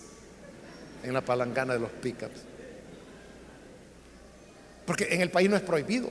en 1.02 1.12
la 1.12 1.20
palangana 1.20 1.74
de 1.74 1.80
los 1.80 1.90
pickups. 1.90 2.40
Porque 4.86 5.08
en 5.14 5.20
el 5.20 5.30
país 5.30 5.50
no 5.50 5.56
es 5.56 5.62
prohibido. 5.62 6.10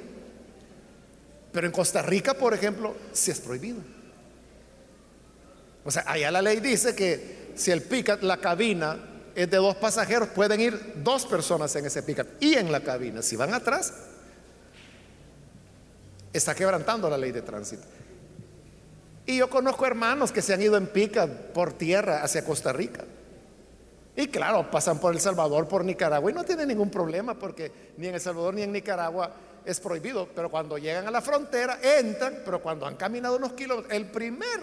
Pero 1.52 1.66
en 1.66 1.74
Costa 1.74 2.02
Rica, 2.02 2.36
por 2.36 2.54
ejemplo, 2.54 2.96
sí 3.14 3.32
es 3.32 3.40
prohibido. 3.40 3.80
O 5.84 5.92
sea, 5.92 6.04
allá 6.06 6.30
la 6.30 6.42
ley 6.42 6.60
dice 6.60 6.96
que 6.96 7.45
si 7.56 7.72
el 7.72 7.82
pickup, 7.82 8.22
la 8.22 8.38
cabina, 8.38 8.98
es 9.36 9.50
de 9.50 9.58
dos 9.58 9.76
pasajeros, 9.76 10.30
pueden 10.30 10.62
ir 10.62 10.94
dos 11.04 11.26
personas 11.26 11.76
en 11.76 11.86
ese 11.86 12.04
pickup 12.04 12.28
y 12.40 12.56
en 12.56 12.72
la 12.72 12.82
cabina. 12.82 13.22
Si 13.22 13.36
van 13.36 13.54
atrás, 13.54 13.94
está 16.32 16.56
quebrantando 16.56 17.10
la 17.10 17.18
ley 17.18 17.32
de 17.32 17.42
tránsito. 17.42 17.84
Y 19.26 19.38
yo 19.38 19.50
conozco 19.50 19.86
hermanos 19.86 20.32
que 20.32 20.42
se 20.42 20.54
han 20.54 20.62
ido 20.62 20.78
en 20.78 20.88
pickup 20.88 21.30
por 21.54 21.74
tierra 21.74 22.24
hacia 22.24 22.46
Costa 22.46 22.72
Rica. 22.72 23.04
Y 24.16 24.28
claro, 24.28 24.70
pasan 24.72 25.00
por 25.00 25.14
El 25.14 25.20
Salvador, 25.20 25.68
por 25.68 25.84
Nicaragua 25.84 26.32
y 26.32 26.34
no 26.34 26.46
tienen 26.46 26.70
ningún 26.70 26.90
problema 26.90 27.38
porque 27.38 27.72
ni 27.98 28.08
en 28.08 28.16
El 28.16 28.22
Salvador 28.22 28.54
ni 28.54 28.62
en 28.62 28.72
Nicaragua 28.72 29.34
es 29.66 29.80
prohibido. 29.80 30.30
Pero 30.34 30.50
cuando 30.50 30.78
llegan 30.78 31.08
a 31.08 31.12
la 31.12 31.22
frontera, 31.22 31.80
entran, 31.82 32.42
pero 32.46 32.62
cuando 32.62 32.86
han 32.86 32.96
caminado 32.96 33.36
unos 33.36 33.54
kilómetros, 33.54 33.92
el 33.94 34.06
primer 34.06 34.62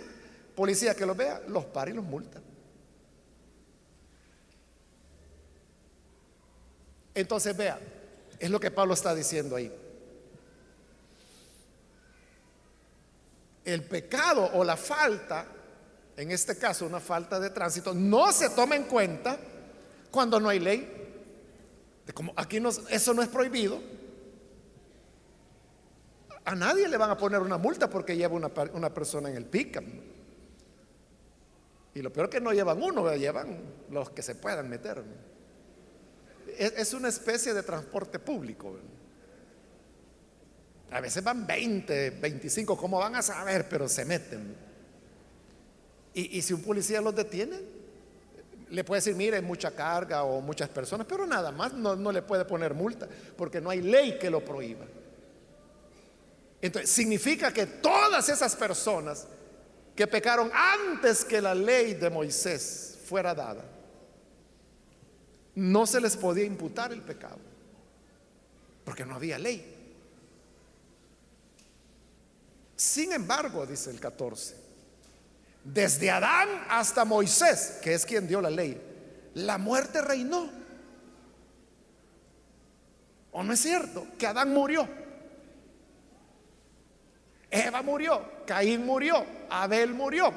policía 0.55 0.95
que 0.95 1.05
los 1.05 1.17
vea, 1.17 1.43
los 1.49 1.67
para 1.67 1.91
y 1.91 1.95
los 1.95 2.05
multa. 2.05 2.41
Entonces 7.15 7.57
vea, 7.57 7.79
es 8.39 8.51
lo 8.51 8.59
que 8.59 8.71
Pablo 8.71 8.95
está 8.95 9.15
diciendo 9.15 9.57
ahí. 9.57 9.73
El 13.65 13.85
pecado 13.85 14.51
o 14.55 14.65
la 14.65 14.77
falta, 14.77 15.47
en 16.17 16.31
este 16.31 16.57
caso 16.57 16.87
una 16.87 17.01
falta 17.01 17.39
de 17.39 17.51
tránsito, 17.51 17.95
no 17.95 18.33
se 18.33 18.51
toma 18.51 18.77
en 18.77 18.85
cuenta 18.85 19.39
cuando 20.11 20.41
no 20.41 20.49
hay 20.49 20.59
ley. 20.59 20.99
Como 22.15 22.33
aquí 22.37 22.61
eso 22.91 23.15
no 23.15 23.23
es 23.23 23.29
prohibido, 23.29 23.81
a 26.45 26.55
nadie 26.55 26.89
le 26.89 26.97
van 26.97 27.11
a 27.11 27.17
poner 27.17 27.41
una 27.41 27.57
multa 27.57 27.89
porque 27.89 28.17
lleva 28.17 28.35
una, 28.35 28.93
persona 28.93 29.31
en 29.31 29.37
el 29.37 29.45
pickup. 29.45 29.85
Y 31.95 32.03
lo 32.03 32.13
peor 32.13 32.29
que 32.29 32.41
no 32.41 32.53
llevan 32.53 32.83
uno, 32.83 33.15
llevan 33.15 33.61
los 33.91 34.11
que 34.11 34.23
se 34.23 34.35
puedan 34.35 34.69
meter 34.69 35.05
es, 36.59 36.93
una 36.95 37.09
especie 37.09 37.55
de 37.55 37.63
transporte 37.63 38.19
público. 38.19 38.77
A 40.91 41.01
veces 41.01 41.23
van 41.25 41.47
20, 41.47 42.11
25, 42.11 42.77
¿cómo 42.77 42.99
van 42.99 43.17
a 43.17 43.23
saber? 43.23 43.69
Pero 43.69 43.89
se 43.89 44.05
meten. 44.05 44.55
Y, 46.15 46.43
si 46.43 46.53
un 46.53 46.63
policía 46.63 47.01
los 47.01 47.15
detiene, 47.15 47.59
le 48.69 48.85
puede 48.85 48.99
decir, 48.99 49.15
mire, 49.15 49.41
mucha 49.41 49.71
carga 49.71 50.25
o 50.25 50.41
muchas 50.43 50.69
personas, 50.69 51.07
pero 51.09 51.27
nada 51.27 51.51
más 51.51 51.73
no, 51.73 51.97
no 51.97 52.13
le 52.13 52.21
puede 52.21 52.45
poner 52.45 52.75
multa, 52.75 53.09
porque 53.37 53.61
no 53.61 53.71
hay 53.71 53.81
ley 53.81 54.19
que 54.19 54.29
lo 54.29 54.45
prohíba. 54.45 54.85
Entonces, 56.61 56.91
significa 56.91 57.53
que 57.53 57.67
todas 57.67 58.29
esas 58.29 58.55
personas 58.55 59.27
que 59.97 60.07
pecaron 60.07 60.51
antes 60.55 61.25
que 61.25 61.41
la 61.41 61.55
ley 61.55 61.95
de 61.95 62.11
Moisés 62.11 62.99
fuera 63.05 63.35
dada, 63.35 63.65
no 65.55 65.87
se 65.87 66.01
les 66.01 66.17
podía 66.17 66.45
imputar 66.45 66.93
el 66.93 67.03
pecado, 67.03 67.39
porque 68.85 69.05
no 69.05 69.15
había 69.15 69.39
ley. 69.39 69.79
Sin 72.77 73.13
embargo, 73.13 73.67
dice 73.67 73.91
el 73.91 74.01
14, 74.01 74.57
desde 75.65 76.11
Adán 76.11 76.49
hasta 76.69 77.05
Moisés, 77.05 77.79
que 77.83 77.95
es 77.95 78.05
quien 78.05 78.27
dio 78.27 78.41
la 78.41 78.51
ley, 78.51 78.81
la 79.35 79.59
muerte 79.59 80.03
reinó. 80.03 80.51
¿O 83.31 83.43
no 83.43 83.53
es 83.53 83.61
cierto? 83.61 84.07
Que 84.19 84.27
Adán 84.27 84.53
murió. 84.53 84.89
Eva 87.51 87.83
murió, 87.83 88.23
Caín 88.47 88.87
murió, 88.87 89.25
Abel 89.51 89.93
murió, 89.93 90.33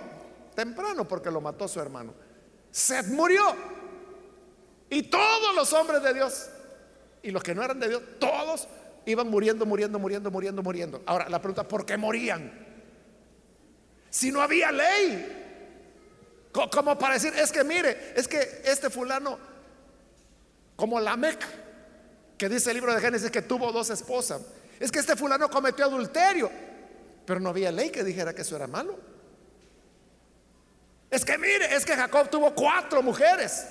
temprano 0.54 1.08
porque 1.08 1.32
lo 1.32 1.40
mató 1.40 1.66
su 1.68 1.80
hermano. 1.80 2.14
Seth 2.72 3.08
murió, 3.08 3.42
y 4.90 5.04
todos 5.04 5.56
los 5.56 5.74
hombres 5.74 6.02
de 6.04 6.14
Dios 6.14 6.50
y 7.24 7.32
los 7.32 7.42
que 7.42 7.56
no 7.56 7.64
eran 7.64 7.80
de 7.80 7.90
Dios, 7.90 8.04
todos 8.20 8.68
iban 9.06 9.30
muriendo, 9.30 9.66
muriendo, 9.66 9.98
muriendo, 10.00 10.30
muriendo, 10.32 10.62
muriendo. 10.64 11.04
Ahora, 11.06 11.28
la 11.28 11.40
pregunta, 11.40 11.68
¿por 11.68 11.86
qué 11.86 11.98
morían? 11.98 12.66
Si 14.10 14.32
no 14.32 14.42
había 14.42 14.72
ley. 14.72 15.42
Como 16.72 16.98
para 16.98 17.16
decir, 17.16 17.34
es 17.36 17.52
que 17.52 17.64
mire, 17.64 18.14
es 18.16 18.28
que 18.28 18.62
este 18.64 18.90
fulano, 18.90 19.38
como 20.76 21.00
la 21.00 21.18
Meca, 21.18 21.48
que 22.38 22.48
dice 22.48 22.70
el 22.70 22.78
libro 22.78 22.94
de 22.94 23.02
Génesis 23.02 23.30
que 23.30 23.42
tuvo 23.42 23.72
dos 23.72 23.90
esposas, 23.90 24.42
es 24.80 24.92
que 24.92 25.00
este 25.00 25.16
fulano 25.16 25.50
cometió 25.50 25.86
adulterio, 25.86 26.50
pero 27.26 27.40
no 27.40 27.50
había 27.50 27.72
ley 27.72 27.90
que 27.90 28.04
dijera 28.04 28.34
que 28.34 28.44
eso 28.44 28.56
era 28.56 28.68
malo. 28.68 28.98
Es 31.10 31.26
que 31.26 31.38
mire, 31.38 31.74
es 31.76 31.86
que 31.86 31.96
Jacob 31.96 32.30
tuvo 32.30 32.54
cuatro 32.54 33.02
mujeres. 33.02 33.66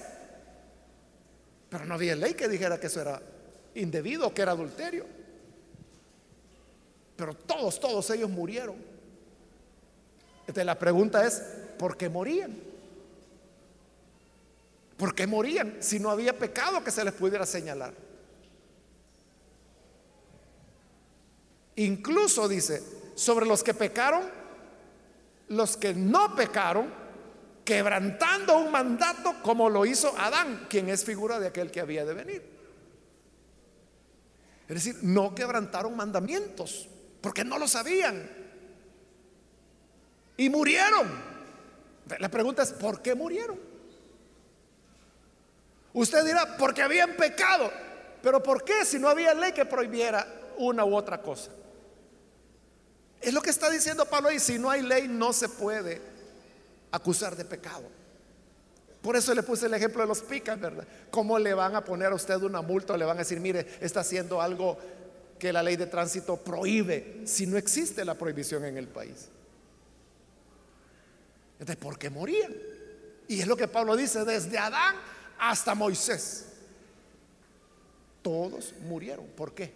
Pero 1.74 1.86
no 1.86 1.94
había 1.94 2.14
ley 2.14 2.34
que 2.34 2.48
dijera 2.48 2.78
que 2.78 2.86
eso 2.86 3.00
era 3.00 3.20
indebido, 3.74 4.32
que 4.32 4.42
era 4.42 4.52
adulterio. 4.52 5.04
Pero 7.16 7.34
todos, 7.34 7.80
todos 7.80 8.08
ellos 8.10 8.30
murieron. 8.30 8.76
Entonces 10.42 10.64
la 10.64 10.78
pregunta 10.78 11.26
es, 11.26 11.42
¿por 11.76 11.96
qué 11.96 12.08
morían? 12.08 12.56
¿Por 14.96 15.16
qué 15.16 15.26
morían 15.26 15.78
si 15.80 15.98
no 15.98 16.10
había 16.10 16.38
pecado 16.38 16.84
que 16.84 16.92
se 16.92 17.02
les 17.02 17.12
pudiera 17.12 17.44
señalar? 17.44 17.92
Incluso 21.74 22.46
dice, 22.46 22.84
sobre 23.16 23.46
los 23.46 23.64
que 23.64 23.74
pecaron, 23.74 24.22
los 25.48 25.76
que 25.76 25.92
no 25.92 26.36
pecaron, 26.36 27.03
quebrantando 27.64 28.58
un 28.58 28.70
mandato 28.70 29.36
como 29.42 29.70
lo 29.70 29.86
hizo 29.86 30.14
Adán, 30.18 30.66
quien 30.68 30.88
es 30.88 31.04
figura 31.04 31.40
de 31.40 31.48
aquel 31.48 31.70
que 31.70 31.80
había 31.80 32.04
de 32.04 32.14
venir. 32.14 32.42
Es 34.68 34.74
decir, 34.74 34.98
no 35.02 35.34
quebrantaron 35.34 35.96
mandamientos, 35.96 36.88
porque 37.20 37.44
no 37.44 37.58
lo 37.58 37.66
sabían. 37.66 38.30
Y 40.36 40.50
murieron. 40.50 41.34
La 42.18 42.28
pregunta 42.28 42.62
es, 42.62 42.72
¿por 42.72 43.00
qué 43.00 43.14
murieron? 43.14 43.58
Usted 45.92 46.24
dirá, 46.24 46.56
porque 46.56 46.82
habían 46.82 47.14
pecado. 47.16 47.70
Pero 48.22 48.42
¿por 48.42 48.64
qué 48.64 48.84
si 48.84 48.98
no 48.98 49.08
había 49.08 49.34
ley 49.34 49.52
que 49.52 49.64
prohibiera 49.64 50.26
una 50.56 50.84
u 50.84 50.94
otra 50.94 51.20
cosa? 51.20 51.50
Es 53.20 53.32
lo 53.32 53.40
que 53.40 53.50
está 53.50 53.70
diciendo 53.70 54.04
Pablo 54.06 54.30
y 54.30 54.38
si 54.38 54.58
no 54.58 54.70
hay 54.70 54.82
ley 54.82 55.08
no 55.08 55.32
se 55.32 55.48
puede 55.48 56.13
acusar 56.94 57.34
de 57.36 57.44
pecado. 57.44 57.82
Por 59.02 59.16
eso 59.16 59.34
le 59.34 59.42
puse 59.42 59.66
el 59.66 59.74
ejemplo 59.74 60.00
de 60.02 60.08
los 60.08 60.22
picas, 60.22 60.58
¿verdad? 60.58 60.86
¿Cómo 61.10 61.38
le 61.38 61.52
van 61.52 61.74
a 61.74 61.84
poner 61.84 62.12
a 62.12 62.14
usted 62.14 62.36
una 62.36 62.62
multa 62.62 62.94
o 62.94 62.96
le 62.96 63.04
van 63.04 63.16
a 63.16 63.20
decir, 63.20 63.40
mire, 63.40 63.66
está 63.80 64.00
haciendo 64.00 64.40
algo 64.40 64.78
que 65.38 65.52
la 65.52 65.62
ley 65.62 65.76
de 65.76 65.86
tránsito 65.86 66.36
prohíbe 66.36 67.22
si 67.24 67.46
no 67.46 67.58
existe 67.58 68.04
la 68.04 68.14
prohibición 68.14 68.64
en 68.64 68.78
el 68.78 68.88
país? 68.88 69.28
Entonces, 71.58 71.76
¿por 71.76 71.98
qué 71.98 72.08
morían? 72.10 72.54
Y 73.28 73.40
es 73.40 73.46
lo 73.46 73.56
que 73.56 73.68
Pablo 73.68 73.96
dice, 73.96 74.24
desde 74.24 74.56
Adán 74.56 74.96
hasta 75.38 75.74
Moisés. 75.74 76.46
Todos 78.22 78.72
murieron. 78.82 79.26
¿Por 79.26 79.52
qué? 79.52 79.74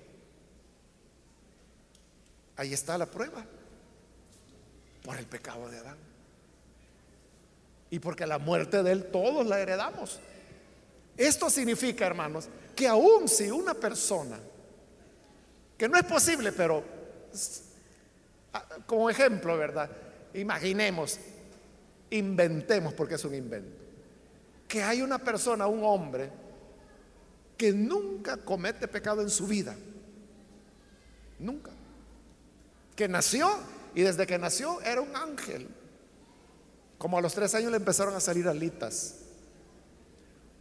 Ahí 2.57 2.73
está 2.73 2.97
la 2.97 3.07
prueba. 3.07 3.45
Por 5.03 5.17
el 5.17 5.27
pecado 5.27 5.69
de 5.69 5.79
Adán. 5.79 6.08
Y 7.91 7.99
porque 7.99 8.27
la 8.27 8.39
muerte 8.39 8.83
de 8.83 8.93
Él 8.93 9.05
todos 9.11 9.47
la 9.47 9.61
heredamos. 9.61 10.21
Esto 11.17 11.51
significa, 11.51 12.07
hermanos, 12.07 12.49
que 12.77 12.87
aun 12.87 13.29
si 13.29 13.51
una 13.51 13.75
persona, 13.75 14.39
que 15.77 15.89
no 15.89 15.99
es 15.99 16.05
posible, 16.05 16.53
pero 16.53 16.85
ah, 18.53 18.65
como 18.87 19.11
ejemplo, 19.11 19.57
¿verdad? 19.57 19.91
Imaginemos, 20.35 21.19
inventemos, 22.11 22.95
porque 22.95 23.17
es 23.17 23.25
un 23.25 23.35
invento, 23.35 23.77
que 24.69 24.83
hay 24.83 25.03
una 25.03 25.19
persona, 25.19 25.67
un 25.67 25.83
hombre, 25.83 26.31
que 27.57 27.73
nunca 27.73 28.37
comete 28.37 28.87
pecado 28.87 29.21
en 29.21 29.31
su 29.31 29.47
vida. 29.47 29.75
Nunca. 31.41 31.73
Que 32.95 33.09
nació 33.09 33.51
y 33.95 34.03
desde 34.03 34.27
que 34.27 34.39
nació 34.39 34.81
era 34.83 35.01
un 35.01 35.15
ángel. 35.17 35.69
Como 36.99 37.17
a 37.17 37.21
los 37.21 37.33
tres 37.33 37.55
años 37.55 37.71
le 37.71 37.77
empezaron 37.77 38.15
a 38.15 38.21
salir 38.21 38.49
alitas. 38.49 39.21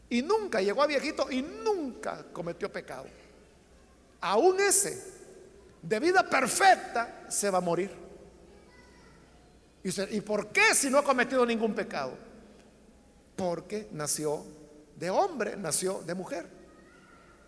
Y 0.09 0.21
nunca 0.21 0.61
llegó 0.61 0.83
a 0.83 0.87
viejito 0.87 1.29
y 1.29 1.41
nunca 1.41 2.25
cometió 2.31 2.71
pecado. 2.71 3.07
Aún 4.21 4.59
ese, 4.59 5.03
de 5.81 5.99
vida 5.99 6.29
perfecta, 6.29 7.25
se 7.27 7.49
va 7.49 7.57
a 7.57 7.61
morir. 7.61 7.91
Y, 9.83 10.15
¿Y 10.15 10.21
por 10.21 10.49
qué 10.49 10.73
si 10.73 10.89
no 10.89 10.99
ha 10.99 11.03
cometido 11.03 11.45
ningún 11.45 11.73
pecado? 11.73 12.13
Porque 13.35 13.89
nació 13.91 14.45
de 14.95 15.09
hombre, 15.09 15.57
nació 15.57 16.01
de 16.03 16.13
mujer. 16.13 16.47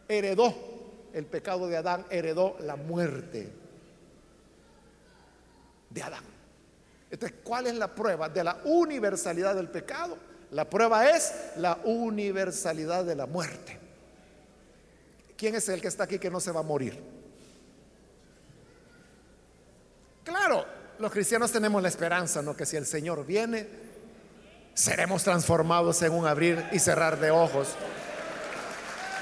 Heredó 0.07 0.53
el 1.13 1.25
pecado 1.25 1.67
de 1.67 1.77
Adán, 1.77 2.05
heredó 2.09 2.57
la 2.59 2.75
muerte 2.75 3.51
de 5.89 6.03
Adán. 6.03 6.38
Entonces, 7.11 7.39
¿cuál 7.43 7.67
es 7.67 7.75
la 7.75 7.93
prueba 7.93 8.29
de 8.29 8.43
la 8.43 8.59
universalidad 8.65 9.55
del 9.55 9.69
pecado? 9.69 10.17
La 10.51 10.69
prueba 10.69 11.09
es 11.09 11.33
la 11.57 11.79
universalidad 11.83 13.03
de 13.03 13.15
la 13.15 13.25
muerte. 13.25 13.77
¿Quién 15.37 15.55
es 15.55 15.69
el 15.69 15.81
que 15.81 15.87
está 15.87 16.03
aquí 16.03 16.19
que 16.19 16.29
no 16.29 16.39
se 16.39 16.51
va 16.51 16.59
a 16.59 16.63
morir? 16.63 17.01
Claro, 20.23 20.65
los 20.99 21.11
cristianos 21.11 21.51
tenemos 21.51 21.81
la 21.81 21.87
esperanza, 21.87 22.41
¿no? 22.41 22.55
Que 22.55 22.65
si 22.65 22.75
el 22.75 22.85
Señor 22.85 23.25
viene, 23.25 23.67
seremos 24.73 25.23
transformados 25.23 26.01
en 26.01 26.13
un 26.13 26.27
abrir 26.27 26.63
y 26.71 26.79
cerrar 26.79 27.19
de 27.19 27.31
ojos. 27.31 27.69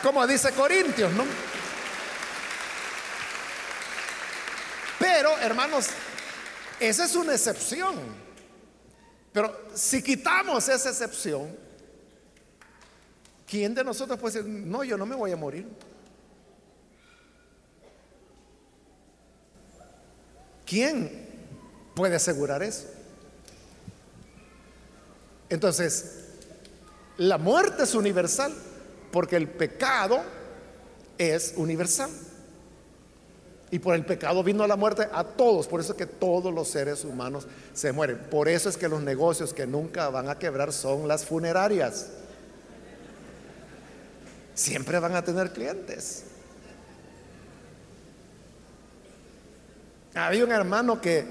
Como 0.01 0.25
dice 0.27 0.51
Corintios, 0.51 1.11
¿no? 1.13 1.23
Pero, 4.99 5.37
hermanos, 5.39 5.89
esa 6.79 7.05
es 7.05 7.15
una 7.15 7.33
excepción. 7.33 7.95
Pero 9.31 9.55
si 9.73 10.01
quitamos 10.01 10.67
esa 10.67 10.89
excepción, 10.89 11.55
¿quién 13.47 13.75
de 13.75 13.83
nosotros 13.83 14.19
puede 14.19 14.41
decir, 14.41 14.51
no, 14.51 14.83
yo 14.83 14.97
no 14.97 15.05
me 15.05 15.15
voy 15.15 15.31
a 15.31 15.37
morir? 15.37 15.67
¿Quién 20.65 21.27
puede 21.95 22.15
asegurar 22.15 22.61
eso? 22.61 22.87
Entonces, 25.49 26.25
la 27.17 27.37
muerte 27.37 27.83
es 27.83 27.95
universal 27.95 28.53
porque 29.11 29.37
el 29.37 29.47
pecado 29.47 30.21
es 31.17 31.53
universal. 31.55 32.09
Y 33.69 33.79
por 33.79 33.95
el 33.95 34.05
pecado 34.05 34.43
vino 34.43 34.65
la 34.65 34.77
muerte 34.77 35.07
a 35.11 35.23
todos. 35.23 35.67
Por 35.67 35.81
eso 35.81 35.91
es 35.91 35.97
que 35.97 36.05
todos 36.05 36.53
los 36.53 36.69
seres 36.69 37.03
humanos 37.03 37.47
se 37.73 37.91
mueren. 37.91 38.17
Por 38.29 38.47
eso 38.47 38.69
es 38.69 38.77
que 38.77 38.87
los 38.87 39.01
negocios 39.01 39.53
que 39.53 39.67
nunca 39.67 40.09
van 40.09 40.29
a 40.29 40.39
quebrar 40.39 40.71
son 40.71 41.07
las 41.07 41.25
funerarias. 41.25 42.07
Siempre 44.53 44.99
van 44.99 45.15
a 45.15 45.23
tener 45.23 45.51
clientes. 45.51 46.23
Había 50.15 50.45
un 50.45 50.51
hermano 50.51 50.99
que 50.99 51.25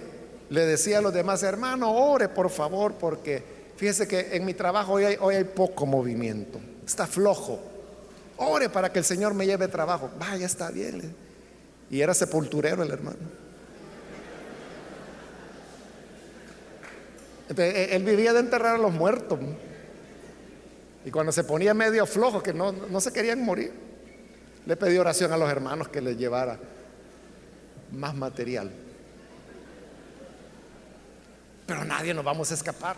le 0.51 0.66
decía 0.66 0.99
a 0.99 1.01
los 1.01 1.12
demás, 1.12 1.43
hermano, 1.43 1.91
ore 1.91 2.28
por 2.28 2.51
favor, 2.51 2.95
porque 2.95 3.43
fíjese 3.76 4.07
que 4.07 4.37
en 4.37 4.45
mi 4.45 4.55
trabajo 4.55 4.93
hoy 4.93 5.05
hay, 5.05 5.45
poco 5.45 5.87
movimiento. 5.87 6.61
Está 6.87 7.07
flojo. 7.07 7.59
Ore 8.37 8.68
para 8.68 8.93
que 8.93 8.99
el 8.99 9.05
Señor 9.05 9.34
me 9.34 9.47
lleve 9.47 9.66
trabajo. 9.68 10.11
Vaya, 10.18 10.47
está 10.47 10.70
bien. 10.70 11.25
Y 11.91 12.01
era 12.01 12.14
sepulturero 12.14 12.82
el 12.82 12.91
hermano. 12.91 13.18
E, 17.57 17.89
él 17.93 18.05
vivía 18.05 18.32
de 18.32 18.41
enterrar 18.41 18.74
a 18.74 18.78
los 18.78 18.93
muertos. 18.93 19.39
Y 21.05 21.11
cuando 21.11 21.30
se 21.30 21.45
ponía 21.45 21.74
medio 21.74 22.07
flojo, 22.07 22.43
que 22.43 22.53
no, 22.53 22.72
no 22.72 23.01
se 23.01 23.12
querían 23.12 23.45
morir, 23.45 23.72
le 24.66 24.76
pedí 24.76 24.99
oración 24.99 25.32
a 25.32 25.37
los 25.37 25.49
hermanos 25.49 25.89
que 25.89 26.01
le 26.01 26.16
llevara 26.16 26.59
más 27.93 28.14
material. 28.14 28.72
Pero 31.66 31.84
nadie 31.84 32.12
nos 32.12 32.24
vamos 32.24 32.51
a 32.51 32.55
escapar. 32.55 32.97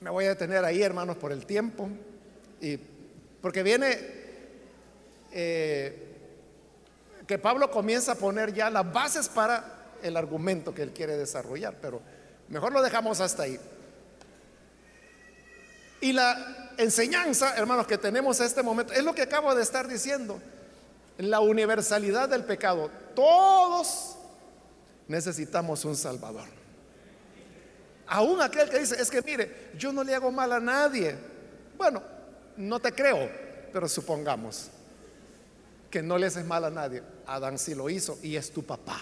Me 0.00 0.08
voy 0.08 0.24
a 0.24 0.30
detener 0.30 0.64
ahí, 0.64 0.82
hermanos, 0.82 1.16
por 1.16 1.32
el 1.32 1.44
tiempo. 1.44 1.88
Y 2.60 2.78
porque 3.40 3.62
viene 3.62 3.98
eh, 5.32 6.06
que 7.26 7.38
Pablo 7.38 7.70
comienza 7.70 8.12
a 8.12 8.14
poner 8.16 8.52
ya 8.52 8.70
las 8.70 8.92
bases 8.92 9.28
para 9.28 9.92
el 10.02 10.16
argumento 10.16 10.74
que 10.74 10.82
él 10.82 10.92
quiere 10.92 11.16
desarrollar, 11.16 11.76
pero 11.80 12.00
mejor 12.48 12.72
lo 12.72 12.82
dejamos 12.82 13.20
hasta 13.20 13.44
ahí. 13.44 13.58
Y 16.00 16.12
la 16.12 16.72
enseñanza, 16.78 17.54
hermanos, 17.56 17.86
que 17.86 17.98
tenemos 17.98 18.40
a 18.40 18.46
este 18.46 18.62
momento, 18.62 18.92
es 18.92 19.04
lo 19.04 19.14
que 19.14 19.22
acabo 19.22 19.54
de 19.54 19.62
estar 19.62 19.86
diciendo, 19.86 20.40
la 21.18 21.40
universalidad 21.40 22.28
del 22.28 22.44
pecado. 22.44 22.90
Todos 23.14 24.16
necesitamos 25.06 25.84
un 25.84 25.96
Salvador. 25.96 26.48
Aún 28.06 28.40
aquel 28.40 28.68
que 28.70 28.78
dice, 28.78 29.00
es 29.00 29.10
que 29.10 29.22
mire, 29.22 29.70
yo 29.76 29.92
no 29.92 30.02
le 30.02 30.14
hago 30.14 30.32
mal 30.32 30.52
a 30.52 30.60
nadie. 30.60 31.16
Bueno, 31.76 32.02
no 32.60 32.80
te 32.80 32.92
creo, 32.92 33.30
pero 33.72 33.88
supongamos 33.88 34.70
que 35.90 36.02
no 36.02 36.18
le 36.18 36.26
haces 36.26 36.44
mal 36.44 36.64
a 36.64 36.70
nadie. 36.70 37.02
Adán 37.26 37.58
sí 37.58 37.74
lo 37.74 37.90
hizo 37.90 38.18
y 38.22 38.36
es 38.36 38.50
tu 38.52 38.64
papá. 38.64 39.00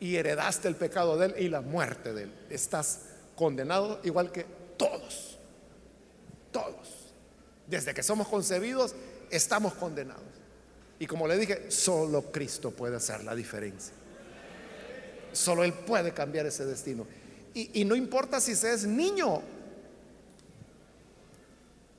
Y 0.00 0.16
heredaste 0.16 0.68
el 0.68 0.76
pecado 0.76 1.16
de 1.16 1.26
él 1.26 1.34
y 1.38 1.48
la 1.48 1.60
muerte 1.60 2.12
de 2.12 2.24
él. 2.24 2.34
Estás 2.50 3.00
condenado 3.34 4.00
igual 4.04 4.30
que 4.30 4.44
todos. 4.76 5.38
Todos. 6.52 7.12
Desde 7.66 7.94
que 7.94 8.02
somos 8.02 8.28
concebidos, 8.28 8.94
estamos 9.30 9.74
condenados. 9.74 10.22
Y 10.98 11.06
como 11.06 11.26
le 11.26 11.36
dije, 11.38 11.70
solo 11.70 12.30
Cristo 12.30 12.70
puede 12.70 12.96
hacer 12.96 13.24
la 13.24 13.34
diferencia. 13.34 13.92
Solo 15.32 15.64
Él 15.64 15.72
puede 15.72 16.12
cambiar 16.12 16.46
ese 16.46 16.64
destino. 16.64 17.06
Y, 17.54 17.84
no 17.84 17.94
importa 17.94 18.40
si 18.40 18.56
se 18.56 18.72
es 18.72 18.84
niño. 18.84 19.42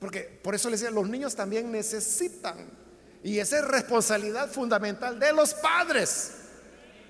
Porque 0.06 0.22
por 0.40 0.54
eso 0.54 0.70
les 0.70 0.78
decía, 0.78 0.94
los 0.94 1.08
niños 1.08 1.34
también 1.34 1.72
necesitan. 1.72 2.54
Y 3.24 3.40
esa 3.40 3.58
es 3.58 3.64
responsabilidad 3.64 4.48
fundamental 4.48 5.18
de 5.18 5.32
los 5.32 5.52
padres. 5.52 6.30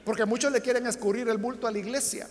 Porque 0.03 0.24
muchos 0.24 0.51
le 0.51 0.62
quieren 0.62 0.86
escurrir 0.86 1.28
el 1.28 1.36
bulto 1.36 1.66
a 1.66 1.70
la 1.70 1.76
iglesia. 1.76 2.26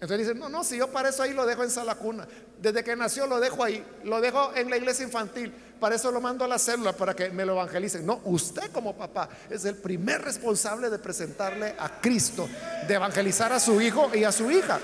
Entonces 0.00 0.26
dicen, 0.26 0.38
no, 0.38 0.48
no, 0.48 0.64
si 0.64 0.78
yo 0.78 0.90
para 0.90 1.10
eso 1.10 1.22
ahí 1.22 1.34
lo 1.34 1.44
dejo 1.44 1.62
en 1.62 1.70
sala 1.70 1.96
cuna. 1.96 2.26
Desde 2.58 2.82
que 2.82 2.96
nació 2.96 3.26
lo 3.26 3.40
dejo 3.40 3.62
ahí, 3.62 3.84
lo 4.04 4.22
dejo 4.22 4.54
en 4.54 4.70
la 4.70 4.78
iglesia 4.78 5.04
infantil. 5.04 5.52
Para 5.78 5.96
eso 5.96 6.10
lo 6.10 6.22
mando 6.22 6.46
a 6.46 6.48
la 6.48 6.58
célula, 6.58 6.94
para 6.94 7.14
que 7.14 7.28
me 7.28 7.44
lo 7.44 7.52
evangelicen. 7.52 8.06
No, 8.06 8.22
usted 8.24 8.72
como 8.72 8.96
papá 8.96 9.28
es 9.50 9.66
el 9.66 9.76
primer 9.76 10.22
responsable 10.22 10.88
de 10.88 10.98
presentarle 10.98 11.74
a 11.78 12.00
Cristo, 12.00 12.48
de 12.88 12.94
evangelizar 12.94 13.52
a 13.52 13.60
su 13.60 13.82
hijo 13.82 14.10
y 14.14 14.24
a 14.24 14.32
su 14.32 14.50
hija. 14.50 14.80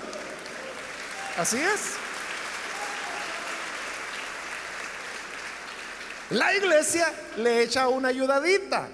Así 1.38 1.56
es. 1.56 1.99
La 6.30 6.54
iglesia 6.54 7.12
le 7.38 7.62
echa 7.62 7.88
una 7.88 8.08
ayudadita. 8.08 8.88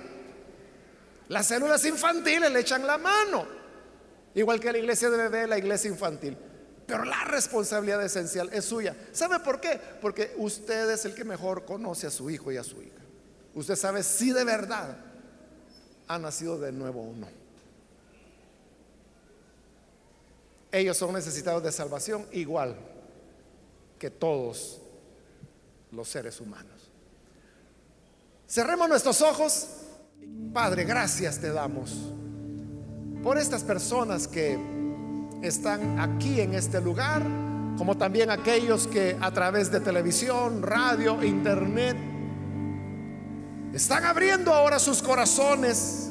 Las 1.28 1.46
células 1.46 1.84
infantiles 1.84 2.50
le 2.50 2.60
echan 2.60 2.86
la 2.86 2.98
mano. 2.98 3.46
Igual 4.34 4.60
que 4.60 4.72
la 4.72 4.78
iglesia 4.78 5.10
de 5.10 5.16
bebé, 5.16 5.46
la 5.46 5.58
iglesia 5.58 5.90
infantil. 5.90 6.36
Pero 6.86 7.04
la 7.04 7.24
responsabilidad 7.24 8.02
esencial 8.04 8.48
es 8.52 8.64
suya. 8.64 8.94
¿Sabe 9.12 9.40
por 9.40 9.60
qué? 9.60 9.80
Porque 10.00 10.34
usted 10.36 10.88
es 10.90 11.04
el 11.04 11.14
que 11.14 11.24
mejor 11.24 11.64
conoce 11.64 12.06
a 12.06 12.10
su 12.10 12.30
hijo 12.30 12.52
y 12.52 12.56
a 12.56 12.64
su 12.64 12.80
hija. 12.80 13.02
Usted 13.54 13.74
sabe 13.74 14.02
si 14.02 14.32
de 14.32 14.44
verdad 14.44 14.96
ha 16.06 16.18
nacido 16.18 16.58
de 16.58 16.72
nuevo 16.72 17.02
o 17.02 17.12
no. 17.12 17.28
Ellos 20.70 20.96
son 20.96 21.14
necesitados 21.14 21.62
de 21.62 21.72
salvación 21.72 22.26
igual 22.32 22.76
que 23.98 24.10
todos 24.10 24.80
los 25.90 26.08
seres 26.08 26.40
humanos. 26.40 26.75
Cerremos 28.48 28.88
nuestros 28.88 29.20
ojos. 29.22 29.68
Padre, 30.52 30.84
gracias 30.84 31.38
te 31.38 31.50
damos 31.50 32.12
por 33.22 33.38
estas 33.38 33.64
personas 33.64 34.28
que 34.28 34.56
están 35.42 35.98
aquí 35.98 36.40
en 36.40 36.54
este 36.54 36.80
lugar, 36.80 37.22
como 37.76 37.96
también 37.96 38.30
aquellos 38.30 38.86
que 38.86 39.16
a 39.20 39.32
través 39.32 39.70
de 39.72 39.80
televisión, 39.80 40.62
radio, 40.62 41.22
internet, 41.24 41.96
están 43.74 44.04
abriendo 44.04 44.54
ahora 44.54 44.78
sus 44.78 45.02
corazones 45.02 46.10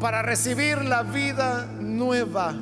para 0.00 0.22
recibir 0.22 0.82
la 0.82 1.02
vida 1.02 1.66
nueva 1.78 2.54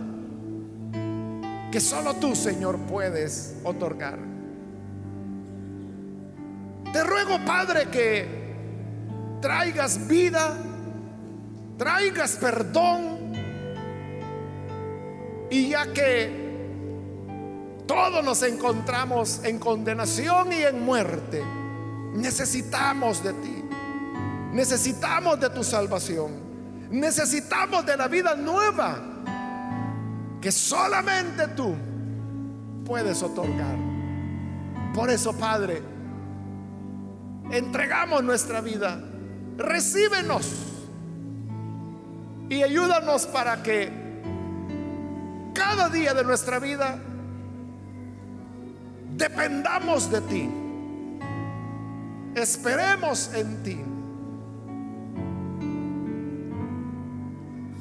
que 1.71 1.81
solo 1.81 2.15
tú, 2.15 2.35
Señor, 2.35 2.79
puedes 2.81 3.57
otorgar. 3.65 4.19
Te 6.93 7.03
ruego, 7.05 7.39
Padre, 7.47 7.89
que 7.89 8.42
traigas 9.43 10.09
vida, 10.09 10.57
traigas 11.77 12.37
perdón, 12.37 13.35
y 15.51 15.69
ya 15.69 15.93
que 15.93 16.41
todos 17.87 18.25
nos 18.25 18.43
encontramos 18.43 19.45
en 19.45 19.59
condenación 19.59 20.51
y 20.51 20.63
en 20.63 20.83
muerte, 20.83 21.45
necesitamos 22.15 23.23
de 23.23 23.35
ti. 23.35 23.63
Necesitamos 24.53 25.39
de 25.41 25.51
tu 25.51 25.63
salvación. 25.63 26.31
Necesitamos 26.91 27.85
de 27.85 27.97
la 27.97 28.09
vida 28.09 28.35
nueva 28.35 28.99
que 30.41 30.51
solamente 30.51 31.49
tú 31.49 31.75
puedes 32.85 33.23
otorgar. 33.23 33.77
Por 34.95 35.11
eso, 35.11 35.37
Padre, 35.37 35.83
entregamos 37.51 38.23
nuestra 38.23 38.61
vida. 38.61 39.12
Recíbenos 39.57 40.51
y 42.49 42.63
ayúdanos 42.63 43.27
para 43.27 43.63
que 43.63 43.91
cada 45.55 45.89
día 45.89 46.15
de 46.15 46.25
nuestra 46.25 46.59
vida 46.59 46.99
dependamos 49.17 50.11
de 50.11 50.21
ti. 50.23 50.51
Esperemos 52.35 53.33
en 53.35 53.63
ti. 53.63 53.81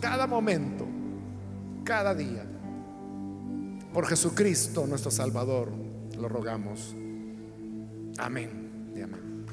Cada 0.02 0.28
momento, 0.28 0.86
cada 1.84 2.14
día. 2.14 2.46
Por 3.94 4.08
Jesucristo 4.08 4.86
nuestro 4.88 5.12
Salvador 5.12 5.72
lo 6.18 6.28
rogamos. 6.28 6.96
Amén 8.18 8.72
amén. 9.04 9.46